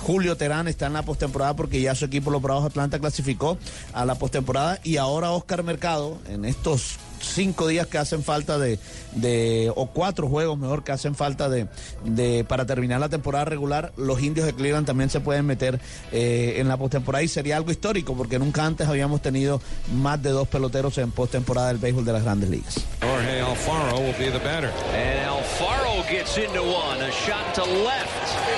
[0.00, 3.58] Julio Terán está en la postemporada porque ya su equipo, los Bravos Atlanta, clasificó
[3.92, 8.78] a la postemporada y ahora Oscar Mercado en estos cinco días que hacen falta de,
[9.14, 11.66] de o cuatro juegos mejor que hacen falta de,
[12.04, 15.80] de para terminar la temporada regular, los indios de Cleveland también se pueden meter
[16.12, 19.60] eh, en la postemporada y sería algo histórico porque nunca antes habíamos tenido
[19.94, 22.84] más de dos peloteros en postemporada del béisbol de las grandes ligas.
[23.00, 24.70] Jorge Alfaro will be the batter.
[24.94, 27.00] And Alfaro gets into one.
[27.00, 28.57] A shot to left.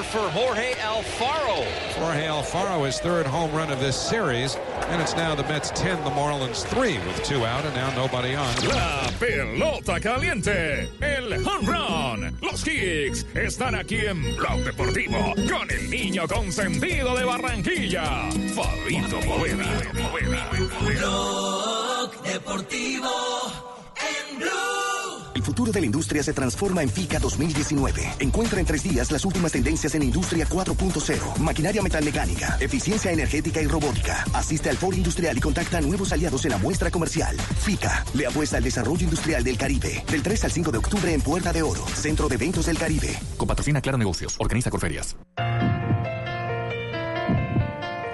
[0.00, 1.64] And a two-run homer for Jorge Alfaro.
[1.98, 4.56] Jorge Alfaro, his third home run of this series.
[4.88, 8.34] And it's now the Mets 10, the Marlins 3 with two out and now nobody
[8.34, 8.54] on.
[8.66, 15.90] La pelota caliente, el home run, los kicks están aquí en Blog Deportivo con el
[15.90, 19.66] niño consentido de Barranquilla, Fabito Poveda.
[20.80, 23.10] Blog Deportivo
[23.96, 24.89] en Blue.
[25.50, 28.08] El futuro de la industria se transforma en FICA 2019.
[28.20, 33.66] Encuentra en tres días las últimas tendencias en Industria 4.0, maquinaria metalmecánica, eficiencia energética y
[33.66, 34.24] robótica.
[34.32, 37.36] Asiste al foro industrial y contacta a nuevos aliados en la muestra comercial.
[37.36, 40.04] FICA le apuesta al desarrollo industrial del Caribe.
[40.08, 43.18] Del 3 al 5 de octubre en Puerta de Oro, Centro de Eventos del Caribe.
[43.36, 44.36] Con patrocina Claro Negocios.
[44.38, 45.16] Organiza Corferias.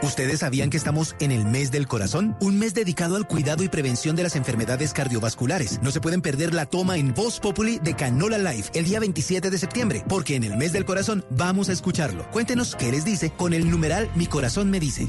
[0.06, 2.36] ¿Ustedes sabían que estamos en el mes del corazón?
[2.40, 5.80] Un mes dedicado al cuidado y prevención de las enfermedades cardiovasculares.
[5.82, 9.50] No se pueden perder la toma en Voz Populi de Canola Life el día 27
[9.50, 12.30] de septiembre, porque en el mes del corazón vamos a escucharlo.
[12.30, 15.08] Cuéntenos qué les dice con el numeral Mi Corazón Me Dice.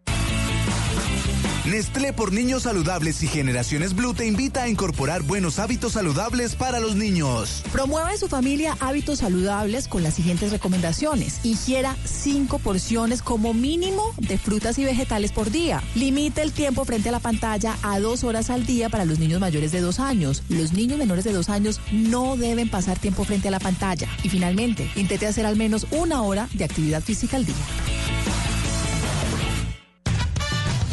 [1.65, 6.79] Nestlé por niños saludables y generaciones Blue te invita a incorporar buenos hábitos saludables para
[6.79, 7.61] los niños.
[7.71, 11.39] Promueve en su familia hábitos saludables con las siguientes recomendaciones.
[11.43, 15.83] Ingiera cinco porciones como mínimo de frutas y vegetales por día.
[15.93, 19.39] Limite el tiempo frente a la pantalla a dos horas al día para los niños
[19.39, 20.41] mayores de dos años.
[20.49, 24.07] Los niños menores de dos años no deben pasar tiempo frente a la pantalla.
[24.23, 27.55] Y finalmente, intente hacer al menos una hora de actividad física al día.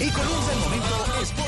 [0.01, 1.48] Y comienza el momento Sportium.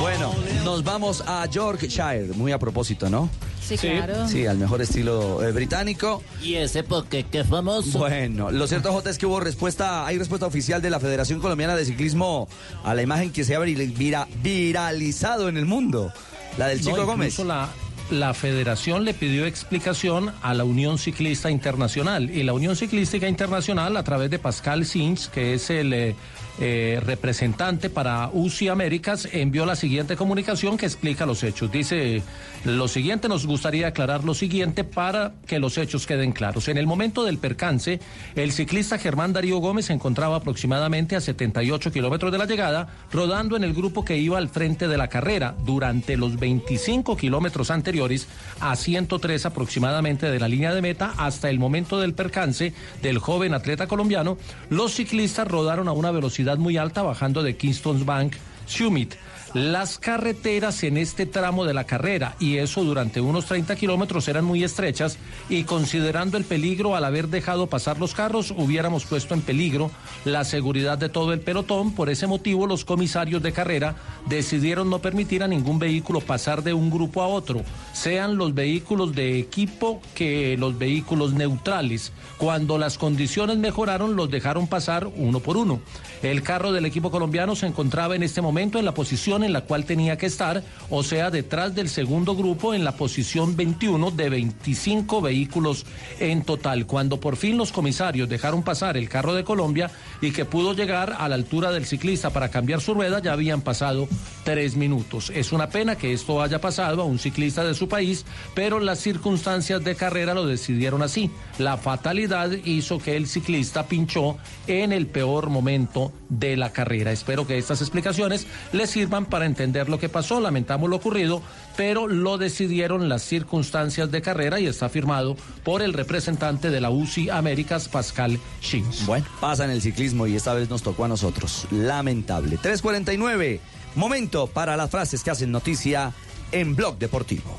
[0.00, 0.34] Bueno,
[0.64, 3.28] nos vamos a Yorkshire, muy a propósito, ¿no?
[3.62, 4.26] Sí, claro.
[4.26, 6.22] Sí, al mejor estilo eh, británico.
[6.42, 7.98] ¿Y ese porque qué famoso?
[8.00, 11.76] Bueno, lo cierto, Jota, es que hubo respuesta, hay respuesta oficial de la Federación Colombiana
[11.76, 12.48] de Ciclismo
[12.82, 16.12] a la imagen que se ha vir- vira- viralizado en el mundo,
[16.58, 17.34] la del Chico No, Gómez.
[17.34, 17.68] incluso La,
[18.10, 23.96] la federación le pidió explicación a la Unión Ciclista Internacional y la Unión Ciclística Internacional
[23.96, 26.16] a través de Pascal Sins, que es el eh,
[26.60, 31.72] eh, representante para UCI Américas, envió la siguiente comunicación que explica los hechos.
[31.72, 32.22] Dice
[32.64, 36.68] lo siguiente, nos gustaría aclarar lo siguiente para que los hechos queden claros.
[36.68, 38.00] En el momento del percance,
[38.34, 43.56] el ciclista Germán Darío Gómez se encontraba aproximadamente a 78 kilómetros de la llegada, rodando
[43.56, 48.28] en el grupo que iba al frente de la carrera durante los 25 kilómetros anteriores
[48.60, 53.54] a 103 aproximadamente de la línea de meta hasta el momento del percance del joven
[53.54, 54.36] atleta colombiano,
[54.68, 58.34] los ciclistas rodaron a una velocidad muy alta bajando de Kingston's Bank
[58.66, 59.14] Summit.
[59.52, 64.44] Las carreteras en este tramo de la carrera, y eso durante unos 30 kilómetros, eran
[64.44, 65.18] muy estrechas,
[65.48, 69.90] y considerando el peligro al haber dejado pasar los carros, hubiéramos puesto en peligro
[70.24, 71.96] la seguridad de todo el pelotón.
[71.96, 73.96] Por ese motivo, los comisarios de carrera
[74.26, 79.16] decidieron no permitir a ningún vehículo pasar de un grupo a otro, sean los vehículos
[79.16, 82.12] de equipo que los vehículos neutrales.
[82.38, 85.80] Cuando las condiciones mejoraron, los dejaron pasar uno por uno.
[86.22, 89.62] El carro del equipo colombiano se encontraba en este momento en la posición en la
[89.62, 94.28] cual tenía que estar, o sea, detrás del segundo grupo en la posición 21 de
[94.28, 95.86] 25 vehículos
[96.18, 96.86] en total.
[96.86, 99.90] Cuando por fin los comisarios dejaron pasar el carro de Colombia
[100.20, 103.62] y que pudo llegar a la altura del ciclista para cambiar su rueda, ya habían
[103.62, 104.08] pasado
[104.44, 105.30] tres minutos.
[105.34, 108.98] Es una pena que esto haya pasado a un ciclista de su país, pero las
[108.98, 111.30] circunstancias de carrera lo decidieron así.
[111.58, 114.36] La fatalidad hizo que el ciclista pinchó
[114.66, 117.12] en el peor momento de la carrera.
[117.12, 120.40] Espero que estas explicaciones les sirvan para entender lo que pasó.
[120.40, 121.42] Lamentamos lo ocurrido,
[121.76, 126.90] pero lo decidieron las circunstancias de carrera y está firmado por el representante de la
[126.90, 129.06] UCI Américas, Pascal Schins.
[129.06, 131.66] Bueno, pasa en el ciclismo y esta vez nos tocó a nosotros.
[131.70, 132.58] Lamentable.
[132.58, 133.60] 349.
[133.94, 136.12] Momento para las frases que hacen noticia
[136.52, 137.58] en Blog Deportivo.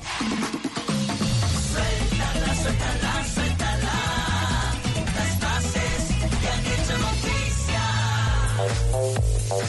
[1.72, 3.11] Suéltala, suéltala.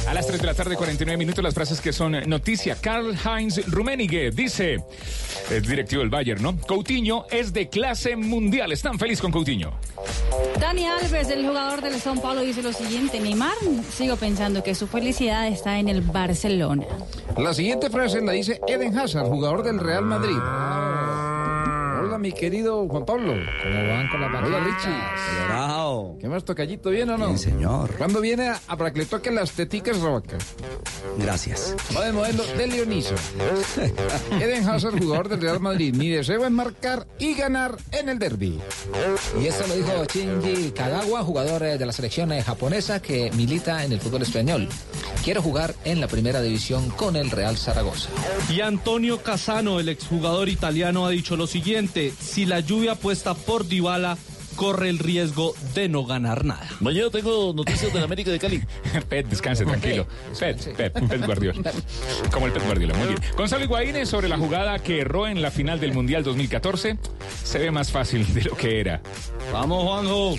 [0.06, 2.76] A las 3 de la tarde, 49 minutos, las frases que son noticia.
[2.80, 4.82] Karl Heinz Rummenigge dice,
[5.50, 6.56] el directivo del Bayern, ¿no?
[6.58, 8.72] Coutinho es de clase mundial.
[8.72, 9.72] Están feliz con Coutinho.
[10.60, 13.54] Dani Alves, el jugador del São Paulo, dice lo siguiente: Neymar,
[13.90, 16.84] sigo pensando que su felicidad está en el Barcelona.
[17.36, 20.36] La siguiente frase la dice Eden Hazard, jugador del Real Madrid.
[22.22, 23.34] Mi querido Juan Pablo.
[23.64, 26.20] ¿Cómo van con la Hola, Richie.
[26.20, 26.90] ¿Qué más, tocallito?
[26.90, 27.26] ¿Bien o no?
[27.26, 27.96] Bien, señor.
[27.98, 30.38] ¿Cuándo viene a, a para que le toquen las teticas roca?
[31.18, 31.74] Gracias.
[31.96, 33.16] Va de modelo de Leoniso.
[34.40, 35.94] Eden Hazard, jugador del Real Madrid.
[35.96, 38.60] Mi deseo es marcar y ganar en el derby.
[39.40, 43.84] Y esto lo dijo Shinji Kagawa, jugador eh, de la selección eh, japonesa que milita
[43.84, 44.68] en el fútbol español.
[45.24, 48.08] Quiero jugar en la primera división con el Real Zaragoza.
[48.50, 53.66] Y Antonio Casano, el exjugador italiano, ha dicho lo siguiente: si la lluvia apuesta por
[53.66, 54.16] Dybala,
[54.56, 56.68] corre el riesgo de no ganar nada.
[56.80, 58.62] Mañana tengo noticias del América de Cali.
[59.08, 60.06] Pet, descanse, tranquilo.
[60.38, 61.72] Pet, Pet, Pet Guardiola.
[62.30, 63.18] Como el Pet Guardiola, muy bien.
[63.36, 66.98] Gonzalo Higuaín sobre la jugada que erró en la final del Mundial 2014.
[67.44, 69.00] Se ve más fácil de lo que era.
[69.52, 70.36] Vamos, Juanjo.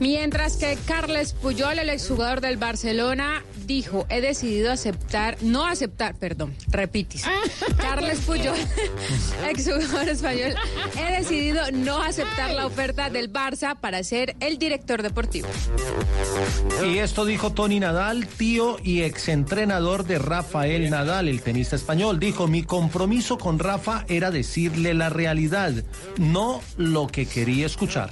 [0.00, 6.54] Mientras que Carles Puyol, el exjugador del Barcelona, dijo, he decidido aceptar, no aceptar, perdón,
[6.68, 7.24] repitis.
[7.76, 8.56] Carles Puyol,
[9.48, 10.54] exjugador español,
[10.98, 15.48] he decidido no aceptar la oferta del Barça para ser el director deportivo.
[16.84, 22.18] Y esto dijo Tony Nadal, tío y exentrenador de Rafael Nadal, el tenista español.
[22.18, 25.72] Dijo, mi compromiso con Rafa era decirle la realidad,
[26.18, 28.10] no lo que quería escuchar.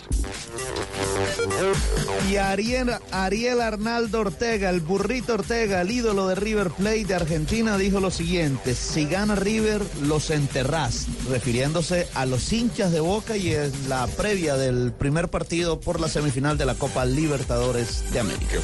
[2.31, 7.77] Y Ariel, Ariel Arnaldo Ortega, el burrito Ortega, el ídolo de River Plate de Argentina,
[7.77, 13.52] dijo lo siguiente, si gana River, los enterrás, refiriéndose a los hinchas de Boca y
[13.52, 18.55] en la previa del primer partido por la semifinal de la Copa Libertadores de América.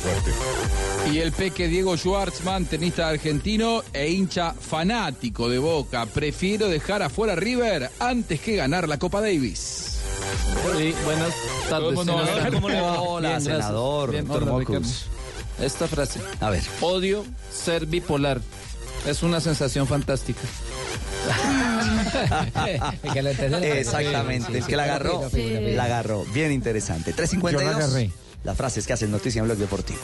[1.13, 6.07] Y el peque Diego Schwartzman, tenista argentino e hincha fanático de Boca.
[6.07, 9.99] Prefiero dejar afuera a River antes que ganar la Copa Davis.
[10.77, 11.35] Sí, buenas
[11.69, 11.95] tardes.
[11.95, 12.19] ¿Cómo no?
[12.53, 13.01] ¿Cómo le va?
[13.01, 13.67] Hola, Bien, gracias.
[13.67, 14.65] senador Bien, hola.
[15.61, 16.21] Esta frase.
[16.41, 16.63] A ver.
[16.81, 18.41] Odio ser bipolar.
[19.07, 20.41] Es una sensación fantástica.
[23.05, 26.25] Exactamente, el que la agarró, la agarró.
[26.33, 27.11] Bien interesante.
[27.11, 27.75] Yo la 352.
[27.75, 28.11] agarré.
[28.45, 29.99] Las frases que hacen noticia en Blog Deportivo.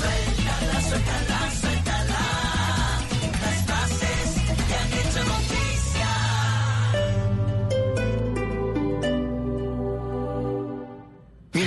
[0.00, 1.69] Suéltala, suéltala, suéltala.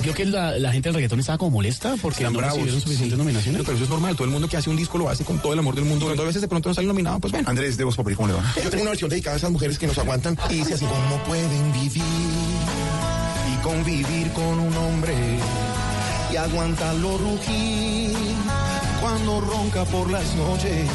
[0.00, 3.62] Creo que la, la gente del reggaetón estaba como molesta porque no recibieron suficientes nominaciones.
[3.62, 5.52] Pero eso es normal, todo el mundo que hace un disco lo hace con todo
[5.52, 6.06] el amor del mundo.
[6.06, 7.48] Cuando a veces de pronto no sale nominado, pues bueno.
[7.48, 8.42] Andrés de Voz Populi, ¿cómo le va?
[8.62, 11.22] Yo tengo una versión dedicada a esas mujeres que nos aguantan y dice así, ¿cómo
[11.24, 12.02] pueden vivir
[13.52, 15.14] y convivir con un hombre
[16.32, 18.12] y aguantarlo rugir
[19.00, 20.88] cuando ronca por las noches?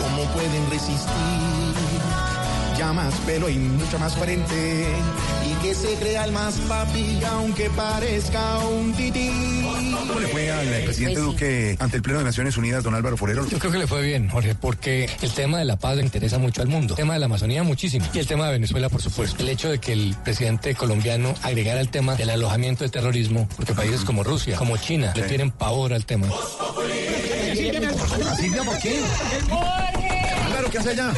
[0.00, 1.87] ¿Cómo pueden resistir?
[2.78, 4.86] Ya más pelo y mucho más frente
[5.44, 9.30] y que se crea el más papi aunque parezca un tití.
[10.06, 13.44] ¿Cómo le fue al presidente Duque ante el Pleno de Naciones Unidas, don Álvaro Forero?
[13.48, 16.38] Yo creo que le fue bien, Jorge, porque el tema de la paz le interesa
[16.38, 16.94] mucho al mundo.
[16.94, 18.06] El tema de la Amazonía muchísimo.
[18.14, 19.42] Y el tema de Venezuela, por supuesto.
[19.42, 23.74] El hecho de que el presidente colombiano agregara el tema del alojamiento de terrorismo, porque
[23.74, 26.28] países como Rusia, como China, le tienen pavor al tema.
[28.36, 29.00] Silvia, ¿por qué?
[30.48, 31.12] Claro, ¿qué hace allá?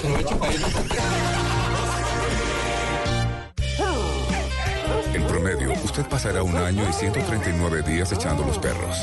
[5.31, 8.97] Promedio, usted pasará un año y 139 días echando los perros.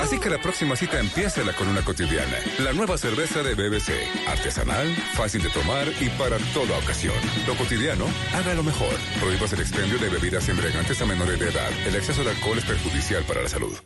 [0.00, 2.38] Así que la próxima cita empiécela con una cotidiana.
[2.60, 3.90] La nueva cerveza de BBC.
[4.28, 7.16] Artesanal, fácil de tomar y para toda ocasión.
[7.48, 8.94] Lo cotidiano, haga lo mejor.
[9.20, 11.70] Prohíbas el expendio de bebidas embriagantes a menores de edad.
[11.84, 13.76] El exceso de alcohol es perjudicial para la salud.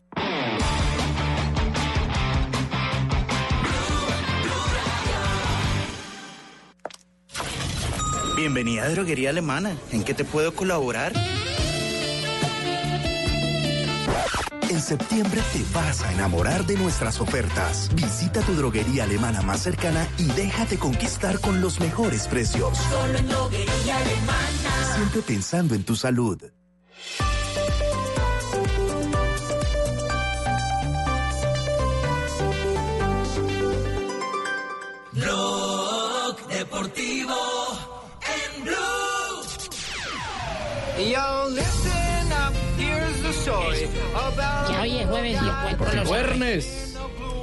[8.37, 9.77] Bienvenida a Droguería Alemana.
[9.93, 11.13] ¿En qué te puedo colaborar?
[14.71, 17.91] En septiembre te vas a enamorar de nuestras ofertas.
[17.93, 22.79] Visita tu droguería alemana más cercana y déjate conquistar con los mejores precios.
[22.79, 24.95] Solo en droguería alemana.
[24.95, 26.41] Siempre pensando en tu salud.
[35.11, 37.35] Blog Deportivo
[38.23, 39.01] en Blue.
[43.33, 46.87] Ya hoy es jueves y yo los Juernes.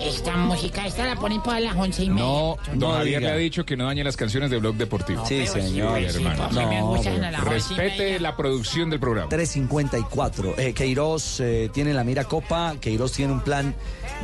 [0.01, 2.23] Esta música, esta la ponen para las once y media.
[2.23, 3.31] No, don No Javier diga.
[3.31, 5.25] le ha dicho que no dañe las canciones de Blog Deportivo.
[5.25, 5.97] Sí, señor.
[5.99, 6.95] hermano.
[7.01, 9.29] y Respete la producción del programa.
[9.29, 10.55] 354.
[10.59, 12.75] Eh, Queiroz eh, tiene la mira copa.
[12.79, 13.73] Queiroz tiene un plan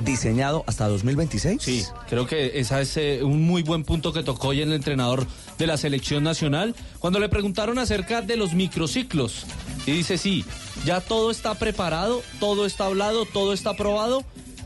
[0.03, 1.61] diseñado hasta 2026.
[1.61, 5.25] Sí, creo que ese es eh, un muy buen punto que tocó hoy el entrenador
[5.57, 9.45] de la selección nacional cuando le preguntaron acerca de los microciclos.
[9.85, 10.45] Y dice, sí,
[10.85, 14.23] ya todo está preparado, todo está hablado, todo está aprobado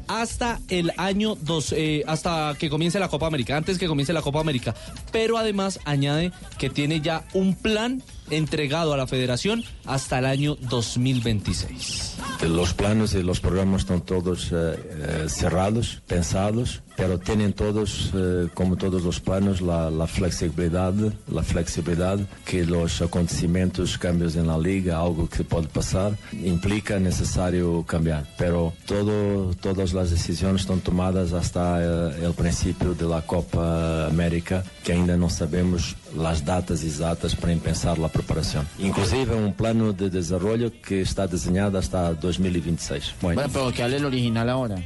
[0.07, 4.21] hasta el año dos, eh, hasta que comience la Copa América, antes que comience la
[4.21, 4.73] Copa América.
[5.11, 10.55] Pero además añade que tiene ya un plan entregado a la federación hasta el año
[10.55, 12.15] 2026.
[12.47, 18.47] Los planos y los programas están todos eh, eh, cerrados, pensados, pero tienen todos, eh,
[18.53, 20.93] como todos los planos, la, la flexibilidad,
[21.31, 27.83] la flexibilidad que los acontecimientos, cambios en la liga, algo que puede pasar, implica necesario
[27.83, 28.25] cambiar.
[28.37, 34.63] Pero todo, todas las decisiones están tomadas hasta eh, el principio de la Copa América,
[34.83, 38.67] que ainda no sabemos las datas exactas para empezar la preparación.
[38.79, 43.15] Inclusive un plano de desarrollo que está diseñado hasta 2026.
[43.21, 44.77] Bueno, pero que hable el original ahora.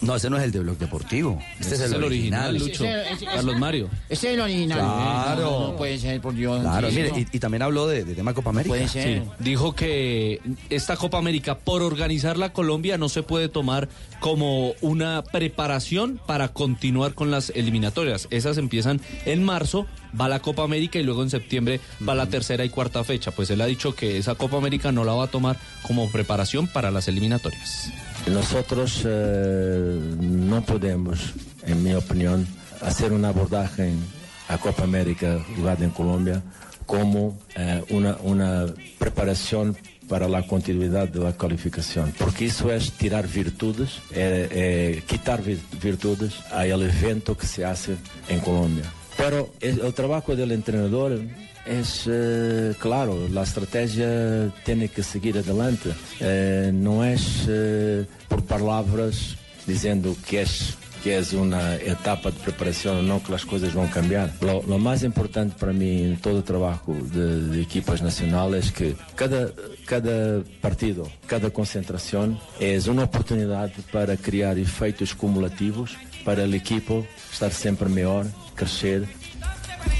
[0.00, 1.38] No, ese no es el de Blog Deportivo.
[1.60, 2.56] Este es el, original.
[2.56, 2.84] Lucho.
[2.84, 3.88] Ese- ese- Carlos Mario.
[4.08, 4.78] Ese es el original.
[4.78, 5.40] Claro.
[5.42, 6.60] No, no puede ser, por Dios.
[6.60, 7.18] Claro, Sí, mire, no.
[7.18, 8.68] y, y también habló de, de tema Copa América.
[8.74, 9.22] Puede ser.
[9.22, 13.88] Sí, dijo que esta Copa América, por organizarla Colombia, no se puede tomar
[14.20, 18.26] como una preparación para continuar con las eliminatorias.
[18.30, 19.86] Esas empiezan en marzo,
[20.18, 23.30] va la Copa América y luego en septiembre va la tercera y cuarta fecha.
[23.30, 26.66] Pues él ha dicho que esa Copa América no la va a tomar como preparación
[26.68, 27.90] para las eliminatorias.
[28.30, 31.32] Nosotros eh, no podemos,
[31.66, 32.46] en mi opinión,
[32.82, 34.18] hacer un abordaje en
[34.48, 36.42] a Copa América jugada en Colombia
[36.86, 38.64] como eh, una, una
[38.98, 39.76] preparación
[40.08, 45.60] para la continuidad de la calificación, porque eso es tirar virtudes, eh, eh, quitar vir-
[45.82, 47.96] virtudes al evento que se hace
[48.30, 48.84] en Colombia.
[49.18, 51.20] Pero el, el trabajo del entrenador
[51.68, 55.90] es eh, claro, la estrategia tiene que seguir adelante.
[56.20, 59.36] Eh, no es eh, por palabras
[59.66, 63.86] diciendo que es que es una etapa de preparación o no que las cosas van
[63.86, 64.32] a cambiar.
[64.40, 68.72] Lo, lo más importante para mí en todo el trabajo de, de equipas nacionales es
[68.72, 69.48] que cada,
[69.86, 77.52] cada partido, cada concentración es una oportunidad para crear efeitos cumulativos para el equipo estar
[77.52, 79.06] siempre mejor, crecer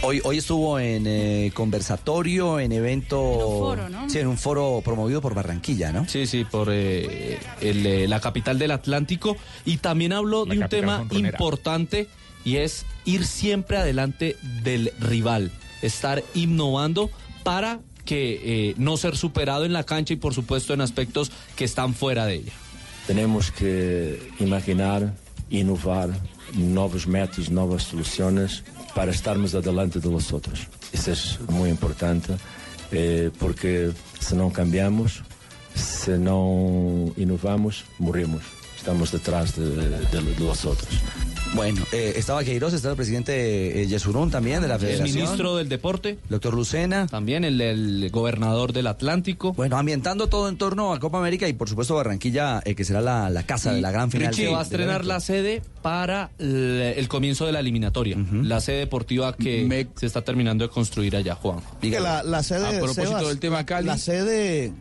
[0.02, 3.16] Hoy, hoy estuvo en eh, conversatorio, en evento.
[3.16, 4.08] foro, ¿no?
[4.08, 6.08] Sí, en un foro promovido por Barranquilla, ¿no?
[6.08, 9.36] Sí, sí, por eh, el, eh, la capital del Atlántico.
[9.64, 12.08] Y también habló La de un tema importante
[12.44, 15.50] y es ir siempre adelante del rival,
[15.82, 17.10] estar innovando
[17.42, 21.64] para que eh, no ser superado en la cancha y por supuesto en aspectos que
[21.64, 22.52] están fuera de ella.
[23.06, 25.14] Tenemos que imaginar,
[25.50, 26.10] inovar
[26.54, 30.66] novos métodos, novas soluciones para estarmos adelante de los otros.
[30.92, 32.34] Isso es muy importante
[32.90, 35.22] eh, porque se não cambiamos,
[35.74, 38.57] se não inovamos, morremos.
[38.88, 40.88] Estamos detrás de, de- de los otros.
[41.54, 45.14] Bueno, eh, estaba Queiroz, estaba el presidente eh, Yesurún también de la El Federación.
[45.14, 46.18] ministro del Deporte.
[46.30, 47.06] Doctor Lucena.
[47.06, 49.52] También el, el gobernador del Atlántico.
[49.52, 53.02] Bueno, ambientando todo en torno a Copa América y por supuesto Barranquilla, eh, que será
[53.02, 54.28] la, la casa de la gran final.
[54.28, 58.16] Richie va a estrenar la sede para el, el comienzo de la eliminatoria.
[58.42, 61.60] La sede deportiva que se está terminando de construir allá, Juan.
[61.82, 63.86] La, la sede A propósito Sebas, del tema Cali.
[63.86, 64.72] La sede.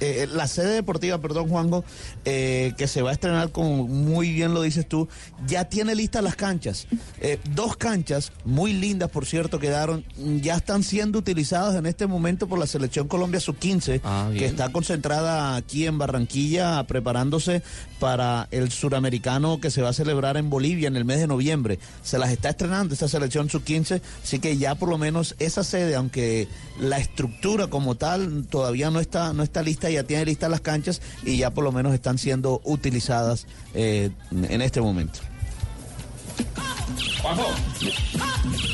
[0.00, 1.84] Eh, la sede deportiva, perdón Juanjo,
[2.24, 5.08] eh, que se va a estrenar, como muy bien lo dices tú,
[5.46, 6.86] ya tiene listas las canchas.
[7.20, 10.04] Eh, dos canchas, muy lindas por cierto, quedaron,
[10.40, 14.70] ya están siendo utilizadas en este momento por la selección Colombia Sub-15, Ah, que está
[14.70, 17.62] concentrada aquí en Barranquilla, preparándose
[17.98, 21.78] para el suramericano que se va a celebrar en Bolivia en el mes de noviembre.
[22.02, 25.96] Se las está estrenando esta selección Sub-15, así que ya por lo menos esa sede,
[25.96, 26.48] aunque
[26.80, 31.00] la estructura como tal todavía no está, no está lista, ya tiene listas las canchas
[31.24, 35.20] y ya por lo menos están siendo utilizadas eh, en este momento.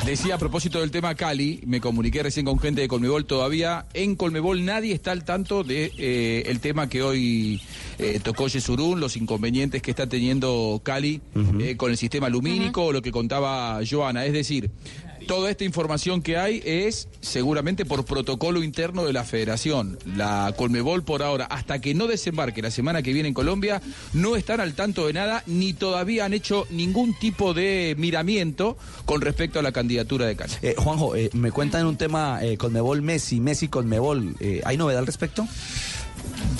[0.06, 3.86] Decía a propósito del tema Cali, me comuniqué recién con gente de Colmebol todavía.
[3.94, 7.60] En Colmebol nadie está al tanto de eh, el tema que hoy
[7.98, 11.22] eh, tocó Yesurún, los inconvenientes que está teniendo Cali
[11.58, 14.26] eh, con el sistema lumínico, lo que contaba Joana.
[14.26, 14.70] Es decir,
[15.26, 19.98] toda esta información que hay es seguramente por protocolo interno de la federación.
[20.16, 23.82] La Colmebol por ahora, hasta que no desembarque la semana que viene en Colombia,
[24.12, 29.20] no están al tanto de nada ni todavía han hecho ningún tipo de miramiento con
[29.20, 30.52] respecto a la candidatura de Cali.
[30.62, 34.36] Eh, Juanjo, eh, me cuentan un tema eh, Conmebol Messi, Messi Conmebol.
[34.40, 35.46] Eh, ¿Hay novedad al respecto?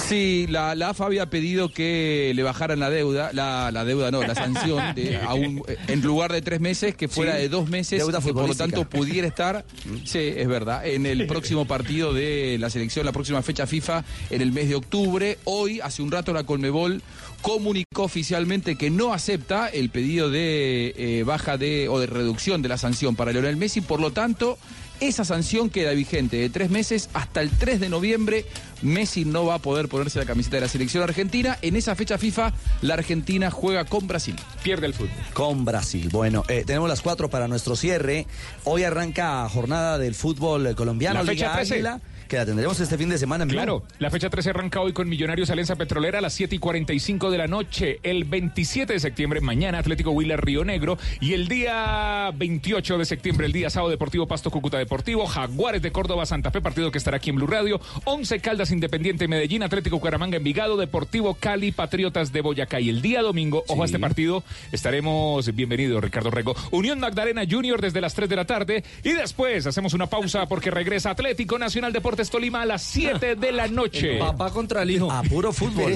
[0.09, 4.23] Sí, la, la AFA había pedido que le bajaran la deuda, la, la deuda no,
[4.23, 7.69] la sanción, de, a un- en lugar de tres meses, que fuera Sí, de dos
[7.71, 9.65] meses, deuda que por lo tanto pudiera estar,
[10.05, 14.43] sí, es verdad, en el próximo partido de la selección, la próxima fecha FIFA, en
[14.43, 15.39] el mes de octubre.
[15.45, 17.01] Hoy, hace un rato, la Colmebol
[17.41, 22.69] comunicó oficialmente que no acepta el pedido de eh, baja de o de reducción de
[22.69, 24.59] la sanción para Lionel Messi, por lo tanto,
[25.01, 28.47] esa sanción queda vigente de tres meses hasta el 3 de noviembre.
[28.83, 31.59] Messi no va a poder ponerse la camiseta de la selección argentina.
[31.63, 32.53] En esa fecha FIFA,
[32.83, 34.37] la Argentina juega con Brasil.
[34.63, 35.11] Pierde el fútbol.
[35.33, 36.09] Con Brasil.
[36.13, 38.27] Bueno, eh, tenemos las cuatro para nuestro cierre.
[38.65, 41.21] Hoy arranca jornada del fútbol eh, colombiano.
[41.21, 41.75] La fecha Liga 13.
[41.75, 42.01] Águila.
[42.35, 43.51] Que la tendremos este fin de semana en.
[43.51, 47.31] Claro, la fecha 13 arranca hoy con Millonarios Alianza Petrolera a las 7 y 45
[47.31, 48.01] de la noche.
[48.03, 50.99] El 27 de septiembre, mañana Atlético Huila Río Negro.
[51.21, 55.27] Y el día 28 de septiembre, el día sábado Deportivo Pasto Cúcuta Deportivo.
[55.27, 57.81] Jaguares de Córdoba Santa Fe, partido que estará aquí en Blue Radio.
[58.03, 62.81] 11 Caldas Independiente Medellín, Atlético Cucaramanga Envigado, Deportivo Cali, Patriotas de Boyacá.
[62.81, 64.43] Y el día domingo, ojo a este partido,
[64.73, 68.83] estaremos, bienvenido Ricardo Rego, Unión Magdalena Junior desde las 3 de la tarde.
[69.05, 73.53] Y después hacemos una pausa porque regresa Atlético Nacional Deportes Tolima a las 7 de
[73.53, 74.15] la noche.
[74.15, 75.11] El papá contra el hijo.
[75.11, 75.95] A puro fútbol.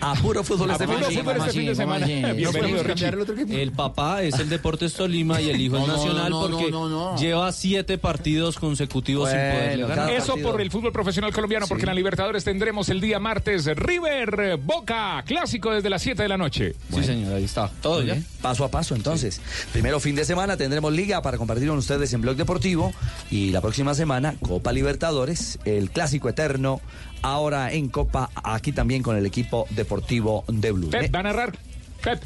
[0.00, 1.46] A puro fútbol este A fin puro de semana.
[1.46, 2.06] este semana.
[3.50, 6.70] El papá es el Deportes Tolima y el hijo No, es Nacional no, no, porque
[6.70, 7.16] no, no.
[7.18, 10.10] lleva siete partidos consecutivos sin poderle ganar.
[10.10, 14.56] Eso por el fútbol profesional colombiano, porque en la Libertadores tendremos el día martes River
[14.58, 16.74] Boca, clásico desde las 7 de la noche.
[16.94, 17.70] Sí, señor, ahí está.
[17.82, 18.16] Todo ya.
[18.42, 19.40] Paso a paso, entonces.
[19.72, 22.92] Primero fin de semana tendremos liga para compartir con ustedes en Blog Deportivo
[23.30, 26.80] y la próxima semana Copa Libertadores, el clásico eterno,
[27.22, 30.90] ahora en Copa, aquí también con el equipo deportivo de Blue.
[30.90, 31.58] Pep, va a narrar.
[32.02, 32.22] Pep.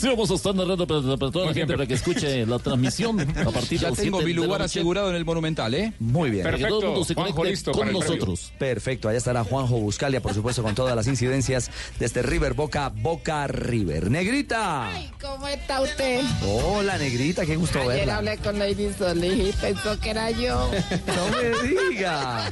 [0.00, 2.58] Sí, vamos a estar narrando para, para toda Muy la gente para que escuche la
[2.58, 5.26] transmisión a partir de Ya las tengo 7 mi de la lugar asegurado en el
[5.26, 5.92] Monumental, ¿eh?
[5.98, 6.44] Muy bien.
[6.44, 8.50] Para que todo el mundo se conecte con nosotros.
[8.58, 12.88] Perfecto, allá estará Juanjo Buscalia, por supuesto, con todas las incidencias de este River Boca,
[12.88, 14.10] Boca River.
[14.10, 14.88] Negrita.
[15.20, 16.22] ¿Cómo está usted?
[16.46, 18.16] Hola, Negrita, qué gusto Ayer verla.
[18.16, 20.70] hablé con Lady Solís y pensó que era yo.
[21.10, 22.50] No me diga.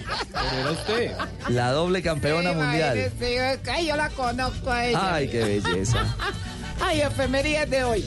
[0.60, 1.12] era usted.
[1.48, 3.10] La doble campeona mundial.
[3.66, 5.14] Ay, yo la conozco a ella.
[5.14, 6.04] Ay, qué belleza.
[6.80, 8.04] Ay, efemerías de hoy.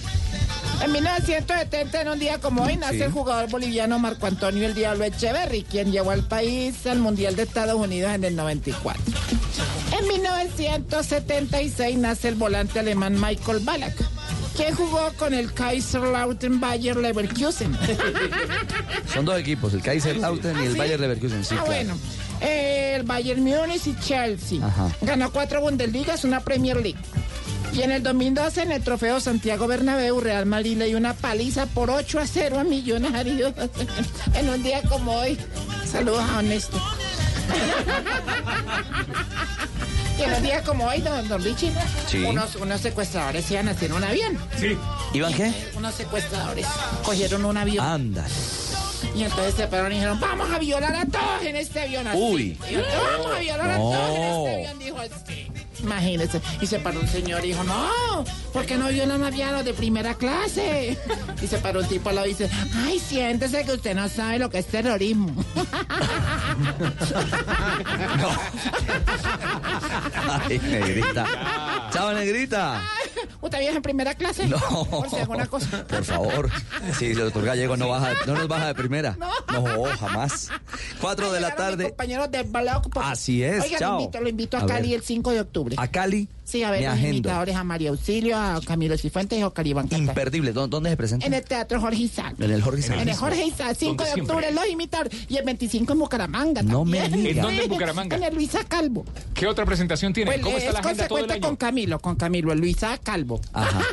[0.84, 3.04] En 1970, en un día como hoy, nace Sí.
[3.04, 7.44] el jugador boliviano Marco Antonio El Diablo Echeverry, quien llevó al país al Mundial de
[7.44, 9.02] Estados Unidos en el 94.
[10.00, 13.96] En 1976 nace el volante alemán Michael Ballack,
[14.56, 17.78] quien jugó con el Kaiserslautern Bayer Leverkusen.
[19.14, 20.78] Son dos equipos, el Kaiserslautern y el ¿sí?
[20.80, 21.44] Bayer Leverkusen.
[21.46, 21.68] Sí, ah, claro.
[21.68, 21.98] bueno.
[22.42, 24.66] Eh, el Bayern Múnich y Chelsea.
[24.66, 24.90] Ajá.
[25.02, 26.98] Ganó cuatro Bundesligas, una Premier League.
[27.74, 31.68] Y en el 2012, en el trofeo Santiago Bernabéu, Real Madrid le dio una paliza
[31.68, 33.54] por 8 a 0 a Millonarios
[34.36, 35.38] en un día como hoy.
[35.90, 36.78] Saludos a Honesto.
[40.20, 41.72] y en un día como hoy, don, don Richie,
[42.08, 42.24] Sí.
[42.24, 44.38] unos, unos secuestradores iban a hacer un avión.
[44.60, 44.78] Sí.
[45.14, 45.54] ¿Iban qué?
[45.76, 46.68] Unos secuestradores
[47.06, 47.86] cogieron un avión.
[47.86, 48.28] Ándale.
[49.16, 52.06] Y entonces se pararon y dijeron, vamos a violar a todos en este avión.
[52.08, 52.18] así.
[52.20, 52.58] Uy.
[52.70, 52.82] Y yo,
[53.18, 53.84] vamos a violar a No.
[53.92, 55.51] todos en este avión, dijo así.
[55.84, 56.42] Imagínese.
[56.62, 60.16] Y se paró un señor y dijo, no, ¿por qué no violan avianos de primera
[60.16, 60.98] clase?
[61.42, 62.50] Y se paró un tipo al lado y dice,
[62.86, 65.34] ay, siéntese que usted no sabe lo que es terrorismo.
[70.48, 71.26] Ay, negrita.
[71.92, 72.82] Chao, negrita.
[73.42, 74.48] ¿Usted viaja en primera clase?
[74.48, 74.60] No.
[74.86, 75.84] Por si alguna cosa.
[75.88, 76.50] Por favor.
[76.98, 79.18] Sí, el doctor Gallego no, baja, no nos baja de primera.
[79.20, 80.50] No, jamás.
[81.00, 81.90] Cuatro de la tarde.
[81.90, 82.46] Compañeros de.
[83.02, 83.94] Así es, Oiga, chao.
[83.96, 85.00] lo invito, lo invito a, A Cali ver.
[85.00, 85.76] el 5 de octubre.
[85.78, 86.28] A Cali.
[86.52, 89.98] Sí, a ver los invitadores a María Auxilio, a Camilo Cifuentes y a Cata.
[89.98, 90.52] Imperdible.
[90.54, 91.26] ¿Dó- ¿Dónde se presenta?
[91.26, 92.36] En el Teatro Jorge Isaac.
[92.40, 92.98] En el Jorge Isaac.
[93.02, 94.36] En el Jorge Isaac, 5 Donde de siempre.
[94.36, 95.18] octubre, los imitadores.
[95.30, 96.62] Y el 25 en Bucaramanga.
[96.62, 97.30] No me diga.
[97.30, 98.18] ¿En dónde en Bucaramanga?
[98.18, 99.06] En el Luisa Calvo.
[99.34, 100.32] ¿Qué otra presentación tiene?
[100.32, 101.42] Pues, ¿Cómo es está la agenda todo el año?
[101.42, 103.40] con Camilo, con Camilo, el Luisa Calvo.
[103.54, 103.82] Ajá.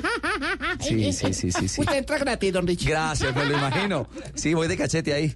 [0.80, 1.80] Sí, sí, sí, sí, sí.
[1.80, 2.88] Usted entra gratis, don Richie.
[2.90, 4.08] Gracias, me lo imagino.
[4.34, 5.34] Sí, voy de cachete ahí.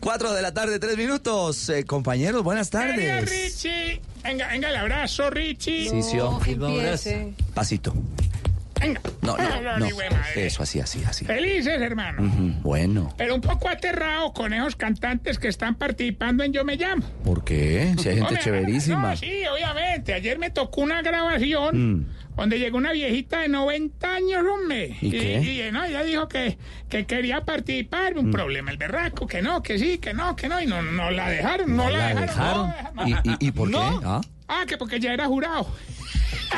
[0.00, 1.68] Cuatro de la tarde, tres minutos.
[1.68, 3.30] Eh, compañeros, buenas tardes.
[3.30, 5.88] Richie, venga, venga el abrazo, Richie.
[5.88, 6.40] Sí, sí, oh.
[6.44, 7.32] empiece.
[7.54, 7.94] Pasito.
[9.22, 9.86] No, no, No, no.
[9.96, 10.46] madre.
[10.46, 11.24] Eso, así, así, así.
[11.24, 12.22] Felices, hermano.
[12.22, 16.76] Ujú, Bueno, Pero un poco aterrado con esos cantantes que están participando en Yo Me
[16.76, 17.02] Llamo.
[17.24, 17.94] ¿por qué?
[17.98, 19.16] Si hay gente Hombre, chéverísima.
[19.16, 20.14] Sí, obviamente.
[20.14, 22.06] Ayer me tocó una grabación Mm.
[22.36, 24.96] donde llegó una viejita de 90 años, hombre.
[25.00, 25.40] ¿Y qué?
[25.40, 28.16] y, eh, no, ella dijo que, que quería participar.
[28.18, 28.32] Un Mm.
[28.32, 30.60] problema, el berraco, que no, que sí, que no, que no.
[30.60, 32.72] Y no, no la dejaron, no, la dejaron.
[32.94, 33.08] no, no.
[33.08, 33.76] ¿Y, y, y por qué?
[34.04, 34.20] ¿Ah?
[34.54, 35.66] Ah, que porque ya era jurado.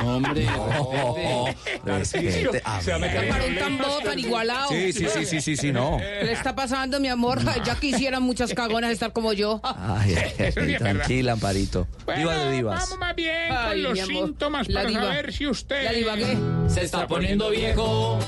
[0.04, 0.44] Hombre,
[2.04, 3.00] Se va a ver.
[3.00, 4.68] meter en Para un tambor tan igualado.
[4.68, 5.98] Sí, sí, sí, sí, sí, sí, no.
[5.98, 7.38] ¿Qué le está pasando, mi amor?
[7.64, 9.60] Ya quisieran muchas cagonas estar como yo.
[9.62, 10.16] Ay,
[10.78, 11.86] tranquila, Amparito.
[12.04, 12.80] Bueno, Diva de divas.
[12.80, 15.02] Vamos más bien Ay, con los síntomas La para diva.
[15.02, 15.84] saber si usted...
[15.84, 16.36] La divagué.
[16.68, 18.18] Se está poniendo viejo.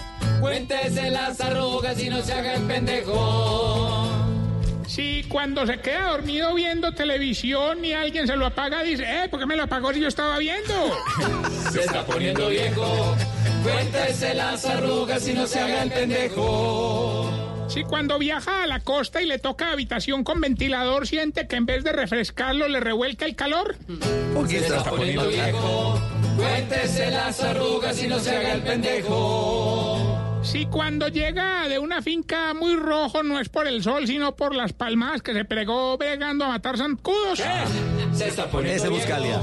[0.40, 4.25] Cuéntese las arrugas y no se haga el pendejo.
[4.86, 9.40] Si cuando se queda dormido viendo televisión y alguien se lo apaga, dice, eh, ¿por
[9.40, 10.74] qué me lo apagó si yo estaba viendo?
[11.72, 13.16] Se está poniendo viejo.
[13.62, 17.30] Cuéntese las arrugas y no se haga el pendejo.
[17.68, 21.66] Si cuando viaja a la costa y le toca habitación con ventilador, siente que en
[21.66, 23.76] vez de refrescarlo le revuelca el calor.
[24.46, 26.00] Se está poniendo viejo.
[26.36, 30.15] Cuéntese las arrugas y no se haga el pendejo.
[30.46, 34.54] Si cuando llega de una finca muy rojo no es por el sol, sino por
[34.54, 37.42] las palmas que se pegó bregando a matar zancudos.
[38.12, 39.40] Se está Ese Buscalia.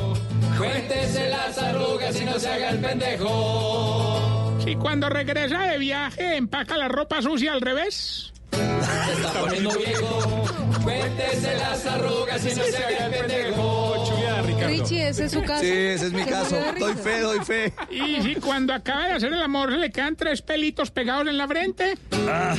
[0.58, 4.58] Cuéntese las arrugas y no se haga el pendejo.
[4.64, 8.32] Si cuando regresa de viaje empaca la ropa sucia al revés.
[8.52, 10.46] Se está poniendo viejo.
[10.84, 14.23] Cuéntese las arrugas y no se haga el pendejo.
[14.44, 15.62] Richie, ese es su caso.
[15.62, 16.58] Sí, ese es mi caso.
[16.80, 17.74] Doy fe, doy fe.
[17.90, 21.38] Y si cuando acaba de hacer el amor se le quedan tres pelitos pegados en
[21.38, 21.98] la frente.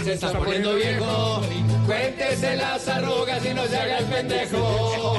[0.05, 1.43] Se está poniendo viejo.
[1.87, 5.19] Cuéntese las arrugas y no se haga el pendejo.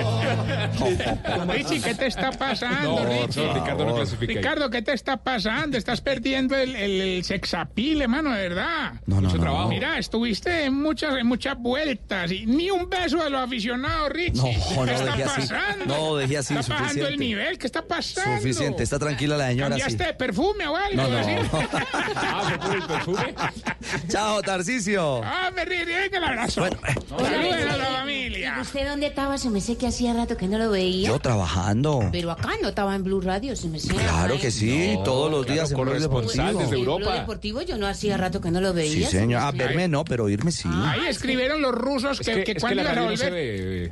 [1.48, 3.46] Richie, ¿qué te está pasando, No, Richie?
[3.46, 4.38] no, Ricardo no clasifica ahí.
[4.38, 5.78] Ricardo, ¿qué te está pasando?
[5.78, 8.94] Estás perdiendo el, el, el sexapil, hermano, de verdad.
[9.06, 9.70] No, no, Mucho no, trabajo.
[9.70, 14.34] Mira, estuviste en muchas, en muchas vueltas y ni un beso de los aficionados, Richie.
[14.34, 15.42] No, no, ¿Qué está dejé así.
[15.42, 15.86] pasando?
[15.86, 17.18] No, dejé así, Está bajando el suficiente.
[17.26, 18.38] nivel, ¿qué está pasando?
[18.38, 19.76] Suficiente, está tranquila la señora.
[19.76, 19.82] sí.
[19.82, 21.02] ¿Cambiaste de perfume o algo?
[21.04, 21.70] No, no.
[22.16, 23.36] Ah, por el perfume.
[24.10, 25.22] Chao, Tarcicio.
[25.24, 26.66] Ah, me ríe, ríe, que el abrazo.
[26.66, 28.58] Saluden a la familia.
[28.62, 29.38] ¿Usted dónde estaba?
[29.38, 31.08] Se me sé que hacía rato que no lo veía.
[31.10, 32.10] Yo trabajando.
[32.12, 33.94] Pero acá no estaba en Blue Radio, se me sé.
[33.94, 36.62] Claro que sí, todos los días en Blog Deportivo.
[36.62, 39.10] En Blue Deportivo yo no hacía rato que no lo Sí, veía.
[39.10, 39.42] señor.
[39.42, 39.66] se A me sé.
[39.66, 40.70] verme no, pero oírme sí.
[40.72, 43.32] Ahí escribieron los rusos Es que, que, que es que cuando iban a no volver.
[43.34, 43.92] ve.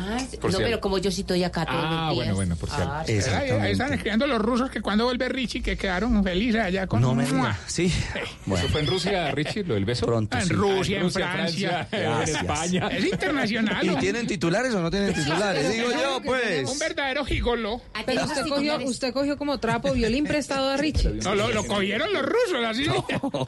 [0.00, 2.34] Ah, no, si pero como yo sí estoy acá todos Ah, los días.
[2.34, 6.22] bueno, bueno, por Ah, Ahí, están escribiendo los rusos que cuando vuelve Richie que quedaron
[6.24, 7.26] felices allá con No me.
[7.66, 7.86] Sí.
[7.86, 10.06] ¿Eso Bueno, fue en Rusia, Richie, lo del beso?
[10.06, 10.36] pronto.
[10.38, 10.52] En sí.
[10.54, 11.86] Rusia, en Rusia, Francia.
[11.90, 12.36] Francia, en.
[12.36, 12.88] España.
[12.88, 13.84] Es internacional.
[13.84, 13.96] ¿Y ¿no?
[13.98, 15.70] tienen titulares o no tienen titulares?
[15.72, 16.78] Digo yo, Un pues.
[16.78, 17.80] verdadero gigolo.
[18.06, 21.10] Pero usted cogió, usted cogió como trapo violín prestado a Richie.
[21.22, 22.86] No, lo, lo cogieron los rusos, así.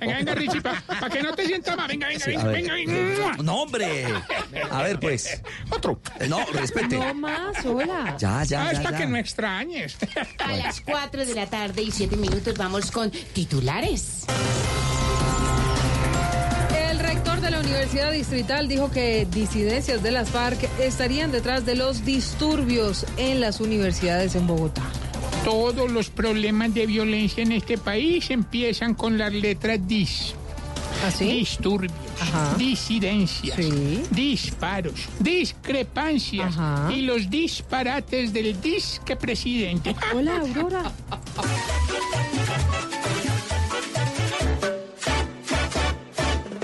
[0.01, 1.89] Venga, venga, Richie, para que no te sientas más.
[1.89, 3.37] Venga, venga, Sí, venga, venga, venga.
[3.43, 4.05] No, hombre.
[4.71, 5.43] A ver, pues.
[5.71, 6.01] Otro.
[6.21, 6.97] Eh, No, respete.
[6.99, 8.17] No más, hola.
[8.19, 9.21] Ya, ya, Ah, es ya, para que no ya.
[9.21, 9.97] extrañes.
[10.45, 14.25] A las 4 de la tarde y 7 minutos vamos con titulares.
[16.91, 21.77] El rector de la Universidad Distrital dijo que disidencias de las FARC estarían detrás de
[21.77, 24.83] los disturbios en las universidades en Bogotá.
[25.45, 30.35] Todos los problemas de violencia en este país empiezan con las letras DIS.
[31.05, 31.25] ¿Así?
[31.39, 32.55] Disturbios, Ajá.
[32.57, 34.03] disidencias, Sí.
[34.11, 36.93] disparos, discrepancias Ajá.
[36.93, 39.95] y los disparates del disque presidente.
[40.15, 40.93] Hola, Aurora.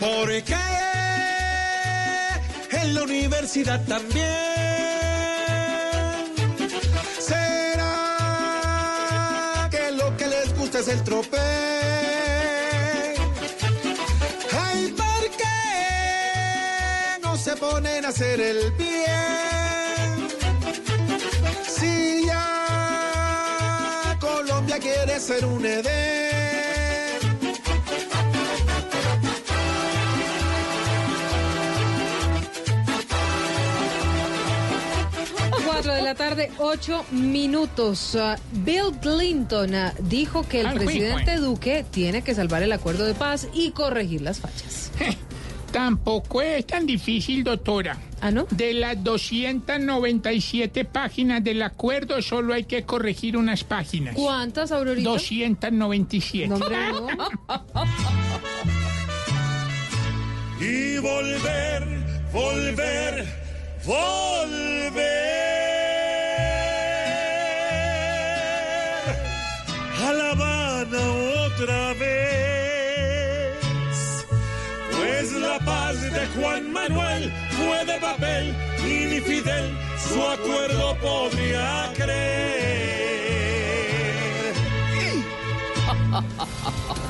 [0.00, 0.54] Porque
[2.70, 4.24] en la universidad también
[7.18, 7.88] será
[9.70, 11.77] que lo que les gusta es el tropel.
[17.58, 20.28] Ponen a hacer el bien?
[21.68, 26.38] Si ya Colombia quiere ser un Edén.
[35.78, 38.16] 4 de la tarde, 8 minutos.
[38.16, 43.14] Ah, Bill Clinton ah, dijo que el presidente Duque tiene que salvar el acuerdo de
[43.14, 44.90] paz y corregir las fachas.
[45.72, 47.98] Tampoco es tan difícil, doctora.
[48.20, 48.46] ¿Ah, no?
[48.50, 54.14] De las 297 páginas del acuerdo, solo hay que corregir unas páginas.
[54.16, 55.10] ¿Cuántas, Aurorita?
[55.10, 56.48] 297.
[56.48, 57.06] No, hombre, no.
[60.60, 61.86] y volver,
[62.32, 63.26] volver,
[63.84, 65.28] volver
[70.02, 70.98] a La Habana
[71.46, 72.47] otra vez.
[75.32, 82.48] La paz de Juan Manuel fue de papel y ni Fidel su acuerdo podría creer.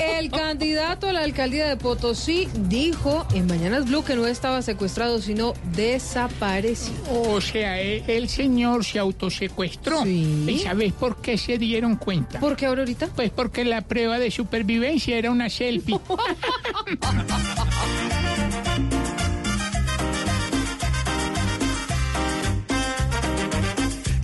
[0.00, 5.20] El candidato a la alcaldía de Potosí dijo en Mañanas Blue que no estaba secuestrado,
[5.20, 6.96] sino desaparecido.
[7.10, 10.02] O sea, e- el señor se autosecuestró.
[10.04, 10.46] Sí.
[10.48, 12.40] ¿Y sabes por qué se dieron cuenta?
[12.40, 13.08] ¿Por qué, Aurorita?
[13.08, 15.98] Pues porque la prueba de supervivencia era una selfie.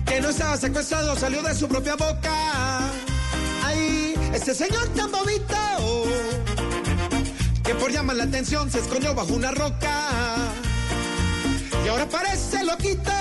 [0.05, 2.89] que no estaba secuestrado salió de su propia boca.
[3.63, 4.08] Ay,
[4.41, 5.55] ese señor tan bobito
[7.63, 10.37] que por llamar la atención se escondió bajo una roca.
[11.85, 13.11] Y ahora parece loquito.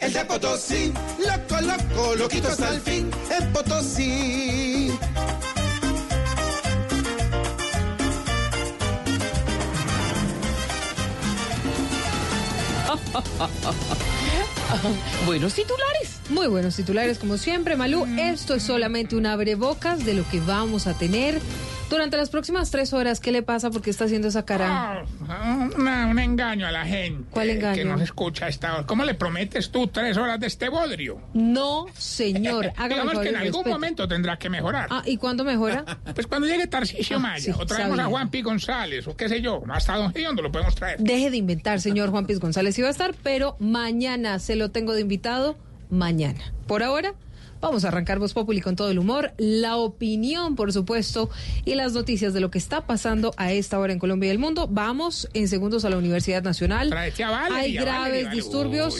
[0.00, 4.92] El de Potosí, loco, loco, loquito hasta el fin en Potosí.
[15.26, 16.20] Buenos titulares.
[16.30, 18.06] Muy buenos titulares, como siempre, Malú.
[18.18, 21.40] Esto es solamente un abrebocas de lo que vamos a tener
[21.92, 23.70] Durante las próximas tres horas, ¿qué le pasa?
[23.70, 25.04] ¿Por qué está haciendo esa cara?
[25.28, 27.24] Ah, una- un engaño a la gente.
[27.30, 27.76] ¿Cuál engaño?
[27.76, 28.86] Que nos escucha a esta hora.
[28.86, 31.20] ¿Cómo le prometes tú tres horas de este bodrio?
[31.34, 32.72] No, señor.
[32.88, 33.70] Digamos que en algún respete.
[33.70, 34.88] momento tendrá que mejorar.
[34.90, 35.84] Ah, ¿y cuándo mejora?
[36.14, 38.04] Pues cuando llegue Tarcisio Ah, Maya, sí, o traemos sabía.
[38.04, 38.42] a Juan P.
[38.42, 40.98] González, o qué sé yo, hasta Don Giondo lo podemos traer.
[40.98, 42.78] Deje de inventar, señor Juan Piz González.
[42.78, 45.56] Iba a estar, pero mañana se lo tengo de invitado.
[45.90, 46.40] Mañana.
[46.66, 47.12] Por ahora,
[47.62, 51.30] vamos a arrancar Voz Populi con todo el humor, la opinión, por supuesto,
[51.64, 54.38] y las noticias de lo que está pasando a esta hora en Colombia y el
[54.38, 54.68] mundo.
[54.70, 56.90] Vamos en segundos a la Universidad Nacional.
[56.90, 58.42] Tráete a Valerie, Hay graves Valerie, Valerie.
[58.42, 58.96] disturbios.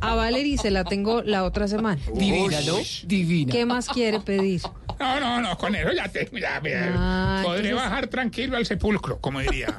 [0.00, 2.00] A Valerie se la tengo la otra semana.
[2.14, 2.76] Divina, ¿no?
[3.04, 3.52] Divina.
[3.52, 4.62] ¿Qué más quiere pedir?
[4.98, 8.66] No, no, no, con eso ya tengo, ya, ya, Ah, podré entonces- bajar tranquilo al
[8.66, 9.76] sepulcro, como diría.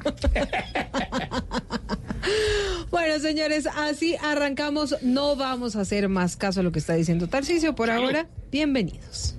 [2.90, 4.96] Bueno, señores, así arrancamos.
[5.02, 8.26] No vamos a hacer más caso a lo que está diciendo Tarcisio por ahora.
[8.50, 9.36] Bienvenidos.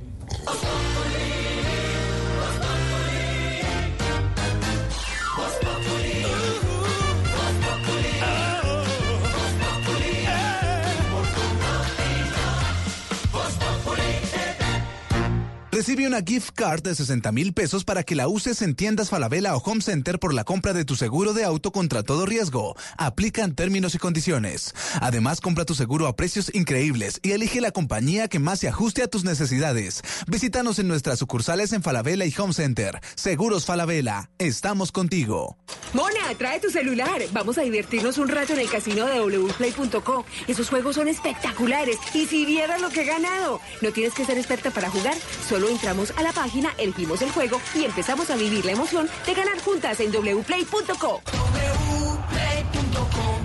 [15.82, 19.56] Recibe una gift card de 60 mil pesos para que la uses en tiendas Falabella
[19.56, 22.76] o Home Center por la compra de tu seguro de auto contra todo riesgo.
[23.00, 24.76] Aplican términos y condiciones.
[25.02, 29.02] Además, compra tu seguro a precios increíbles y elige la compañía que más se ajuste
[29.02, 30.04] a tus necesidades.
[30.28, 33.00] Visítanos en nuestras sucursales en Falabella y Home Center.
[33.16, 34.30] Seguros Falabella.
[34.38, 35.58] Estamos contigo.
[35.94, 37.24] Mona, trae tu celular.
[37.32, 40.26] Vamos a divertirnos un rato en el casino de wplay.co.
[40.48, 41.98] Esos juegos son espectaculares.
[42.14, 43.60] Y si vieras lo que he ganado.
[43.82, 45.16] No tienes que ser experta para jugar.
[45.50, 49.34] Solo entramos a la página, elegimos el juego y empezamos a vivir la emoción de
[49.34, 51.22] ganar juntas en wplay.co.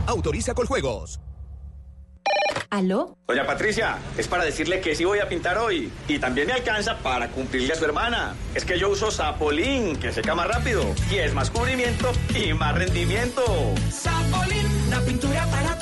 [0.07, 1.20] Autoriza con juegos.
[2.70, 3.16] ¿Aló?
[3.28, 5.90] Doña Patricia, es para decirle que sí voy a pintar hoy.
[6.09, 8.35] Y también me alcanza para cumplirle a su hermana.
[8.55, 10.82] Es que yo uso Zapolín, que seca más rápido.
[11.11, 13.43] Y es más cubrimiento y más rendimiento.
[13.90, 15.76] Zapolín, la pintura para.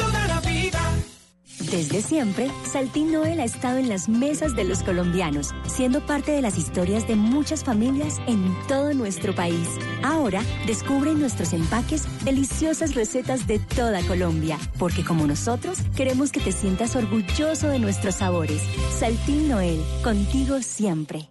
[1.74, 6.40] Desde siempre, Saltín Noel ha estado en las mesas de los colombianos, siendo parte de
[6.40, 9.68] las historias de muchas familias en todo nuestro país.
[10.04, 16.38] Ahora, descubre en nuestros empaques deliciosas recetas de toda Colombia, porque como nosotros, queremos que
[16.38, 18.62] te sientas orgulloso de nuestros sabores.
[18.96, 21.28] Saltín Noel, contigo siempre.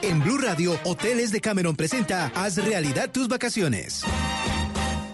[0.00, 4.02] En Blue Radio, Hoteles de Cameron presenta Haz realidad tus vacaciones.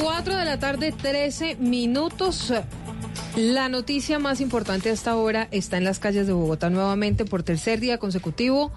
[0.00, 2.52] 4 de la tarde, 13 minutos.
[3.36, 7.80] La noticia más importante hasta ahora está en las calles de Bogotá nuevamente por tercer
[7.80, 8.72] día consecutivo.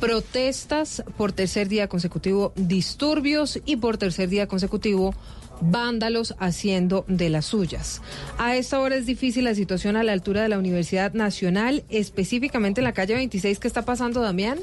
[0.00, 5.14] Protestas por tercer día consecutivo, disturbios y por tercer día consecutivo
[5.60, 8.00] vándalos haciendo de las suyas.
[8.38, 12.80] A esta hora es difícil la situación a la altura de la Universidad Nacional, específicamente
[12.80, 13.58] en la calle 26.
[13.58, 14.58] ¿Qué está pasando, Damián?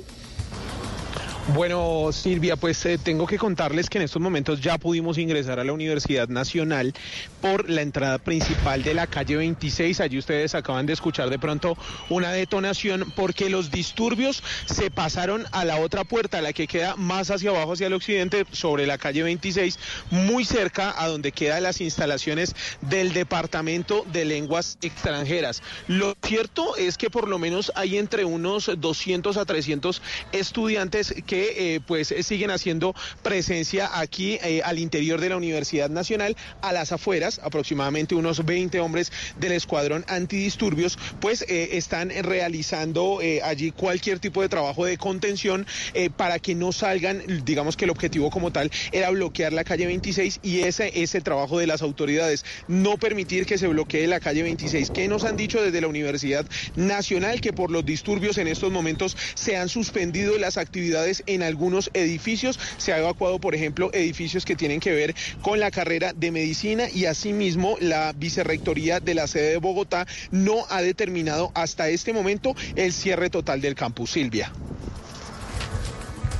[1.53, 5.63] Bueno, Silvia, pues eh, tengo que contarles que en estos momentos ya pudimos ingresar a
[5.63, 6.93] la Universidad Nacional
[7.41, 9.99] por la entrada principal de la calle 26.
[10.01, 11.77] Allí ustedes acaban de escuchar de pronto
[12.09, 17.31] una detonación porque los disturbios se pasaron a la otra puerta, la que queda más
[17.31, 19.79] hacia abajo, hacia el occidente, sobre la calle 26,
[20.11, 25.61] muy cerca a donde quedan las instalaciones del Departamento de Lenguas Extranjeras.
[25.87, 30.01] Lo cierto es que por lo menos hay entre unos 200 a 300
[30.31, 36.35] estudiantes que eh, pues siguen haciendo presencia aquí eh, al interior de la Universidad Nacional,
[36.61, 43.41] a las afueras, aproximadamente unos 20 hombres del escuadrón antidisturbios, pues eh, están realizando eh,
[43.43, 47.91] allí cualquier tipo de trabajo de contención eh, para que no salgan, digamos que el
[47.91, 51.81] objetivo como tal era bloquear la calle 26 y ese es el trabajo de las
[51.81, 54.91] autoridades, no permitir que se bloquee la calle 26.
[54.91, 56.45] ¿Qué nos han dicho desde la Universidad
[56.75, 57.41] Nacional?
[57.41, 62.59] Que por los disturbios en estos momentos se han suspendido las actividades en algunos edificios.
[62.77, 66.85] Se ha evacuado, por ejemplo, edificios que tienen que ver con la carrera de medicina
[66.93, 72.55] y asimismo la vicerrectoría de la sede de Bogotá no ha determinado hasta este momento
[72.75, 74.11] el cierre total del campus.
[74.11, 74.51] Silvia.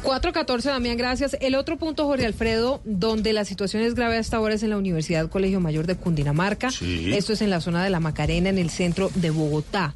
[0.03, 1.35] 414, Damián, gracias.
[1.41, 4.77] El otro punto, Jorge Alfredo, donde la situación es grave hasta ahora es en la
[4.77, 6.71] Universidad Colegio Mayor de Cundinamarca.
[6.71, 7.13] Sí.
[7.13, 9.95] Esto es en la zona de la Macarena, en el centro de Bogotá.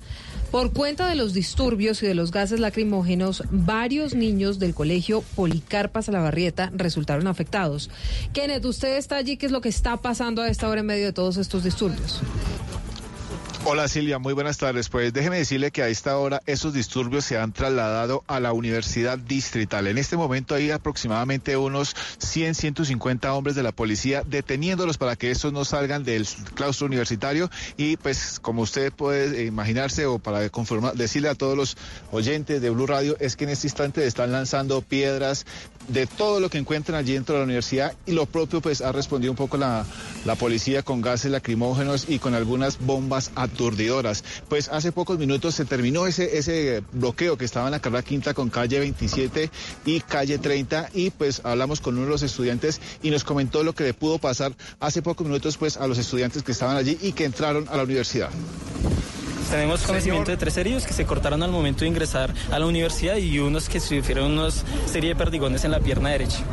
[0.52, 6.02] Por cuenta de los disturbios y de los gases lacrimógenos, varios niños del colegio Policarpa
[6.02, 7.90] Salabarrieta resultaron afectados.
[8.34, 11.06] Kenneth, usted está allí, ¿qué es lo que está pasando a esta hora en medio
[11.06, 12.22] de todos estos disturbios?
[13.64, 14.90] Hola Silvia, muy buenas tardes.
[14.90, 19.20] Pues déjeme decirle que a esta hora esos disturbios se han trasladado a la Universidad
[19.20, 19.86] Distrital.
[19.86, 25.30] En este momento hay aproximadamente unos 100, 150 hombres de la policía deteniéndolos para que
[25.30, 30.96] estos no salgan del claustro universitario y pues como usted puede imaginarse o para confirmar,
[30.96, 31.78] decirle a todos los
[32.12, 35.46] oyentes de Blue Radio es que en este instante están lanzando piedras
[35.88, 38.92] de todo lo que encuentran allí dentro de la universidad y lo propio pues ha
[38.92, 39.86] respondido un poco la,
[40.26, 44.24] la policía con gases lacrimógenos y con algunas bombas aturdidoras.
[44.50, 48.34] Pues hace pocos minutos se terminó ese, ese bloqueo que estaba en la carrera quinta
[48.34, 49.50] con calle 27
[49.86, 53.74] y calle 30 y pues hablamos con uno de los estudiantes y nos comentó lo
[53.74, 57.14] que le pudo pasar hace pocos minutos pues a los estudiantes que estaban allí y
[57.14, 58.30] que entraron a la universidad.
[59.50, 63.18] Tenemos conocimiento de tres heridos que se cortaron al momento de ingresar a la universidad
[63.18, 66.46] y unos que sufrieron una serie de perdigones en la pierna derecha.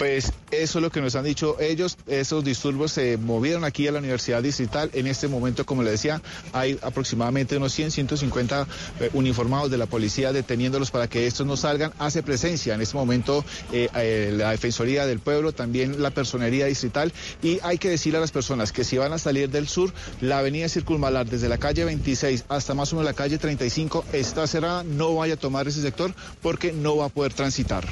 [0.00, 1.98] Pues eso es lo que nos han dicho ellos.
[2.06, 4.88] Esos disturbios se movieron aquí a la Universidad Distrital.
[4.94, 6.22] En este momento, como le decía,
[6.54, 8.66] hay aproximadamente unos 100, 150
[8.98, 11.92] eh, uniformados de la policía deteniéndolos para que estos no salgan.
[11.98, 17.12] Hace presencia en este momento eh, eh, la Defensoría del Pueblo, también la Personería Distrital.
[17.42, 20.38] Y hay que decirle a las personas que si van a salir del sur, la
[20.38, 24.82] avenida Circunvalar desde la calle 26 hasta más o menos la calle 35 está cerrada.
[24.82, 27.84] No vaya a tomar ese sector porque no va a poder transitar.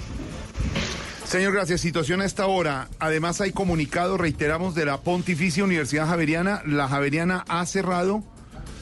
[1.28, 1.82] Señor, gracias.
[1.82, 2.88] Situación a esta hora.
[2.98, 6.62] Además hay comunicado, reiteramos, de la Pontificia Universidad Javeriana.
[6.64, 8.24] La Javeriana ha cerrado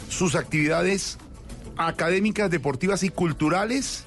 [0.09, 1.19] sus actividades
[1.77, 4.05] académicas, deportivas y culturales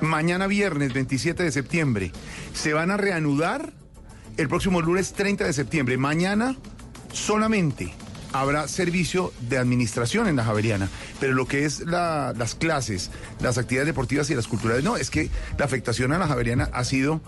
[0.00, 2.10] mañana viernes 27 de septiembre.
[2.54, 3.72] Se van a reanudar
[4.36, 5.96] el próximo lunes 30 de septiembre.
[5.96, 6.56] Mañana
[7.12, 7.94] solamente
[8.40, 10.88] habrá servicio de administración en la Javeriana,
[11.20, 15.10] pero lo que es la- las clases, las actividades deportivas y las culturales, no, es
[15.10, 17.20] que la afectación a la Javeriana ha sido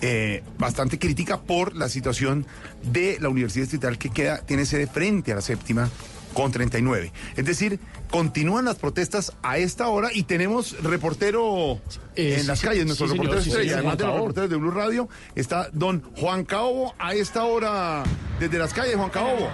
[0.00, 2.44] eh, bastante crítica por la situación
[2.82, 5.88] de la Universidad Distrital que queda, tiene sede frente a la séptima
[6.34, 7.12] con 39.
[7.36, 7.78] Es decir,
[8.10, 11.80] continúan las protestas a esta hora y tenemos reportero
[12.16, 14.14] Eh, en sí, las sí, calles, nuestro sí, reportero sí, estrella, señor, además de los
[14.16, 18.02] reporteros de Blue Radio, está don Juan Caobo a esta hora
[18.40, 19.48] desde las calles, Juan Caobo.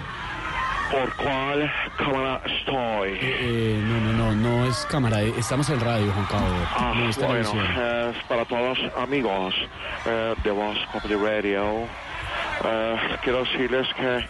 [0.93, 3.17] ¿Por cuál cámara estoy?
[3.19, 6.45] Eh, no, no, no, no es cámara, eh, estamos en radio, Juan Cabo.
[6.77, 7.65] Ah, no es bueno, televisión.
[8.11, 9.55] es para todos amigos
[10.05, 11.87] eh, de Voz Populi Radio.
[12.63, 14.23] Eh, quiero decirles que,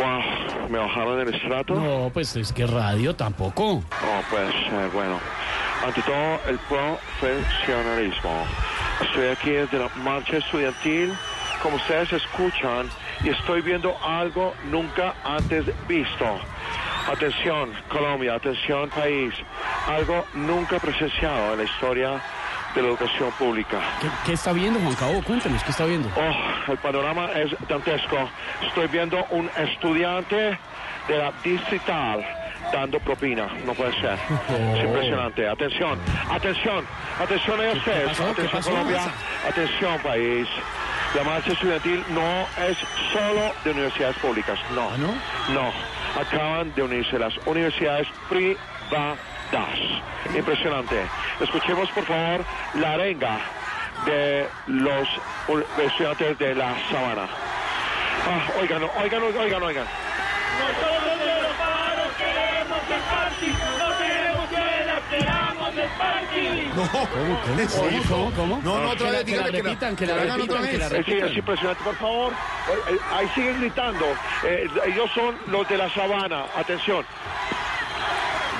[0.00, 1.74] wow, me bajaron el estrato.
[1.74, 3.82] No, pues es que radio tampoco.
[3.82, 5.18] Oh, pues eh, bueno,
[5.84, 8.46] ante todo el profesionalismo.
[9.00, 11.12] Estoy aquí desde la marcha estudiantil,
[11.60, 12.88] como ustedes escuchan,
[13.24, 16.24] y estoy viendo algo nunca antes visto.
[17.10, 19.34] Atención, Colombia, atención, país,
[19.88, 22.22] algo nunca presenciado en la historia
[22.74, 23.80] de la educación pública.
[24.00, 25.22] ¿Qué, qué está viendo, Juan Cabo?
[25.22, 26.08] Cuéntenos, ¿qué está viendo?
[26.16, 28.16] Oh, el panorama es dantesco.
[28.66, 30.58] Estoy viendo un estudiante
[31.08, 32.24] de la distrital
[32.72, 33.48] dando propina.
[33.66, 34.18] No puede ser.
[34.76, 35.48] Es impresionante.
[35.48, 35.98] Atención,
[36.30, 36.84] atención,
[37.20, 38.20] atención a ustedes.
[38.20, 38.62] Atención?
[38.62, 39.02] Colombia.
[39.48, 40.48] Atención país.
[41.14, 42.78] La marcha estudiantil no es
[43.12, 44.58] solo de universidades públicas.
[44.74, 44.90] No.
[44.90, 45.14] ¿Ah, no?
[45.52, 45.72] No.
[46.18, 49.18] Acaban de unirse las universidades privadas.
[50.34, 51.06] Impresionante.
[51.40, 53.40] Escuchemos por favor la arenga
[54.06, 55.08] de los
[55.78, 57.28] estudiantes de la sabana.
[58.26, 59.86] Ah, oigan, oigan, oigan, oigan.
[60.58, 63.71] Nosotros de los paros queremos el
[66.76, 68.08] No, ¿Cómo, cómo, ¿Es cómo, eso?
[68.08, 68.60] cómo, cómo?
[68.64, 70.70] No, no, otra vez, dígale que la- repitan, que la que la hagan repitan, otra
[70.70, 71.28] que la Sí, repitan.
[71.28, 72.32] es impresionante, por favor.
[72.32, 74.06] Eh, ahí siguen gritando.
[74.44, 76.44] Eh, ellos son los de la sabana.
[76.56, 77.04] Atención.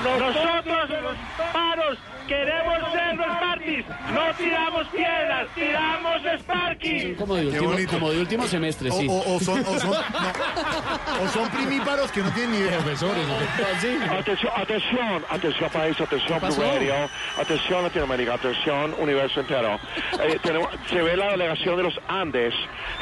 [0.03, 1.17] Nosotros los
[1.53, 7.15] paros queremos ser los parties, no tiramos piedras, tiramos sparky.
[7.15, 7.91] Como de, Qué último, bonito.
[7.93, 9.07] como de último semestre, O, sí.
[9.09, 11.23] o- o son, o, son, no.
[11.23, 12.77] O son primíparos que no tienen ni idea.
[12.79, 13.25] Profesores.
[14.19, 16.39] Atención, atención, atención país, atención.
[16.39, 16.95] Blue Radio,
[17.39, 19.79] atención Latinoamérica, atención universo entero.
[20.23, 22.53] Eh, tenemos- se ve la delegación de los Andes,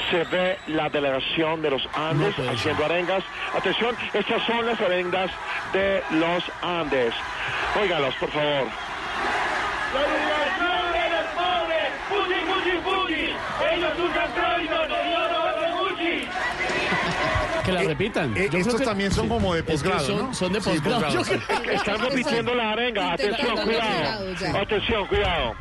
[0.09, 3.23] se ve la delegación de los Andes haciendo arengas.
[3.55, 5.31] Atención, estas son las arengas
[5.73, 7.13] de los Andes.
[7.81, 8.67] Óigalos, por favor.
[9.93, 13.25] La educación de los pobres, fuji, fuji, fuji.
[13.73, 16.27] Ellos usan Croydon, nosotros Gucci.
[17.65, 18.35] Que la repitan.
[18.37, 20.33] eh, Yo creo estos que- también son como de es que posgrado, son, ¿no?
[20.33, 21.01] Son de Sí, posgrado.
[21.01, 21.39] posgrado, Yo sí.
[21.45, 23.11] creo que- Están repitiendo la arenga.
[23.13, 24.59] Atención, cuidado.
[24.61, 25.55] Atención, cuidado.